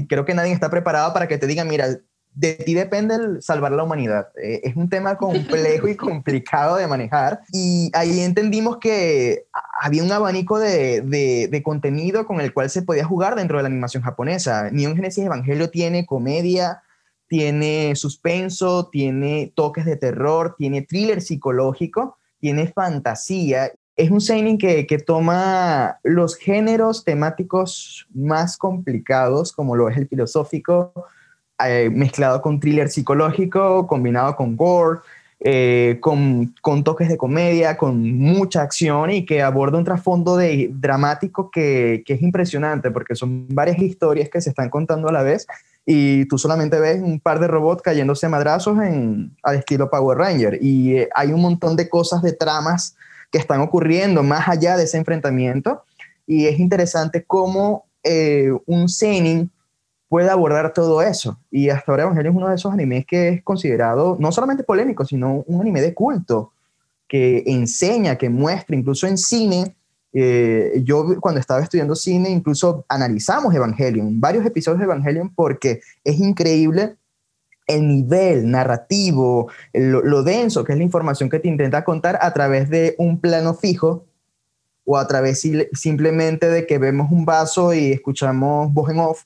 creo 0.08 0.24
que 0.24 0.34
nadie 0.34 0.52
está 0.52 0.68
preparado 0.70 1.12
para 1.14 1.26
que 1.26 1.38
te 1.38 1.46
diga, 1.46 1.64
mira, 1.64 1.88
de 2.34 2.54
ti 2.54 2.74
depende 2.74 3.14
el 3.16 3.42
salvar 3.42 3.72
la 3.72 3.82
humanidad. 3.82 4.28
Eh, 4.42 4.60
es 4.64 4.76
un 4.76 4.88
tema 4.88 5.16
complejo 5.16 5.88
y 5.88 5.96
complicado 5.96 6.76
de 6.76 6.86
manejar. 6.86 7.40
Y 7.52 7.90
ahí 7.94 8.20
entendimos 8.20 8.78
que 8.78 9.46
había 9.80 10.02
un 10.02 10.12
abanico 10.12 10.58
de, 10.58 11.02
de- 11.02 11.48
de 11.50 11.62
contenido 11.62 12.26
con 12.26 12.40
el 12.40 12.52
cual 12.54 12.70
se 12.70 12.82
podía 12.82 13.04
jugar 13.04 13.34
dentro 13.36 13.58
de 13.58 13.64
la 13.64 13.68
animación 13.68 14.02
japonesa. 14.02 14.70
Neon 14.70 14.96
Genesis 14.96 15.24
Evangelio 15.24 15.70
tiene 15.70 16.06
comedia, 16.06 16.82
tiene 17.28 17.94
suspenso, 17.96 18.88
tiene 18.90 19.52
toques 19.54 19.84
de 19.84 19.96
terror, 19.96 20.54
tiene 20.58 20.82
thriller 20.82 21.20
psicológico, 21.22 22.16
tiene 22.40 22.66
fantasía. 22.66 23.72
Es 23.96 24.10
un 24.10 24.20
seinen 24.22 24.56
que, 24.58 24.86
que 24.86 24.98
toma 24.98 25.98
los 26.02 26.36
géneros 26.36 27.04
temáticos 27.04 28.06
más 28.14 28.56
complicados, 28.56 29.52
como 29.52 29.76
lo 29.76 29.88
es 29.90 29.96
el 29.98 30.08
filosófico, 30.08 30.92
eh, 31.66 31.90
mezclado 31.90 32.40
con 32.42 32.60
thriller 32.60 32.88
psicológico, 32.88 33.86
combinado 33.86 34.36
con 34.36 34.56
gore, 34.56 35.00
eh, 35.40 35.98
con, 36.00 36.54
con 36.60 36.84
toques 36.84 37.08
de 37.08 37.16
comedia, 37.16 37.76
con 37.76 38.16
mucha 38.18 38.62
acción 38.62 39.10
y 39.10 39.26
que 39.26 39.42
aborda 39.42 39.78
un 39.78 39.84
trasfondo 39.84 40.36
de, 40.36 40.70
dramático 40.72 41.50
que, 41.50 42.04
que 42.06 42.14
es 42.14 42.22
impresionante 42.22 42.90
porque 42.90 43.16
son 43.16 43.46
varias 43.48 43.78
historias 43.78 44.28
que 44.28 44.40
se 44.40 44.50
están 44.50 44.70
contando 44.70 45.08
a 45.08 45.12
la 45.12 45.22
vez 45.22 45.46
y 45.84 46.26
tú 46.26 46.38
solamente 46.38 46.78
ves 46.78 47.02
un 47.02 47.18
par 47.18 47.40
de 47.40 47.48
robots 47.48 47.82
cayéndose 47.82 48.26
a 48.26 48.28
madrazos 48.28 48.78
en, 48.78 49.36
al 49.42 49.56
estilo 49.56 49.90
Power 49.90 50.18
Ranger. 50.18 50.58
Y 50.60 50.96
eh, 50.96 51.08
hay 51.14 51.32
un 51.32 51.40
montón 51.40 51.76
de 51.76 51.88
cosas 51.88 52.22
de 52.22 52.32
tramas 52.32 52.94
que 53.30 53.38
están 53.38 53.60
ocurriendo 53.60 54.22
más 54.22 54.48
allá 54.48 54.76
de 54.76 54.84
ese 54.84 54.98
enfrentamiento. 54.98 55.82
Y 56.26 56.46
es 56.46 56.60
interesante 56.60 57.24
cómo 57.24 57.86
eh, 58.04 58.52
un 58.66 58.88
seinen 58.88 59.50
puede 60.12 60.28
abordar 60.28 60.74
todo 60.74 61.00
eso. 61.00 61.38
Y 61.50 61.70
hasta 61.70 61.90
ahora 61.90 62.02
Evangelion 62.02 62.34
es 62.34 62.36
uno 62.36 62.48
de 62.50 62.56
esos 62.56 62.70
animes 62.70 63.06
que 63.06 63.28
es 63.28 63.42
considerado 63.42 64.18
no 64.20 64.30
solamente 64.30 64.62
polémico, 64.62 65.06
sino 65.06 65.42
un 65.46 65.62
anime 65.62 65.80
de 65.80 65.94
culto, 65.94 66.52
que 67.08 67.42
enseña, 67.46 68.18
que 68.18 68.28
muestra, 68.28 68.76
incluso 68.76 69.06
en 69.06 69.16
cine. 69.16 69.74
eh, 70.12 70.82
yo 70.84 71.18
cuando 71.18 71.40
estaba 71.40 71.62
estudiando 71.62 71.94
cine, 71.94 72.28
incluso 72.28 72.84
analizamos 72.90 73.54
Evangelion, 73.54 74.20
varios 74.20 74.44
episodios 74.44 74.80
de 74.80 74.84
Evangelion, 74.84 75.34
porque 75.34 75.80
es 76.04 76.18
increíble 76.18 76.96
el 77.66 77.88
nivel 77.88 78.50
narrativo, 78.50 79.50
lo, 79.72 80.22
denso 80.22 80.62
que 80.62 80.72
es 80.72 80.78
la 80.78 80.84
información 80.84 81.30
que 81.30 81.38
te 81.38 81.48
intenta 81.48 81.84
contar 81.84 82.18
a 82.20 82.34
través 82.34 82.68
de 82.68 82.94
un 82.98 83.18
plano 83.18 83.54
fijo 83.54 84.04
o 84.84 84.98
a 84.98 85.06
través 85.08 85.40
simplemente 85.72 86.50
de 86.50 86.66
que 86.66 86.76
vemos 86.76 87.10
un 87.10 87.24
vaso 87.24 87.72
y 87.72 87.92
escuchamos 87.92 88.70
voz 88.74 88.90
off 88.98 89.24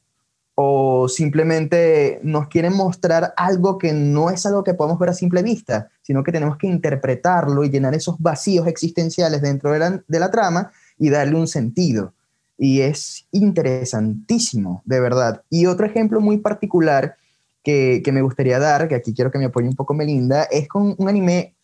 o 0.59 1.07
simplemente 1.07 2.19
nos 2.23 2.49
quieren 2.49 2.73
mostrar 2.73 3.35
algo 3.37 3.77
que 3.77 3.93
no 3.93 4.31
es 4.31 4.47
algo 4.47 4.65
que 4.65 4.73
podemos 4.73 4.99
ver 4.99 5.11
a 5.11 5.13
simple 5.13 5.43
vista, 5.43 5.91
sino 6.01 6.25
que 6.25 6.33
tenemos 6.33 6.57
que 6.57 6.67
interpretarlo 6.67 7.63
y 7.63 7.69
llenar 7.69 7.95
esos 7.95 8.17
vacíos 8.19 8.67
existenciales 8.67 9.43
dentro 9.43 9.71
de 9.71 9.79
la, 9.79 10.03
de 10.09 10.19
la 10.19 10.31
trama 10.31 10.73
y 10.97 11.11
darle 11.11 11.37
un 11.37 11.47
sentido. 11.47 12.15
Y 12.57 12.81
es 12.81 13.27
interesantísimo, 13.33 14.83
de 14.87 14.99
verdad. 14.99 15.43
Y 15.51 15.67
otro 15.67 15.85
ejemplo 15.85 16.23
muy 16.23 16.39
particular 16.39 17.17
que, 17.63 18.01
que 18.03 18.13
me 18.13 18.23
gustaría 18.23 18.59
dar, 18.59 18.89
que 18.89 18.95
aquí 18.95 19.13
quiero 19.13 19.31
que 19.31 19.39
me 19.39 19.45
apoye 19.45 19.69
un 19.69 19.77
poco 19.77 19.93
Melinda, 19.93 20.45
es 20.45 20.69
con 20.69 20.95
un 20.97 21.07
anime 21.07 21.55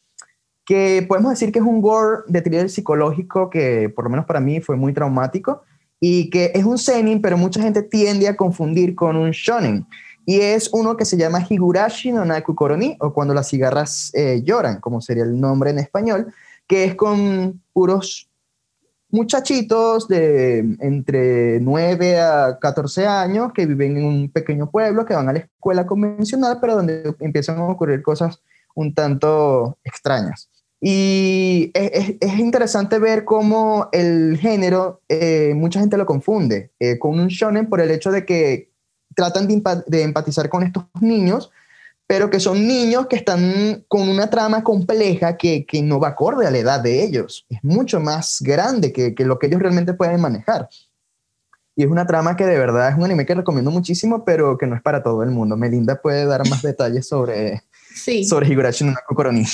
que 0.67 1.03
podemos 1.09 1.31
decir 1.31 1.51
que 1.51 1.61
es 1.61 1.65
un 1.65 1.81
gore 1.81 2.25
de 2.29 2.43
thriller 2.43 2.69
psicológico 2.69 3.49
que 3.49 3.89
por 3.89 4.05
lo 4.05 4.11
menos 4.11 4.27
para 4.27 4.41
mí 4.41 4.61
fue 4.61 4.77
muy 4.77 4.93
traumático 4.93 5.63
y 6.05 6.31
que 6.31 6.51
es 6.53 6.65
un 6.65 6.79
seinen, 6.79 7.23
pero 7.23 7.39
mucha 7.39 7.63
gente 7.63 7.81
tiende 7.81 8.27
a 8.27 8.37
confundir 8.37 8.97
con 8.97 9.15
un 9.15 9.31
shonen. 9.31 9.87
Y 10.27 10.41
es 10.41 10.69
uno 10.73 10.97
que 10.97 11.05
se 11.05 11.17
llama 11.17 11.47
Higurashi 11.49 12.11
no 12.11 12.25
Naku 12.25 12.57
Koroni, 12.57 12.97
o 12.99 13.13
Cuando 13.15 13.33
las 13.33 13.49
cigarras 13.49 14.11
eh, 14.13 14.43
lloran, 14.43 14.81
como 14.81 15.01
sería 15.01 15.23
el 15.23 15.41
nombre 15.41 15.71
en 15.71 15.79
español, 15.79 16.35
que 16.67 16.83
es 16.83 16.97
con 16.97 17.63
puros 17.73 18.29
muchachitos 19.11 20.09
de 20.09 20.59
entre 20.81 21.61
9 21.61 22.21
a 22.21 22.59
14 22.61 23.07
años 23.07 23.53
que 23.53 23.65
viven 23.67 23.97
en 23.97 24.05
un 24.05 24.29
pequeño 24.29 24.69
pueblo, 24.73 25.05
que 25.07 25.15
van 25.15 25.29
a 25.29 25.33
la 25.33 25.39
escuela 25.39 25.87
convencional, 25.87 26.59
pero 26.61 26.75
donde 26.75 27.15
empiezan 27.21 27.59
a 27.59 27.65
ocurrir 27.69 28.03
cosas 28.03 28.43
un 28.75 28.93
tanto 28.93 29.79
extrañas. 29.85 30.49
Y 30.85 31.71
es, 31.75 32.17
es, 32.21 32.39
interesante 32.41 32.99
ver 32.99 33.25
cómo 33.25 33.89
el 33.93 34.37
género, 34.37 35.01
eh, 35.09 35.53
mucha 35.55 35.79
gente 35.79 35.97
lo 35.97 36.07
confunde 36.07 36.73
eh, 36.81 36.99
con 36.99 37.21
un 37.21 37.29
shonen 37.29 37.69
por 37.69 37.81
el 37.81 37.93
hecho 37.93 38.11
de 38.11 38.27
que 38.27 38.73
tratan 39.15 39.47
de, 39.47 39.63
de, 39.87 40.03
empatizar 40.03 40.49
con 40.49 40.65
estos 40.65 40.87
niños, 41.01 41.53
pero 42.09 42.31
que 42.31 42.41
son 42.41 42.67
niños 42.67 43.07
que 43.07 43.15
están 43.15 43.85
con 43.87 44.09
una 44.09 44.29
trama 44.29 44.65
compleja 44.65 45.37
que, 45.37 45.65
que 45.67 45.83
no 45.83 46.01
va 46.01 46.09
acorde 46.09 46.49
a 46.49 46.51
la 46.51 46.59
edad 46.59 46.81
de 46.81 47.05
ellos. 47.05 47.47
Es 47.49 47.63
mucho 47.63 48.01
más 48.01 48.39
grande 48.41 48.93
que, 48.93 49.15
que 49.15 49.25
lo 49.25 49.39
que 49.39 49.47
ellos 49.47 49.63
realmente 49.63 49.95
pueden 49.95 50.21
manejar. 50.21 50.69
Y 51.77 51.85
es 51.85 51.91
una 51.91 52.09
trama 52.09 52.37
que 52.37 52.45
de 52.45 52.59
verdad 52.59 52.91
es 52.91 52.99
un 52.99 53.05
anime 53.05 53.25
que 53.25 53.37
recomiendo 53.37 53.71
muchísimo, 53.71 54.25
pero 54.25 54.59
que 54.59 54.67
no 54.67 54.75
es 54.75 54.83
para 54.83 55.01
todo 55.01 55.23
el 55.23 55.31
mundo. 55.31 55.57
Melinda 55.57 56.03
puede 56.03 56.27
dar 56.27 56.47
más 56.51 56.61
detalles 56.63 57.07
sobre, 57.07 57.63
sí. 57.95 58.25
sobre 58.25 58.49
Higurashi 58.49 58.85
no 58.85 58.95
Koroni. 59.15 59.45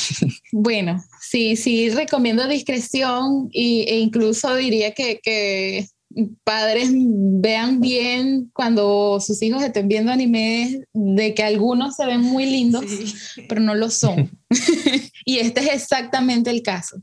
Bueno, 0.52 1.02
sí, 1.20 1.56
sí, 1.56 1.90
recomiendo 1.90 2.46
discreción 2.48 3.48
y, 3.52 3.82
e 3.88 3.98
incluso 3.98 4.54
diría 4.54 4.92
que, 4.92 5.20
que, 5.22 5.86
padres 6.44 6.90
vean 6.92 7.80
bien 7.80 8.50
cuando 8.52 9.20
sus 9.20 9.42
hijos 9.42 9.62
estén 9.62 9.88
viendo 9.88 10.10
animes 10.10 10.78
de 10.92 11.34
que 11.34 11.42
algunos 11.42 11.96
se 11.96 12.06
ven 12.06 12.22
muy 12.22 12.46
lindos, 12.46 12.84
sí. 12.88 13.42
pero 13.48 13.60
no 13.60 13.74
lo 13.74 13.90
son. 13.90 14.30
y 15.24 15.38
este 15.38 15.60
es 15.60 15.82
exactamente 15.82 16.50
el 16.50 16.62
caso. 16.62 16.96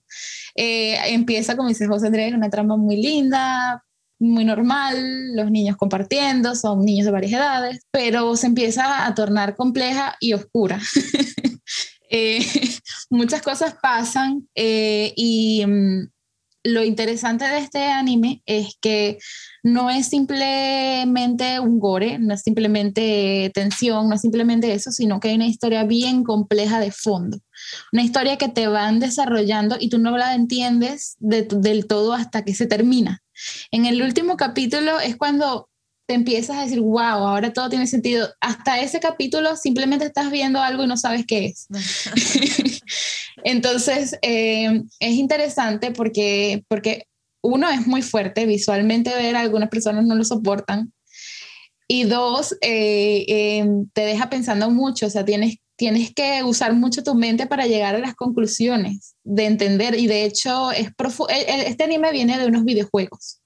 Eh, 0.56 0.98
empieza, 1.14 1.56
como 1.56 1.70
dice 1.70 1.88
José 1.88 2.08
Andrés, 2.08 2.34
una 2.34 2.50
trama 2.50 2.78
muy 2.78 2.98
linda, 2.98 3.84
muy 4.20 4.46
normal, 4.46 5.36
los 5.36 5.52
niños 5.52 5.78
compartiendo, 5.78 6.56
son 6.56 6.86
niños 6.86 7.06
de 7.06 7.12
varias 7.12 7.34
edades, 7.34 7.82
pero 7.92 8.36
se 8.36 8.48
empieza 8.48 9.06
a 9.06 9.16
tornar 9.16 9.56
compleja 9.56 10.16
y 10.20 10.34
oscura. 10.34 10.80
eh, 12.10 12.40
muchas 13.10 13.42
cosas 13.42 13.76
pasan 13.82 14.48
eh, 14.56 15.14
y 15.16 15.64
um, 15.66 16.08
lo 16.66 16.84
interesante 16.84 17.46
de 17.46 17.60
este 17.60 17.84
anime 17.86 18.42
es 18.46 18.76
que 18.82 19.20
no 19.62 19.92
es 19.92 20.08
simplemente 20.08 21.60
un 21.60 21.80
gore, 21.80 22.18
no 22.18 22.34
es 22.34 22.42
simplemente 22.42 23.52
tensión, 23.54 24.10
no 24.10 24.16
es 24.16 24.22
simplemente 24.22 24.74
eso, 24.74 24.92
sino 24.92 25.20
que 25.20 25.30
hay 25.30 25.36
una 25.36 25.48
historia 25.48 25.84
bien 25.84 26.24
compleja 26.24 26.80
de 26.80 26.92
fondo. 26.92 27.38
Una 27.94 28.02
historia 28.02 28.38
que 28.38 28.50
te 28.50 28.68
van 28.68 29.00
desarrollando 29.00 29.78
y 29.80 29.90
tú 29.90 30.00
no 30.00 30.18
la 30.18 30.34
entiendes 30.34 31.18
de, 31.20 31.44
del 31.44 31.86
todo 31.86 32.14
hasta 32.14 32.44
que 32.44 32.56
se 32.56 32.66
termina. 32.66 33.22
En 33.72 33.86
el 33.86 34.02
último 34.02 34.38
capítulo 34.38 35.00
es 35.00 35.16
cuando 35.16 35.70
te 36.08 36.14
empiezas 36.14 36.58
a 36.58 36.64
decir, 36.64 36.82
wow, 36.82 37.00
ahora 37.00 37.52
todo 37.52 37.70
tiene 37.70 37.88
sentido. 37.88 38.30
Hasta 38.40 38.80
ese 38.80 39.00
capítulo 39.00 39.56
simplemente 39.56 40.06
estás 40.06 40.32
viendo 40.32 40.62
algo 40.62 40.84
y 40.84 40.88
no 40.88 40.98
sabes 40.98 41.26
qué 41.28 41.46
es. 41.46 41.68
Entonces, 43.44 44.18
eh, 44.22 44.84
es 45.00 45.14
interesante 45.14 45.92
porque, 45.92 46.64
porque 46.68 47.08
uno 47.42 47.70
es 47.70 47.88
muy 47.88 48.02
fuerte, 48.02 48.46
visualmente 48.46 49.16
ver 49.16 49.36
algunas 49.36 49.70
personas 49.70 50.06
no 50.06 50.16
lo 50.16 50.24
soportan. 50.24 50.94
Y 51.88 52.04
dos, 52.06 52.54
eh, 52.62 53.26
eh, 53.28 53.66
te 53.94 54.02
deja 54.02 54.30
pensando 54.30 54.70
mucho, 54.72 55.06
o 55.06 55.10
sea, 55.10 55.24
tienes, 55.24 55.58
tienes 55.76 56.14
que 56.14 56.44
usar 56.44 56.74
mucho 56.74 57.04
tu 57.04 57.16
mente 57.16 57.48
para 57.48 57.68
llegar 57.68 57.96
a 57.96 58.00
las 58.00 58.16
conclusiones, 58.16 59.16
de 59.24 59.46
entender. 59.46 59.96
Y 59.96 60.08
de 60.08 60.26
hecho, 60.26 60.72
es 60.72 60.92
este 61.30 61.84
anime 61.84 62.12
viene 62.12 62.38
de 62.38 62.48
unos 62.48 62.64
videojuegos. 62.64 63.42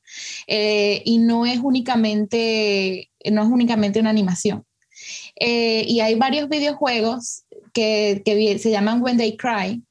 Eh, 0.47 1.01
y 1.05 1.19
no 1.19 1.45
es 1.45 1.59
únicamente, 1.59 3.09
no 3.31 3.43
es 3.43 3.49
únicamente 3.49 3.99
una 3.99 4.09
animación. 4.09 4.65
Eh, 5.39 5.85
y 5.87 6.01
hay 6.01 6.15
varios 6.15 6.49
videojuegos 6.49 7.43
que, 7.73 8.21
que, 8.25 8.59
se 8.59 8.71
llaman 8.71 9.01
When 9.01 9.17
They 9.17 9.37
Cry 9.37 9.81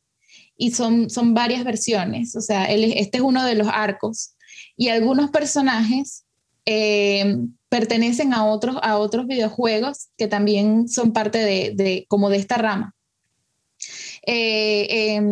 y 0.56 0.72
son, 0.72 1.08
son 1.08 1.34
varias 1.34 1.64
versiones. 1.64 2.36
O 2.36 2.40
sea, 2.40 2.66
este 2.66 3.18
es 3.18 3.22
uno 3.22 3.44
de 3.44 3.54
los 3.54 3.68
arcos 3.68 4.34
y 4.76 4.88
algunos 4.88 5.30
personajes 5.30 6.24
eh, 6.66 7.36
pertenecen 7.68 8.32
a 8.32 8.44
otros, 8.44 8.76
a 8.82 8.98
otros 8.98 9.26
videojuegos 9.26 10.08
que 10.16 10.26
también 10.26 10.88
son 10.88 11.12
parte 11.12 11.38
de, 11.38 12.06
como 12.08 12.30
de 12.30 12.38
esta 12.38 12.56
rama. 12.56 12.94
Eh, 14.26 14.86
eh, 14.90 15.22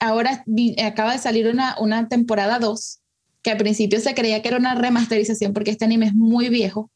ahora 0.00 0.44
acaba 0.84 1.12
de 1.12 1.18
salir 1.18 1.48
una, 1.48 1.76
una 1.78 2.08
temporada 2.08 2.58
2 2.58 3.00
que 3.42 3.50
al 3.50 3.58
principio 3.58 4.00
se 4.00 4.14
creía 4.14 4.40
que 4.40 4.48
era 4.48 4.56
una 4.56 4.74
remasterización 4.74 5.52
porque 5.52 5.72
este 5.72 5.84
anime 5.84 6.06
es 6.06 6.14
muy 6.14 6.48
viejo. 6.48 6.90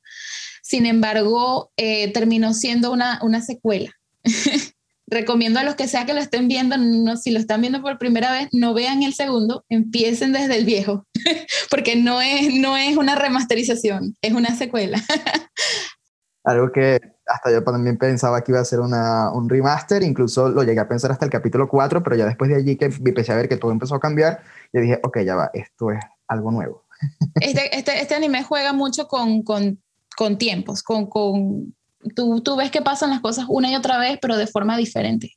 Sin 0.63 0.87
embargo, 0.87 1.71
eh, 1.77 2.13
terminó 2.13 2.55
siendo 2.55 2.93
una, 2.93 3.21
una 3.23 3.41
secuela. 3.41 3.93
Recomiendo 5.09 5.61
a 5.61 5.63
los 5.63 5.77
que 5.77 5.87
sea 5.87 6.05
que 6.05 6.15
lo 6.15 6.21
estén 6.21 6.49
viendo, 6.49 6.77
no, 6.79 7.17
si 7.17 7.31
lo 7.31 7.39
están 7.39 7.61
viendo 7.61 7.81
por 7.81 7.99
primera 7.99 8.33
vez, 8.33 8.49
no 8.53 8.75
vean 8.75 9.03
el 9.03 9.15
segundo, 9.15 9.65
empiecen 9.69 10.33
desde 10.33 10.57
el 10.57 10.65
viejo, 10.65 11.07
porque 11.71 11.97
no 11.97 12.21
es, 12.21 12.53
no 12.55 12.77
es 12.77 12.97
una 12.97 13.15
remasterización, 13.15 14.17
es 14.21 14.33
una 14.33 14.55
secuela. 14.57 14.99
Algo 16.45 16.71
que 16.71 17.01
hasta 17.27 17.51
yo 17.51 17.63
también 17.65 17.99
pensaba 17.99 18.43
que 18.43 18.53
iba 18.53 18.61
a 18.61 18.65
ser 18.65 18.81
una, 18.81 19.33
un 19.33 19.49
remaster, 19.49 20.03
incluso 20.03 20.49
lo 20.49 20.63
llegué 20.63 20.81
a 20.81 20.89
pensar 20.89 21.11
hasta 21.11 21.25
el 21.25 21.31
capítulo 21.31 21.69
4, 21.69 22.03
pero 22.03 22.17
ya 22.17 22.27
después 22.27 22.51
de 22.51 22.57
allí 22.57 22.77
que 22.77 22.87
empecé 22.87 23.33
a 23.33 23.37
ver 23.37 23.49
que 23.49 23.57
todo 23.57 23.73
empezó 23.73 23.97
a 23.97 24.01
cambiar, 24.01 24.41
yo 24.73 24.81
dije, 24.81 25.01
ok, 25.03 25.19
ya 25.21 25.35
va, 25.35 25.51
esto 25.53 25.91
es 25.91 25.99
algo 26.29 26.51
nuevo. 26.53 26.85
Este, 27.41 27.77
este, 27.77 28.01
este 28.01 28.15
anime 28.15 28.43
juega 28.43 28.73
mucho 28.73 29.07
con, 29.09 29.43
con, 29.43 29.83
con 30.17 30.39
tiempos, 30.39 30.83
con, 30.83 31.07
con 31.07 31.76
tú, 32.15 32.41
tú 32.41 32.57
ves 32.57 32.71
que 32.71 32.83
pasan 32.83 33.11
las 33.11 33.21
cosas 33.21 33.47
una 33.49 33.71
y 33.71 33.77
otra 33.77 33.99
vez, 33.99 34.19
pero 34.21 34.37
de 34.37 34.47
forma 34.47 34.77
diferente. 34.77 35.37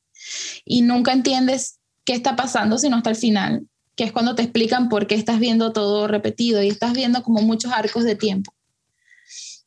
Y 0.65 0.81
nunca 0.81 1.13
entiendes 1.13 1.79
qué 2.05 2.13
está 2.13 2.35
pasando 2.35 2.77
sino 2.77 2.97
hasta 2.97 3.09
el 3.09 3.15
final, 3.15 3.67
que 3.95 4.03
es 4.03 4.11
cuando 4.11 4.35
te 4.35 4.43
explican 4.43 4.89
por 4.89 5.07
qué 5.07 5.15
estás 5.15 5.39
viendo 5.39 5.73
todo 5.73 6.07
repetido 6.07 6.61
y 6.63 6.67
estás 6.69 6.93
viendo 6.93 7.23
como 7.23 7.41
muchos 7.41 7.71
arcos 7.71 8.03
de 8.03 8.15
tiempo. 8.15 8.53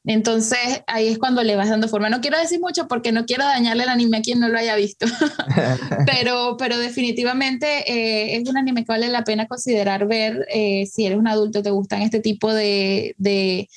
Entonces 0.05 0.82
ahí 0.88 1.07
es 1.07 1.18
cuando 1.18 1.42
le 1.44 1.55
vas 1.55 1.68
dando 1.68 1.86
forma. 1.86 2.11
No 2.11 2.20
quiero 2.20 2.38
decir 2.38 2.61
mucho 2.61 2.88
porque 2.88 3.12
no 3.12 3.24
quiero 3.24 3.44
dañarle 3.44 3.84
el 3.84 3.88
anime 3.88 4.18
a 4.18 4.22
quien 4.22 4.40
no 4.40 4.48
lo 4.48 4.59
haya 4.59 4.74
visto, 4.74 5.07
pero, 6.07 6.57
pero 6.59 6.76
definitivamente 6.76 7.66
eh, 7.86 8.36
es 8.36 8.48
un 8.48 8.57
anime 8.57 8.84
que 8.84 8.92
vale 8.92 9.09
la 9.09 9.22
pena 9.22 9.46
considerar 9.46 10.07
ver 10.09 10.44
eh, 10.53 10.86
si 10.86 11.07
eres 11.07 11.18
un 11.18 11.28
adulto, 11.28 11.62
te 11.62 11.70
gustan 11.70 12.03
este 12.03 12.18
tipo 12.18 12.53
de, 12.53 13.14
de, 13.18 13.68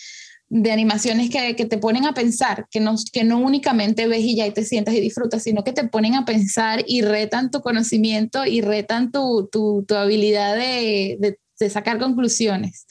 de 0.57 0.71
animaciones 0.71 1.29
que, 1.29 1.53
que, 1.57 1.65
te 1.65 1.77
ponen 1.77 2.05
a 2.05 2.13
pensar, 2.13 2.65
que 2.71 2.79
no, 2.79 2.95
que 3.11 3.25
no 3.25 3.39
únicamente 3.39 4.07
ves 4.07 4.21
y 4.21 4.37
ya 4.37 4.47
y 4.47 4.51
te 4.51 4.63
sientas 4.63 4.93
y 4.93 5.01
disfrutas, 5.01 5.43
sino 5.43 5.65
que 5.65 5.73
te 5.73 5.85
ponen 5.85 6.15
a 6.15 6.23
pensar 6.23 6.81
y 6.87 7.01
retan 7.01 7.51
tu 7.51 7.59
conocimiento 7.59 8.45
y 8.45 8.61
retan 8.61 9.11
tu, 9.11 9.49
tu, 9.51 9.83
tu 9.85 9.95
habilidad 9.95 10.55
de, 10.55 11.37
de, 11.59 11.69
sacar 11.69 11.99
conclusiones 11.99 12.85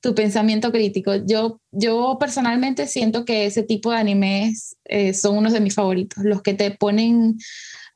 tu 0.00 0.14
pensamiento 0.14 0.72
crítico. 0.72 1.14
Yo, 1.26 1.60
yo 1.72 2.16
personalmente 2.18 2.86
siento 2.86 3.26
que 3.26 3.44
ese 3.44 3.64
tipo 3.64 3.90
de 3.90 3.98
animes 3.98 4.76
eh, 4.84 5.12
son 5.12 5.36
unos 5.36 5.52
de 5.52 5.60
mis 5.60 5.74
favoritos, 5.74 6.24
los 6.24 6.40
que 6.40 6.54
te 6.54 6.70
ponen 6.70 7.36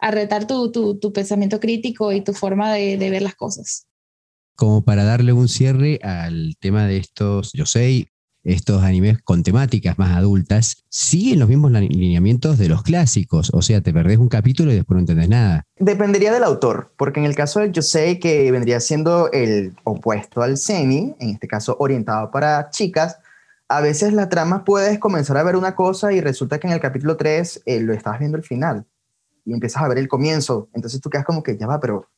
a 0.01 0.11
retar 0.11 0.47
tu, 0.47 0.71
tu, 0.71 0.99
tu 0.99 1.15
pensamiento 1.15 1.61
crítico 1.61 2.13
y 2.13 2.21
tu 2.21 2.35
forma 2.35 2.75
de, 2.75 2.99
de, 2.99 3.09
ver 3.09 3.23
las 3.23 3.37
cosas. 3.37 3.87
Como 4.55 4.85
para 4.85 5.05
darle 5.05 5.33
un 5.33 5.49
cierre 5.49 5.99
al 6.03 6.57
tema 6.61 6.87
de 6.87 6.99
estos, 6.99 7.53
yo 7.55 7.65
sé, 7.65 8.09
estos 8.45 8.83
animes 8.83 9.19
con 9.23 9.43
temáticas 9.43 9.99
más 9.99 10.17
adultas, 10.17 10.85
siguen 10.89 11.41
los 11.41 11.49
mismos 11.49 11.73
lineamientos 11.73 12.59
de 12.59 12.69
los 12.69 12.83
clásicos. 12.83 13.51
O 13.53 13.63
sea, 13.63 13.81
te 13.81 13.93
perdés 13.93 14.19
un 14.19 14.29
capítulo 14.29 14.71
y 14.73 14.77
después 14.77 14.95
no 14.95 15.01
entendés 15.01 15.29
nada. 15.29 15.65
Dependería 15.79 16.33
del 16.33 16.45
autor, 16.45 16.93
porque 16.97 17.21
en 17.21 17.27
el 17.27 17.35
caso 17.35 17.61
del 17.61 17.73
Yosei, 17.73 18.21
que 18.21 18.51
vendría 18.53 18.81
siendo 18.81 19.31
el 19.33 19.75
opuesto 19.85 20.43
al 20.43 20.57
Semi, 20.57 21.15
en 21.19 21.31
este 21.31 21.49
caso 21.49 21.77
orientado 21.79 22.31
para 22.31 22.71
chicas, 22.71 23.19
a 23.69 23.81
veces 23.81 24.13
la 24.13 24.29
trama 24.29 24.65
puedes 24.65 24.99
comenzar 24.99 25.37
a 25.39 25.43
ver 25.43 25.57
una 25.57 25.75
cosa 25.75 26.13
y 26.13 26.21
resulta 26.21 26.59
que 26.59 26.67
en 26.67 26.75
el 26.75 26.81
capítulo 26.81 27.17
3 27.17 27.63
eh, 27.65 27.81
lo 27.81 27.95
estás 27.95 28.19
viendo 28.19 28.37
al 28.37 28.45
final 28.45 28.87
y 29.45 29.53
empiezas 29.53 29.83
a 29.83 29.89
ver 29.89 29.99
el 29.99 30.09
comienzo. 30.09 30.69
Entonces 30.75 31.01
tú 31.01 31.11
quedas 31.11 31.25
como 31.25 31.43
que 31.43 31.57
ya 31.57 31.67
va, 31.67 31.81
pero 31.81 32.09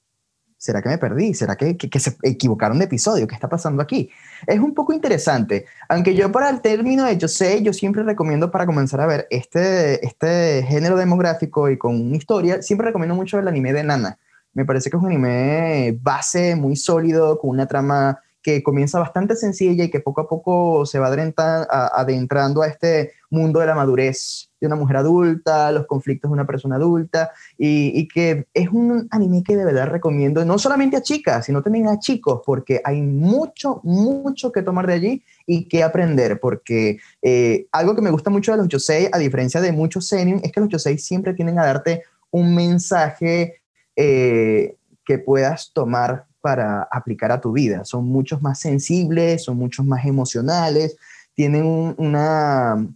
¿Será 0.67 0.83
que 0.83 0.89
me 0.89 0.99
perdí? 0.99 1.33
¿Será 1.33 1.55
que, 1.55 1.77
que, 1.77 1.89
que, 1.89 2.01
se 2.01 2.17
equivocaron 2.25 2.81
de 2.81 2.87
episodio? 2.87 3.29
¿Qué 3.29 3.37
está 3.37 3.49
pasando 3.49 3.81
aquí? 3.81 4.11
Es 4.49 4.59
un 4.59 4.75
poco 4.75 4.93
interesante. 4.93 5.65
Aunque 5.89 6.17
yo 6.17 6.33
para 6.33 6.51
el 6.51 6.61
término 6.61 7.05
de 7.05 7.17
yo 7.17 7.29
sé, 7.29 7.63
yo 7.63 7.73
siempre 7.73 8.03
recomiendo 8.03 8.51
para 8.51 8.67
comenzar 8.67 9.01
a 9.01 9.07
ver 9.07 9.29
este, 9.31 10.05
este 10.05 10.65
género 10.65 10.97
demográfico 10.97 11.71
y 11.71 11.79
con 11.79 11.95
una 12.01 12.17
historia, 12.17 12.63
siempre 12.63 12.89
recomiendo 12.89 13.15
mucho 13.15 13.39
el 13.39 13.47
anime 13.47 13.73
de 13.73 13.85
Nana. 13.85 14.19
Me 14.55 14.65
parece 14.65 14.91
que 14.91 14.97
es 14.97 15.03
un 15.05 15.09
anime 15.09 15.97
base 16.03 16.57
muy 16.57 16.75
sólido, 16.75 17.39
con 17.39 17.51
una 17.51 17.69
trama 17.69 18.19
que 18.43 18.65
comienza 18.65 18.99
bastante 18.99 19.37
sencilla 19.37 19.85
y 19.85 19.91
que 19.91 20.01
poco 20.01 20.23
a 20.23 20.29
poco 20.29 20.85
se 20.85 20.99
va 20.99 21.07
adentrando 21.07 22.63
a 22.63 22.67
este 22.67 23.13
mundo 23.31 23.61
de 23.61 23.67
la 23.67 23.77
madurez 23.77 24.51
una 24.67 24.77
mujer 24.77 24.97
adulta, 24.97 25.73
los 25.73 25.87
conflictos 25.87 26.31
de 26.31 26.35
una 26.35 26.47
persona 26.47 26.77
adulta, 26.77 27.33
y, 27.59 28.07
que 28.09 28.47
es 28.55 28.69
un 28.71 29.09
anime 29.11 29.43
que 29.43 29.57
de 29.57 29.65
verdad 29.65 29.89
recomiendo, 29.89 30.45
no 30.45 30.59
solamente 30.59 30.97
a 30.97 31.03
chicas, 31.03 31.47
sino 31.47 31.63
también 31.63 31.89
a 31.89 31.99
chicos, 31.99 32.43
porque 32.45 32.81
hay 32.85 33.03
mucho, 33.03 33.81
mucho 33.83 34.53
que 34.53 34.63
tomar 34.63 34.87
de 34.87 34.93
allí 34.95 35.23
y 35.47 35.65
que 35.65 35.83
aprender, 35.83 36.41
porque 36.41 36.99
eh, 37.23 37.67
algo 37.73 37.95
que 37.95 38.03
me 38.03 38.11
gusta 38.11 38.31
mucho 38.31 38.53
de 38.53 38.59
los 38.59 38.69
Yosei, 38.69 39.09
a 39.13 39.19
diferencia 39.19 39.61
de 39.61 39.73
muchos 39.73 40.07
seinen, 40.07 40.41
es 40.43 40.53
que 40.53 40.61
los 40.61 40.69
Yosei 40.69 40.99
siempre 40.99 41.35
tienden 41.35 41.59
a 41.59 41.67
darte 41.67 42.03
un 42.31 42.55
mensaje 42.55 43.61
eh, 43.95 44.77
que 45.05 45.19
puedas 45.19 45.71
tomar 45.73 46.27
para 46.41 46.87
aplicar 46.91 47.33
a 47.33 47.41
tu 47.41 47.53
vida. 47.53 47.85
Son 47.85 48.05
muchos 48.07 48.41
más 48.43 48.61
sensibles, 48.61 49.45
son 49.45 49.57
muchos 49.57 49.85
más 49.87 50.05
emocionales, 50.05 50.97
tienen 51.35 51.65
un- 51.65 51.95
una, 51.99 52.87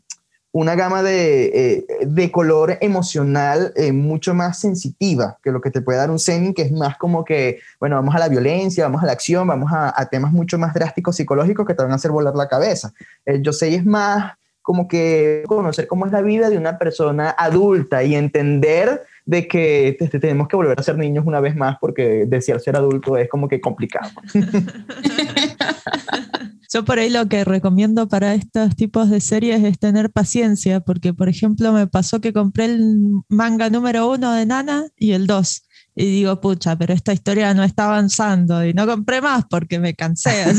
una 0.53 0.75
gama 0.75 1.03
de, 1.05 1.45
eh, 1.47 1.87
de 2.07 2.33
color 2.33 2.77
emocional 2.81 3.73
eh, 3.77 3.93
mucho 3.93 4.35
más 4.35 4.59
sensitiva 4.59 5.39
que 5.45 5.53
lo 5.53 5.61
que 5.61 5.71
te 5.71 5.81
puede 5.81 5.99
dar 5.99 6.11
un 6.11 6.19
seinen, 6.19 6.55
que 6.55 6.63
es 6.63 6.73
más 6.73 6.97
como 6.99 7.25
que, 7.25 7.61
bueno, 7.79 7.95
vamos 7.97 8.15
a 8.17 8.19
la 8.19 8.29
violencia, 8.29 8.85
vamos 8.85 9.03
a 9.03 9.07
la 9.07 9.13
acción, 9.13 9.47
vamos 9.47 9.71
a, 9.73 9.95
temas 10.11 10.33
mucho 10.33 10.59
más 10.59 10.75
drásticos 10.75 11.17
psicológicos 11.17 11.67
que 11.67 11.75
te 11.75 11.83
van 11.83 11.93
a 11.93 11.97
hacer 11.97 12.11
volar 12.11 12.35
la 12.35 12.49
cabeza. 12.49 12.93
El 13.25 13.43
Yosei 13.43 13.75
es 13.77 13.87
más 13.87 14.33
como 14.63 14.89
que 14.89 15.43
conocer 15.47 15.87
cómo 15.87 16.05
es 16.07 16.13
la 16.13 16.21
vida 16.21 16.51
de 16.51 16.59
una 16.59 16.79
persona 16.79 17.31
adulta 17.31 18.03
y 18.03 18.15
entender 18.15 19.05
de 19.25 19.49
que 19.49 19.97
te- 19.99 20.09
te- 20.09 20.21
tenemos 20.21 20.49
que 20.49 20.57
volver 20.57 20.79
a 20.79 20.83
ser 20.83 20.99
niños 20.99 21.25
una 21.27 21.41
vez 21.41 21.57
más 21.57 21.77
porque 21.81 22.25
desear 22.27 22.61
ser 22.61 22.77
adulto 22.77 23.17
es 23.17 23.29
como 23.29 23.49
que 23.49 23.61
complicado. 23.61 24.11
Yo 26.73 26.85
por 26.85 26.99
ahí 26.99 27.11
lo 27.11 27.27
que 27.29 27.45
recomiendo 27.45 28.09
para 28.09 28.35
estos 28.35 28.77
tipos 28.77 29.11
de 29.11 29.21
series 29.21 29.65
es 29.65 29.79
tener 29.79 30.11
paciencia, 30.11 30.81
porque 30.81 31.13
por 31.13 31.29
ejemplo 31.29 31.73
me 31.73 31.89
pasó 31.89 32.21
que 32.21 32.33
compré 32.33 32.67
el 32.67 33.23
manga 33.29 33.71
número 33.71 34.09
uno 34.09 34.33
de 34.33 34.47
Nana 34.47 34.87
y 34.97 35.13
el 35.13 35.27
dos. 35.27 35.65
Y 35.97 36.05
digo, 36.07 36.41
pucha, 36.41 36.77
pero 36.77 36.95
esta 36.95 37.13
historia 37.13 37.53
no 37.55 37.65
está 37.65 37.87
avanzando 37.87 38.65
y 38.65 38.73
no 38.73 38.87
compré 38.87 39.21
más 39.21 39.45
porque 39.51 39.81
me 39.81 39.95
cansé. 39.95 40.45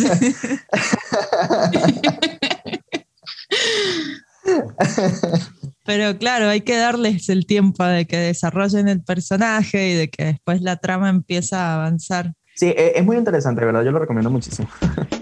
Pero 5.85 6.17
claro, 6.17 6.49
hay 6.49 6.61
que 6.61 6.77
darles 6.77 7.29
el 7.29 7.45
tiempo 7.45 7.83
de 7.83 8.05
que 8.05 8.17
desarrollen 8.17 8.87
el 8.87 9.03
personaje 9.03 9.89
y 9.89 9.93
de 9.93 10.09
que 10.09 10.25
después 10.25 10.61
la 10.61 10.77
trama 10.77 11.09
empieza 11.09 11.67
a 11.67 11.75
avanzar. 11.75 12.33
Sí, 12.55 12.67
e- 12.67 12.93
es 12.95 13.05
muy 13.05 13.17
interesante, 13.17 13.61
de 13.61 13.65
verdad, 13.67 13.83
yo 13.83 13.91
lo 13.91 13.99
recomiendo 13.99 14.29
muchísimo. 14.29 14.67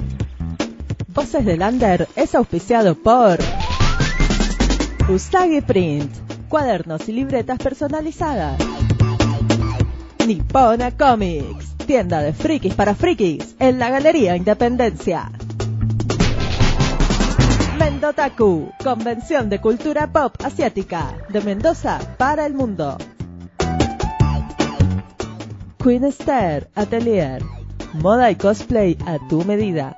Voces 1.20 1.44
del 1.44 1.62
Under 1.62 2.08
es 2.16 2.34
auspiciado 2.34 2.96
por 2.96 3.40
Usagi 5.10 5.60
Print, 5.60 6.10
cuadernos 6.48 7.10
y 7.10 7.12
libretas 7.12 7.60
personalizadas. 7.60 8.58
Nippona 10.26 10.92
Comics, 10.92 11.76
tienda 11.86 12.22
de 12.22 12.32
frikis 12.32 12.74
para 12.74 12.96
frikis, 12.96 13.54
en 13.60 13.80
la 13.80 13.90
Galería 13.90 14.38
Independencia. 14.38 15.30
Mendotaku, 17.78 18.72
convención 18.82 19.50
de 19.50 19.60
cultura 19.60 20.10
pop 20.14 20.34
asiática, 20.42 21.18
de 21.28 21.42
Mendoza 21.42 22.00
para 22.18 22.46
el 22.46 22.54
mundo. 22.54 22.98
Queen 25.84 26.06
Esther 26.06 26.70
Atelier, 26.76 27.44
moda 27.96 28.32
y 28.32 28.36
cosplay 28.36 28.98
a 29.06 29.18
tu 29.28 29.44
medida. 29.44 29.98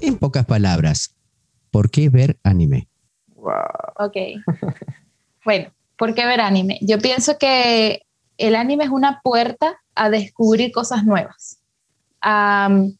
En 0.00 0.16
pocas 0.16 0.46
palabras, 0.46 1.14
¿por 1.70 1.90
qué 1.90 2.08
ver 2.08 2.38
anime? 2.44 2.88
Ok. 3.96 4.16
bueno, 5.44 5.70
¿por 5.96 6.14
qué 6.14 6.24
ver 6.24 6.40
anime? 6.40 6.78
Yo 6.82 6.98
pienso 6.98 7.36
que 7.38 8.02
el 8.36 8.54
anime 8.54 8.84
es 8.84 8.90
una 8.90 9.20
puerta 9.22 9.80
a 9.96 10.10
descubrir 10.10 10.70
cosas 10.70 11.04
nuevas, 11.04 11.58
a 12.20 12.68
um, 12.70 12.96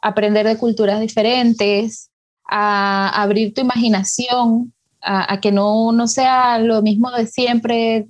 aprender 0.00 0.46
de 0.46 0.56
culturas 0.56 1.00
diferentes, 1.00 2.10
a 2.48 3.22
abrir 3.22 3.52
tu 3.52 3.60
imaginación, 3.60 4.72
a, 5.02 5.34
a 5.34 5.40
que 5.40 5.52
no, 5.52 5.92
no 5.92 6.08
sea 6.08 6.58
lo 6.58 6.80
mismo 6.80 7.10
de 7.10 7.26
siempre, 7.26 8.06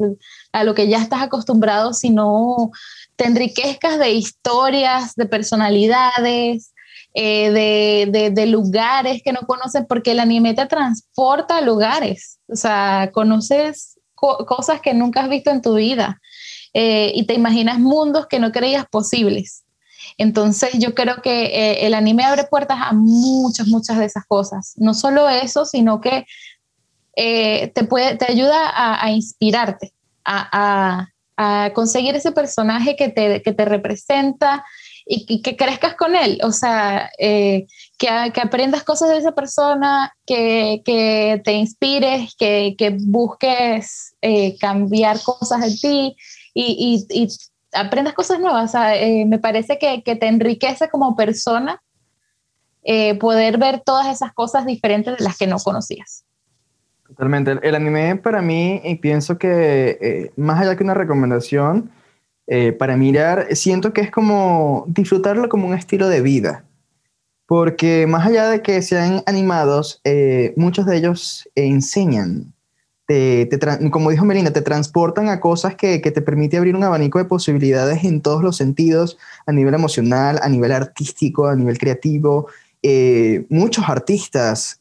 a 0.53 0.63
lo 0.63 0.75
que 0.75 0.87
ya 0.87 0.99
estás 0.99 1.23
acostumbrado, 1.23 1.93
sino 1.93 2.71
te 3.17 3.27
enriquezcas 3.27 3.99
de 3.99 4.13
historias, 4.13 5.17
de 5.17 5.27
personalidades, 5.27 6.72
eh, 7.15 8.07
de, 8.11 8.31
de- 8.31 8.47
lugares 8.47 9.23
que 9.23 9.33
no 9.33 9.41
conoces, 9.47 9.85
porque 9.89 10.13
el 10.13 10.21
anime 10.21 10.55
te 10.55 10.67
transporta 10.67 11.59
a 11.59 11.61
lugares, 11.61 12.39
o 12.49 12.57
sea, 12.57 13.11
conoces 13.13 13.99
co- 14.15 14.45
cosas 14.47 14.81
que 14.81 14.95
nunca 14.95 15.23
has 15.23 15.29
visto 15.29 15.51
en 15.51 15.63
tu 15.63 15.75
vida 15.75 16.21
eh, 16.75 17.13
y 17.15 17.25
te 17.27 17.35
imaginas 17.35 17.79
mundos 17.79 18.27
que 18.27 18.39
no 18.39 18.51
creías 18.53 18.87
posibles. 18.87 19.65
Entonces 20.19 20.71
yo 20.79 20.95
creo 20.95 21.23
que 21.23 21.45
eh, 21.47 21.87
el 21.87 21.95
anime 21.95 22.25
abre 22.25 22.45
puertas 22.45 22.79
a 22.81 22.93
muchas, 22.93 23.67
muchas 23.69 23.99
de 23.99 24.05
esas 24.07 24.25
cosas. 24.27 24.73
No 24.77 24.95
solo 24.95 25.29
eso, 25.29 25.65
sino 25.65 26.01
que 26.01 26.27
te, 27.15 27.85
puede, 27.85 28.17
te 28.17 28.31
ayuda 28.31 28.69
a, 28.69 29.05
a 29.05 29.11
inspirarte, 29.11 29.93
a, 30.25 30.49
a- 30.53 31.09
a 31.37 31.73
conseguir 31.73 32.15
ese 32.15 32.33
personaje 32.33 32.95
que 32.95 33.09
te, 33.09 33.43
que 33.43 33.53
te 33.53 33.65
representa 33.65 34.65
y 35.07 35.43
que, 35.43 35.57
crezcas 35.57 35.95
con 35.95 36.15
él. 36.17 36.39
O 36.45 36.53
sea, 36.53 37.11
eh, 37.19 37.67
que, 37.99 38.09
que 38.33 38.41
aprendas 38.41 38.85
cosas 38.85 39.11
de 39.11 39.19
esa 39.19 39.33
persona, 39.33 40.13
que, 40.27 40.83
que 40.85 41.41
te 41.45 41.53
inspires, 41.53 42.35
que, 42.39 42.75
que 42.79 42.97
busques 43.01 44.15
eh, 44.23 44.57
cambiar 44.59 45.21
cosas 45.23 45.63
en 45.65 45.77
ti 45.77 46.17
y, 46.55 47.07
y- 47.11 47.23
y 47.23 47.29
aprendas 47.73 48.15
cosas 48.15 48.39
nuevas. 48.41 48.65
O 48.71 48.73
sea, 48.73 48.97
eh, 48.97 49.25
me 49.27 49.39
parece 49.39 49.79
que, 49.79 50.03
que 50.03 50.17
te 50.17 50.27
enriquece 50.29 50.89
como 50.89 51.17
persona 51.17 51.83
eh, 52.85 53.15
poder 53.19 53.59
ver 53.59 53.81
todas 53.85 54.09
esas 54.09 54.33
cosas 54.33 54.67
diferentes 54.67 55.17
de 55.17 55.25
las 55.25 55.37
que 55.39 55.47
no 55.47 55.59
conocías. 55.59 56.25
Totalmente. 57.07 57.53
El, 57.53 57.61
el 57.63 57.75
anime 57.75 58.17
para 58.17 58.41
mí, 58.43 58.81
y 58.85 58.95
pienso 58.97 59.37
que 59.39 59.99
eh, 60.01 60.33
más 60.37 60.61
allá 60.61 60.77
que 60.77 60.83
una 60.85 60.95
recomendación, 60.95 61.91
eh, 62.55 62.75
para 62.75 62.99
mirar, 62.99 63.47
siento 63.57 63.95
que 63.95 64.03
es 64.03 64.11
como 64.11 64.85
disfrutarlo 64.87 65.49
como 65.49 65.69
un 65.69 65.73
estilo 65.73 66.11
de 66.11 66.21
vida. 66.21 66.67
Porque 67.47 68.07
más 68.07 68.27
allá 68.27 68.51
de 68.51 68.61
que 68.61 68.83
sean 68.83 69.23
animados, 69.25 70.03
eh, 70.05 70.53
muchos 70.59 70.85
de 70.85 70.99
ellos 70.99 71.49
enseñan. 71.55 72.53
Te, 73.07 73.49
como 73.91 74.11
dijo 74.11 74.27
Melina, 74.27 74.51
te 74.51 74.61
transportan 74.61 75.31
a 75.31 75.41
cosas 75.41 75.77
que, 75.77 75.99
te 75.99 76.21
permite 76.21 76.59
abrir 76.59 76.77
un 76.77 76.85
abanico 76.85 77.19
de 77.19 77.25
posibilidades 77.25 78.05
en 78.05 78.21
todos 78.21 78.43
los 78.43 78.59
sentidos, 78.59 79.17
a 79.47 79.53
nivel 79.53 79.73
emocional, 79.73 80.39
a 80.43 80.49
nivel 80.51 80.73
artístico, 80.73 81.47
a 81.47 81.57
nivel 81.57 81.79
creativo. 81.79 82.49
Eh, 82.83 83.47
muchos 83.49 83.89
artistas 83.89 84.79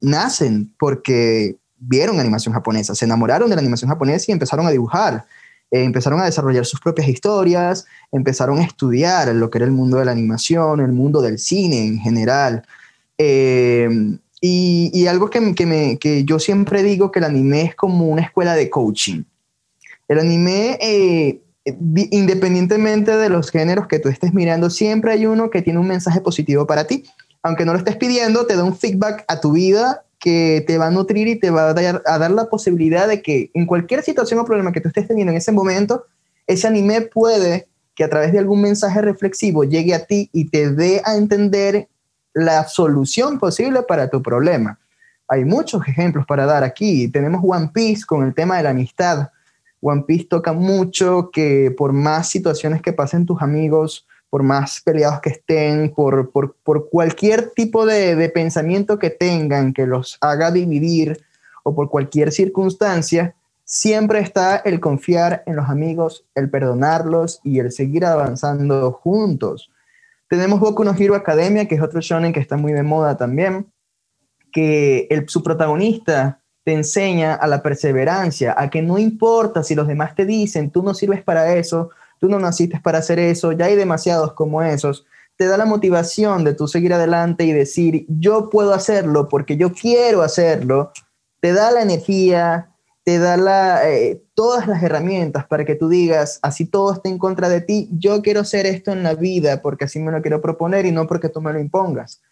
nacen 0.00 0.72
porque 0.78 1.56
vieron 1.78 2.20
animación 2.20 2.54
japonesa, 2.54 2.94
se 2.94 3.06
enamoraron 3.06 3.50
de 3.50 3.56
la 3.56 3.60
animación 3.60 3.90
japonesa 3.90 4.26
y 4.28 4.32
empezaron 4.34 4.68
a 4.68 4.70
dibujar. 4.70 5.24
Eh, 5.72 5.82
empezaron 5.84 6.20
a 6.20 6.26
desarrollar 6.26 6.64
sus 6.66 6.78
propias 6.80 7.08
historias, 7.08 7.86
empezaron 8.12 8.58
a 8.58 8.62
estudiar 8.62 9.34
lo 9.34 9.50
que 9.50 9.58
era 9.58 9.64
el 9.64 9.72
mundo 9.72 9.96
de 9.96 10.04
la 10.04 10.12
animación, 10.12 10.80
el 10.80 10.92
mundo 10.92 11.20
del 11.22 11.38
cine 11.38 11.86
en 11.86 11.98
general. 11.98 12.62
Eh, 13.18 13.88
y, 14.44 15.06
algo 15.06 15.30
que, 15.30 15.54
que 15.54 15.66
me- 15.66 15.98
que 15.98 16.24
yo 16.24 16.38
siempre 16.38 16.82
digo 16.82 17.10
que 17.10 17.20
el 17.20 17.24
anime 17.24 17.62
es 17.62 17.74
como 17.74 18.06
una 18.08 18.22
escuela 18.22 18.54
de 18.54 18.68
coaching. 18.68 19.22
El 20.08 20.18
anime, 20.18 20.78
eh, 20.80 21.40
di- 21.64 22.08
independientemente 22.10 23.16
de 23.16 23.28
los 23.28 23.50
géneros 23.50 23.86
que 23.86 23.98
tú 24.00 24.08
estés 24.08 24.34
mirando, 24.34 24.68
siempre 24.68 25.12
hay 25.12 25.26
uno 25.26 25.48
que 25.48 25.62
tiene 25.62 25.78
un 25.78 25.86
mensaje 25.86 26.20
positivo 26.20 26.66
para 26.66 26.86
ti. 26.86 27.04
Aunque 27.44 27.64
no 27.64 27.72
lo 27.72 27.78
estés 27.78 27.96
pidiendo, 27.96 28.44
te 28.46 28.56
da 28.56 28.64
un 28.64 28.76
feedback 28.76 29.24
a 29.28 29.40
tu 29.40 29.52
vida 29.52 30.04
que 30.22 30.62
te 30.68 30.78
va 30.78 30.86
a 30.86 30.90
nutrir 30.92 31.26
y 31.26 31.34
te 31.34 31.50
va 31.50 31.70
a 31.70 31.74
dar, 31.74 32.00
a 32.06 32.16
dar 32.16 32.30
la 32.30 32.48
posibilidad 32.48 33.08
de 33.08 33.22
que 33.22 33.50
en 33.54 33.66
cualquier 33.66 34.04
situación 34.04 34.38
o 34.38 34.44
problema 34.44 34.70
que 34.70 34.80
tú 34.80 34.86
estés 34.86 35.08
teniendo 35.08 35.32
en 35.32 35.38
ese 35.38 35.50
momento, 35.50 36.06
ese 36.46 36.68
anime 36.68 37.00
puede 37.00 37.66
que 37.96 38.04
a 38.04 38.08
través 38.08 38.30
de 38.30 38.38
algún 38.38 38.62
mensaje 38.62 39.02
reflexivo 39.02 39.64
llegue 39.64 39.94
a 39.94 40.06
ti 40.06 40.30
y 40.32 40.48
te 40.48 40.70
dé 40.70 41.02
a 41.04 41.16
entender 41.16 41.88
la 42.32 42.68
solución 42.68 43.40
posible 43.40 43.82
para 43.82 44.10
tu 44.10 44.22
problema. 44.22 44.78
Hay 45.26 45.44
muchos 45.44 45.82
ejemplos 45.88 46.24
para 46.24 46.46
dar 46.46 46.62
aquí. 46.62 47.08
Tenemos 47.08 47.40
One 47.44 47.70
Piece 47.74 48.04
con 48.06 48.24
el 48.24 48.32
tema 48.32 48.58
de 48.58 48.62
la 48.62 48.70
amistad. 48.70 49.30
One 49.80 50.04
Piece 50.06 50.26
toca 50.26 50.52
mucho 50.52 51.30
que 51.32 51.74
por 51.76 51.92
más 51.92 52.28
situaciones 52.28 52.80
que 52.80 52.92
pasen 52.92 53.26
tus 53.26 53.42
amigos, 53.42 54.06
por 54.32 54.42
más 54.42 54.80
peleados 54.80 55.20
que 55.20 55.28
estén, 55.28 55.92
por, 55.94 56.30
por, 56.30 56.56
por 56.64 56.88
cualquier 56.88 57.50
tipo 57.50 57.84
de, 57.84 58.16
de 58.16 58.30
pensamiento 58.30 58.98
que 58.98 59.10
tengan 59.10 59.74
que 59.74 59.86
los 59.86 60.16
haga 60.22 60.50
dividir 60.50 61.22
o 61.64 61.74
por 61.74 61.90
cualquier 61.90 62.32
circunstancia, 62.32 63.34
siempre 63.62 64.20
está 64.20 64.56
el 64.56 64.80
confiar 64.80 65.42
en 65.44 65.56
los 65.56 65.68
amigos, 65.68 66.24
el 66.34 66.48
perdonarlos 66.48 67.40
y 67.44 67.58
el 67.58 67.72
seguir 67.72 68.06
avanzando 68.06 68.92
juntos. 68.92 69.70
Tenemos 70.28 70.60
Boku 70.60 70.82
no 70.82 70.94
Hero 70.98 71.14
Academia, 71.14 71.68
que 71.68 71.74
es 71.74 71.82
otro 71.82 72.00
shonen 72.00 72.32
que 72.32 72.40
está 72.40 72.56
muy 72.56 72.72
de 72.72 72.82
moda 72.82 73.18
también, 73.18 73.70
que 74.50 75.08
el, 75.10 75.28
su 75.28 75.42
protagonista 75.42 76.40
te 76.64 76.72
enseña 76.72 77.34
a 77.34 77.46
la 77.46 77.62
perseverancia, 77.62 78.54
a 78.56 78.70
que 78.70 78.80
no 78.80 78.96
importa 78.96 79.62
si 79.62 79.74
los 79.74 79.86
demás 79.86 80.14
te 80.14 80.24
dicen, 80.24 80.70
tú 80.70 80.82
no 80.82 80.94
sirves 80.94 81.22
para 81.22 81.54
eso, 81.54 81.90
tú 82.22 82.28
no 82.28 82.38
naciste 82.38 82.78
para 82.78 82.98
hacer 82.98 83.18
eso, 83.18 83.50
ya 83.50 83.64
hay 83.64 83.74
demasiados 83.74 84.32
como 84.34 84.62
esos, 84.62 85.04
te 85.36 85.46
da 85.46 85.56
la 85.56 85.64
motivación 85.64 86.44
de 86.44 86.54
tú 86.54 86.68
seguir 86.68 86.94
adelante 86.94 87.44
y 87.44 87.52
decir, 87.52 88.06
yo 88.08 88.48
puedo 88.48 88.74
hacerlo 88.74 89.28
porque 89.28 89.56
yo 89.56 89.72
quiero 89.72 90.22
hacerlo, 90.22 90.92
te 91.40 91.52
da 91.52 91.72
la 91.72 91.82
energía, 91.82 92.70
te 93.02 93.18
da 93.18 93.36
la, 93.36 93.90
eh, 93.90 94.22
todas 94.34 94.68
las 94.68 94.84
herramientas 94.84 95.46
para 95.46 95.64
que 95.64 95.74
tú 95.74 95.88
digas, 95.88 96.38
así 96.42 96.64
todo 96.64 96.92
está 96.92 97.08
en 97.08 97.18
contra 97.18 97.48
de 97.48 97.60
ti, 97.60 97.88
yo 97.90 98.22
quiero 98.22 98.38
hacer 98.38 98.66
esto 98.66 98.92
en 98.92 99.02
la 99.02 99.14
vida 99.14 99.60
porque 99.60 99.86
así 99.86 99.98
me 99.98 100.12
lo 100.12 100.22
quiero 100.22 100.40
proponer 100.40 100.86
y 100.86 100.92
no 100.92 101.08
porque 101.08 101.28
tú 101.28 101.40
me 101.40 101.52
lo 101.52 101.58
impongas. 101.58 102.22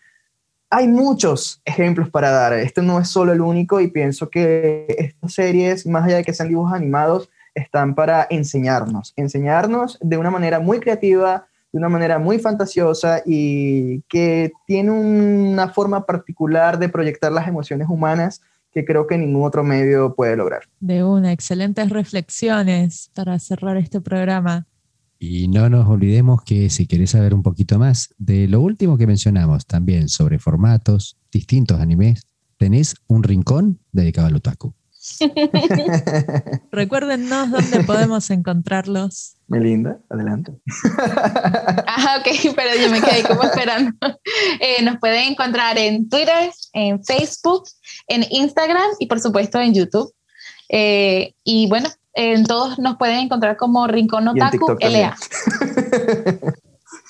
Hay 0.70 0.86
muchos 0.86 1.62
ejemplos 1.64 2.10
para 2.10 2.30
dar, 2.30 2.52
este 2.52 2.80
no 2.80 3.00
es 3.00 3.08
solo 3.08 3.32
el 3.32 3.40
único 3.40 3.80
y 3.80 3.88
pienso 3.88 4.30
que 4.30 4.86
estas 4.96 5.34
series, 5.34 5.84
más 5.84 6.04
allá 6.04 6.18
de 6.18 6.24
que 6.24 6.32
sean 6.32 6.48
dibujos 6.48 6.74
animados, 6.74 7.28
están 7.60 7.94
para 7.94 8.26
enseñarnos, 8.30 9.12
enseñarnos 9.16 9.98
de 10.00 10.16
una 10.16 10.30
manera 10.30 10.60
muy 10.60 10.80
creativa, 10.80 11.46
de 11.72 11.78
una 11.78 11.88
manera 11.88 12.18
muy 12.18 12.38
fantasiosa 12.38 13.22
y 13.24 14.02
que 14.02 14.52
tiene 14.66 14.90
una 14.90 15.68
forma 15.68 16.04
particular 16.04 16.78
de 16.78 16.88
proyectar 16.88 17.30
las 17.30 17.46
emociones 17.46 17.88
humanas 17.88 18.40
que 18.72 18.84
creo 18.84 19.06
que 19.06 19.18
ningún 19.18 19.44
otro 19.44 19.64
medio 19.64 20.14
puede 20.14 20.36
lograr. 20.36 20.62
De 20.78 21.02
una, 21.02 21.32
excelentes 21.32 21.90
reflexiones 21.90 23.10
para 23.14 23.38
cerrar 23.38 23.76
este 23.76 24.00
programa. 24.00 24.66
Y 25.18 25.48
no 25.48 25.68
nos 25.68 25.86
olvidemos 25.88 26.42
que 26.42 26.70
si 26.70 26.86
querés 26.86 27.10
saber 27.10 27.34
un 27.34 27.42
poquito 27.42 27.78
más 27.78 28.14
de 28.16 28.48
lo 28.48 28.60
último 28.60 28.96
que 28.96 29.06
mencionamos, 29.06 29.66
también 29.66 30.08
sobre 30.08 30.38
formatos, 30.38 31.18
distintos 31.30 31.80
animes, 31.80 32.22
tenés 32.56 32.94
un 33.06 33.22
rincón 33.22 33.80
dedicado 33.92 34.28
al 34.28 34.36
otaku. 34.36 34.74
Recuérdennos 36.72 37.50
dónde 37.50 37.84
podemos 37.84 38.30
encontrarlos. 38.30 39.36
Melinda, 39.48 39.98
adelante. 40.08 40.52
Ah, 41.92 42.18
ok, 42.20 42.52
pero 42.54 42.70
yo 42.80 42.88
me 42.88 43.00
quedé 43.00 43.24
como 43.24 43.42
esperando. 43.42 43.92
Eh, 44.60 44.82
nos 44.82 44.98
pueden 44.98 45.32
encontrar 45.32 45.76
en 45.76 46.08
Twitter, 46.08 46.50
en 46.72 47.04
Facebook, 47.04 47.64
en 48.06 48.24
Instagram 48.30 48.90
y 49.00 49.06
por 49.06 49.20
supuesto 49.20 49.60
en 49.60 49.74
YouTube. 49.74 50.10
Eh, 50.68 51.34
y 51.44 51.68
bueno, 51.68 51.88
en 52.14 52.44
todos 52.44 52.78
nos 52.78 52.96
pueden 52.96 53.18
encontrar 53.18 53.56
como 53.56 53.86
Rincón 53.86 54.28
Otaku 54.28 54.76
LA. 54.80 55.16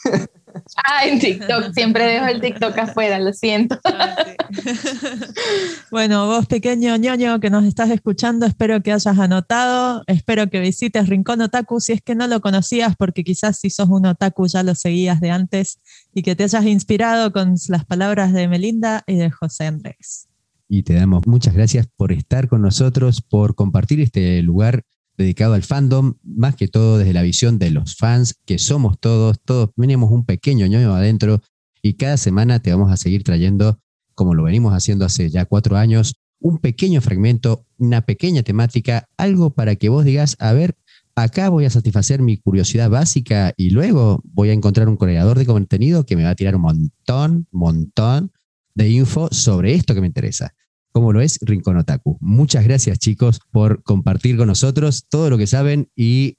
Ah, 0.76 1.06
en 1.06 1.18
TikTok, 1.18 1.72
siempre 1.72 2.04
dejo 2.04 2.26
el 2.26 2.40
TikTok 2.40 2.76
afuera, 2.78 3.18
lo 3.18 3.32
siento. 3.32 3.78
Ah, 3.84 4.16
bueno, 5.90 6.26
vos 6.26 6.46
pequeño 6.46 6.96
ñoño 6.96 7.40
que 7.40 7.50
nos 7.50 7.64
estás 7.64 7.90
escuchando, 7.90 8.46
espero 8.46 8.82
que 8.82 8.92
hayas 8.92 9.18
anotado, 9.18 10.02
espero 10.06 10.48
que 10.48 10.60
visites 10.60 11.08
Rincón 11.08 11.40
Otaku 11.40 11.80
si 11.80 11.92
es 11.92 12.02
que 12.02 12.14
no 12.14 12.26
lo 12.26 12.40
conocías, 12.40 12.94
porque 12.96 13.24
quizás 13.24 13.58
si 13.58 13.70
sos 13.70 13.88
un 13.88 14.06
otaku 14.06 14.46
ya 14.46 14.62
lo 14.62 14.74
seguías 14.74 15.20
de 15.20 15.30
antes 15.30 15.80
y 16.14 16.22
que 16.22 16.36
te 16.36 16.44
hayas 16.44 16.64
inspirado 16.64 17.32
con 17.32 17.54
las 17.68 17.84
palabras 17.84 18.32
de 18.32 18.48
Melinda 18.48 19.02
y 19.06 19.16
de 19.16 19.30
José 19.30 19.66
Andrés. 19.66 20.28
Y 20.68 20.84
te 20.84 20.94
damos 20.94 21.26
muchas 21.26 21.54
gracias 21.54 21.88
por 21.96 22.12
estar 22.12 22.48
con 22.48 22.62
nosotros, 22.62 23.22
por 23.22 23.54
compartir 23.54 24.00
este 24.00 24.40
lugar 24.42 24.84
dedicado 25.20 25.54
al 25.54 25.62
fandom, 25.62 26.14
más 26.24 26.56
que 26.56 26.66
todo 26.66 26.98
desde 26.98 27.12
la 27.12 27.22
visión 27.22 27.58
de 27.58 27.70
los 27.70 27.96
fans, 27.96 28.36
que 28.46 28.58
somos 28.58 28.98
todos, 28.98 29.38
todos 29.44 29.70
tenemos 29.76 30.10
un 30.10 30.24
pequeño 30.24 30.66
ñoño 30.66 30.94
adentro 30.94 31.42
y 31.82 31.94
cada 31.94 32.16
semana 32.16 32.60
te 32.60 32.72
vamos 32.72 32.90
a 32.90 32.96
seguir 32.96 33.22
trayendo, 33.22 33.78
como 34.14 34.34
lo 34.34 34.44
venimos 34.44 34.72
haciendo 34.72 35.04
hace 35.04 35.28
ya 35.28 35.44
cuatro 35.44 35.76
años, 35.76 36.14
un 36.40 36.58
pequeño 36.58 37.02
fragmento, 37.02 37.66
una 37.76 38.00
pequeña 38.00 38.42
temática, 38.42 39.08
algo 39.18 39.50
para 39.50 39.76
que 39.76 39.90
vos 39.90 40.06
digas, 40.06 40.36
a 40.38 40.54
ver, 40.54 40.74
acá 41.14 41.50
voy 41.50 41.66
a 41.66 41.70
satisfacer 41.70 42.22
mi 42.22 42.38
curiosidad 42.38 42.88
básica 42.88 43.52
y 43.58 43.70
luego 43.70 44.22
voy 44.24 44.48
a 44.48 44.54
encontrar 44.54 44.88
un 44.88 44.96
creador 44.96 45.38
de 45.38 45.44
contenido 45.44 46.06
que 46.06 46.16
me 46.16 46.24
va 46.24 46.30
a 46.30 46.34
tirar 46.34 46.56
un 46.56 46.62
montón, 46.62 47.46
montón 47.50 48.32
de 48.74 48.88
info 48.88 49.28
sobre 49.30 49.74
esto 49.74 49.94
que 49.94 50.00
me 50.00 50.06
interesa 50.06 50.54
como 50.92 51.12
lo 51.12 51.20
es 51.20 51.38
Rincón 51.42 51.76
Otaku. 51.76 52.18
Muchas 52.20 52.64
gracias 52.64 52.98
chicos 52.98 53.40
por 53.50 53.82
compartir 53.82 54.36
con 54.36 54.48
nosotros 54.48 55.06
todo 55.08 55.30
lo 55.30 55.38
que 55.38 55.46
saben 55.46 55.88
y 55.94 56.36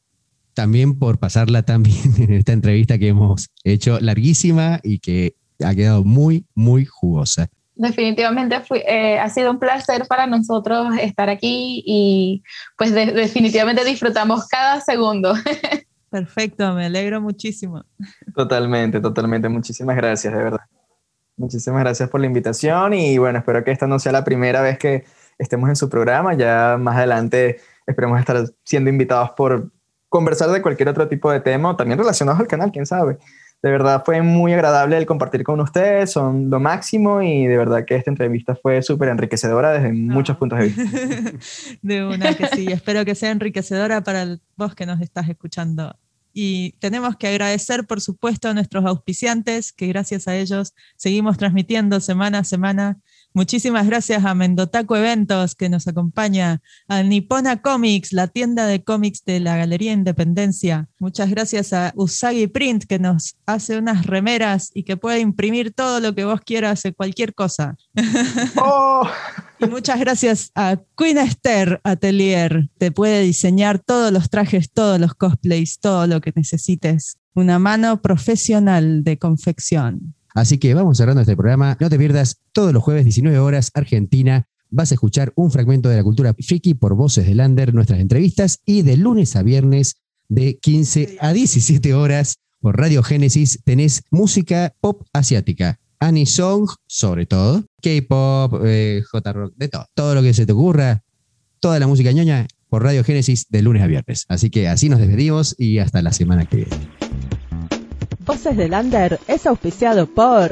también 0.54 0.99
por 0.99 1.20
pasarla 1.20 1.64
también 1.64 1.95
en 2.18 2.34
esta 2.34 2.54
entrevista 2.54 2.97
que 2.97 3.10
hemos 3.10 3.47
hecho 3.64 3.99
larguísima 3.99 4.80
y 4.84 4.99
que 4.99 5.36
ha 5.64 5.76
quedado 5.76 6.04
muy, 6.04 6.45
muy 6.56 6.86
jugosa. 6.86 7.47
Definitivamente 7.76 8.62
eh, 8.88 9.18
ha 9.18 9.30
sido 9.30 9.49
un 9.49 9.60
placer 9.60 10.06
para 10.08 10.28
nosotros 10.28 10.95
estar 11.02 11.30
aquí 11.30 11.84
y 11.86 12.43
pues 12.78 12.93
definitivamente 12.93 13.84
disfrutamos 13.86 14.47
cada 14.47 14.82
segundo. 14.82 15.34
Perfecto, 16.12 16.74
me 16.74 16.86
alegro 16.86 17.22
muchísimo. 17.22 17.86
Totalmente, 18.36 18.99
totalmente. 18.99 19.47
Muchísimas 19.47 19.95
gracias, 19.95 20.34
de 20.34 20.43
verdad. 20.43 20.60
Muchísimas 21.41 21.81
gracias 21.81 22.07
por 22.07 22.21
la 22.21 22.27
invitación 22.27 22.93
y 22.93 23.17
bueno, 23.17 23.39
espero 23.39 23.63
que 23.63 23.71
esta 23.71 23.87
no 23.87 23.97
sea 23.97 24.11
la 24.11 24.23
primera 24.23 24.61
vez 24.61 24.77
que 24.77 25.05
estemos 25.39 25.69
en 25.69 25.75
su 25.75 25.89
programa. 25.89 26.35
Ya 26.35 26.77
más 26.79 26.97
adelante 26.97 27.59
esperemos 27.87 28.19
estar 28.19 28.45
siendo 28.63 28.91
invitados 28.91 29.31
por 29.31 29.71
conversar 30.07 30.51
de 30.51 30.61
cualquier 30.61 30.89
otro 30.89 31.07
tipo 31.07 31.31
de 31.31 31.39
tema, 31.39 31.75
también 31.75 31.97
relacionados 31.97 32.39
al 32.39 32.47
canal, 32.47 32.71
quién 32.71 32.85
sabe. 32.85 33.17
De 33.63 33.71
verdad 33.71 34.03
fue 34.05 34.21
muy 34.21 34.53
agradable 34.53 34.95
el 34.99 35.07
compartir 35.07 35.43
con 35.43 35.59
ustedes, 35.61 36.11
son 36.11 36.51
lo 36.51 36.59
máximo 36.59 37.23
y 37.23 37.47
de 37.47 37.57
verdad 37.57 37.85
que 37.85 37.95
esta 37.95 38.11
entrevista 38.11 38.55
fue 38.55 38.83
súper 38.83 39.09
enriquecedora 39.09 39.71
desde 39.71 39.93
muchos 39.93 40.37
puntos 40.37 40.59
de 40.59 40.65
vista. 40.65 40.83
de 41.81 42.05
una 42.05 42.35
que 42.35 42.45
sí, 42.49 42.67
espero 42.71 43.03
que 43.03 43.15
sea 43.15 43.31
enriquecedora 43.31 44.01
para 44.01 44.37
vos 44.57 44.75
que 44.75 44.85
nos 44.85 45.01
estás 45.01 45.27
escuchando 45.27 45.95
y 46.34 46.73
tenemos 46.79 47.15
que 47.17 47.27
agradecer, 47.27 47.86
por 47.86 48.01
supuesto, 48.01 48.49
a 48.49 48.53
nuestros 48.53 48.86
auspiciantes, 48.86 49.71
que 49.71 49.88
gracias 49.88 50.27
a 50.27 50.36
ellos 50.36 50.73
seguimos 50.95 51.38
transmitiendo 51.38 51.99
semana 51.99 52.39
a 52.39 52.43
semana. 52.43 52.97
Muchísimas 53.34 53.88
gracias 53.88 54.25
a 54.25 54.36
Mendotaco 54.36 54.97
Eventos, 54.97 55.55
que 55.55 55.69
nos 55.69 55.88
acompaña, 55.88 56.61
a 56.88 57.01
Nipona 57.01 57.61
Comics, 57.61 58.11
la 58.11 58.27
tienda 58.27 58.65
de 58.65 58.84
cómics 58.84 59.23
de 59.23 59.39
la 59.39 59.55
Galería 59.55 59.93
Independencia. 59.93 60.89
Muchas 60.99 61.29
gracias 61.29 61.71
a 61.71 61.93
Usagi 61.95 62.47
Print, 62.47 62.84
que 62.86 62.99
nos 62.99 63.38
hace 63.45 63.77
unas 63.77 64.05
remeras 64.05 64.71
y 64.73 64.84
que 64.84 64.97
puede 64.97 65.19
imprimir 65.19 65.73
todo 65.73 65.99
lo 66.01 66.13
que 66.13 66.25
vos 66.25 66.41
quieras 66.41 66.84
de 66.84 66.93
cualquier 66.93 67.34
cosa. 67.34 67.77
Oh. 68.57 69.07
Y 69.62 69.68
muchas 69.68 69.99
gracias 69.99 70.51
a 70.55 70.82
Queen 70.97 71.20
Esther 71.20 71.80
Atelier. 71.84 72.70
Te 72.80 72.91
puede 72.91 73.22
diseñar 73.22 73.78
todos 73.78 74.12
los 74.12 74.30
trajes, 74.30 74.72
todos 74.72 74.99
los 74.99 75.14
cosplays, 75.14 75.80
todo 75.80 76.07
lo 76.07 76.20
que 76.20 76.34
necesites. 76.36 77.18
Una 77.36 77.59
mano 77.59 78.01
profesional 78.01 79.03
de 79.03 79.20
confección. 79.20 80.16
Así 80.34 80.57
que 80.57 80.74
vamos 80.74 80.97
cerrando 80.97 81.22
este 81.22 81.36
programa. 81.38 81.78
No 81.80 81.89
te 81.89 81.99
pierdas 81.99 82.41
todos 82.53 82.74
los 82.74 82.82
jueves 82.82 83.03
19 83.03 83.38
horas 83.38 83.70
Argentina. 83.76 84.47
Vas 84.72 84.91
a 84.91 84.95
escuchar 84.95 85.32
un 85.36 85.51
fragmento 85.51 85.89
de 85.89 85.97
la 85.97 86.03
cultura 86.03 86.34
friki 86.34 86.74
por 86.74 86.95
Voces 86.95 87.28
de 87.28 87.36
Lander, 87.36 87.74
nuestras 87.74 87.99
entrevistas 87.99 88.62
y 88.66 88.82
de 88.82 88.97
lunes 88.97 89.36
a 89.36 89.43
viernes 89.43 89.97
de 90.28 90.57
15 90.57 91.18
a 91.20 91.34
17 91.34 91.93
horas 91.93 92.39
por 92.62 92.78
Radio 92.78 93.01
Génesis 93.01 93.59
tenés 93.66 94.03
música 94.12 94.74
pop 94.80 95.03
asiática 95.14 95.80
Anisong, 96.02 96.68
sobre 96.88 97.28
todo, 97.28 97.64
K-pop, 97.80 98.62
eh, 98.66 99.04
J-rock, 99.10 99.54
de 99.56 99.68
todo. 99.68 99.86
Todo 99.93 100.16
lo 100.16 100.24
que 100.24 100.34
se 100.34 100.47
te 100.47 100.52
ocurra, 100.52 101.04
toda 101.60 101.80
la 101.80 101.86
música 101.86 102.12
ñoña 102.12 102.47
por 102.70 102.84
Radio 102.84 103.04
Génesis 103.04 103.45
de 103.49 103.62
lunes 103.62 103.84
a 103.84 103.88
viernes. 103.88 104.26
Así 104.28 104.49
que 104.49 104.68
así 104.68 104.89
nos 104.89 104.99
despedimos 104.99 105.56
y 105.60 105.78
hasta 105.78 106.02
la 106.02 106.12
semana 106.12 106.45
que 106.45 106.58
viene. 106.58 106.76
Voces 108.26 108.58
de 108.58 108.68
Lander 108.68 109.20
es 109.28 109.45
auspiciado 109.45 110.08
por 110.08 110.49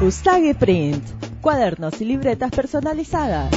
Usagi 0.00 0.54
Print, 0.54 1.02
cuadernos 1.40 2.00
y 2.00 2.04
libretas 2.04 2.52
personalizadas. 2.52 3.50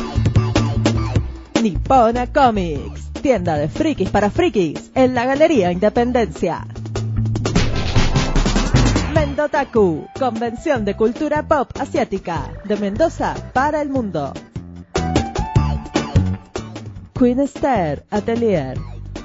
Nippona 1.62 2.34
Comics, 2.34 3.12
tienda 3.22 3.58
de 3.58 3.70
frikis 3.70 4.10
para 4.10 4.32
frikis 4.32 4.90
en 4.96 5.14
la 5.14 5.26
Galería 5.26 5.72
Independencia. 5.72 6.66
Mendotaku, 9.26 10.08
Convención 10.20 10.86
de 10.86 10.96
Cultura 10.96 11.48
Pop 11.48 11.68
Asiática, 11.80 12.48
de 12.64 12.78
Mendoza 12.78 13.34
para 13.54 13.82
el 13.82 13.90
mundo. 13.90 14.32
Queen 17.18 17.40
Esther 17.40 18.06
Atelier, 18.12 18.78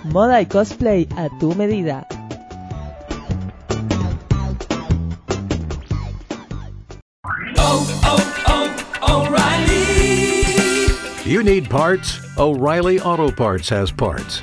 moda 0.05 0.41
y 0.41 0.47
cosplay 0.47 1.07
a 1.19 1.29
tu 1.39 1.55
medida. 1.55 2.07
you 11.27 11.45
need 11.45 11.69
parts, 11.69 12.19
O'Reilly 12.39 12.99
Auto 13.01 13.31
Parts 13.31 13.69
has 13.69 13.93
parts. 13.93 14.43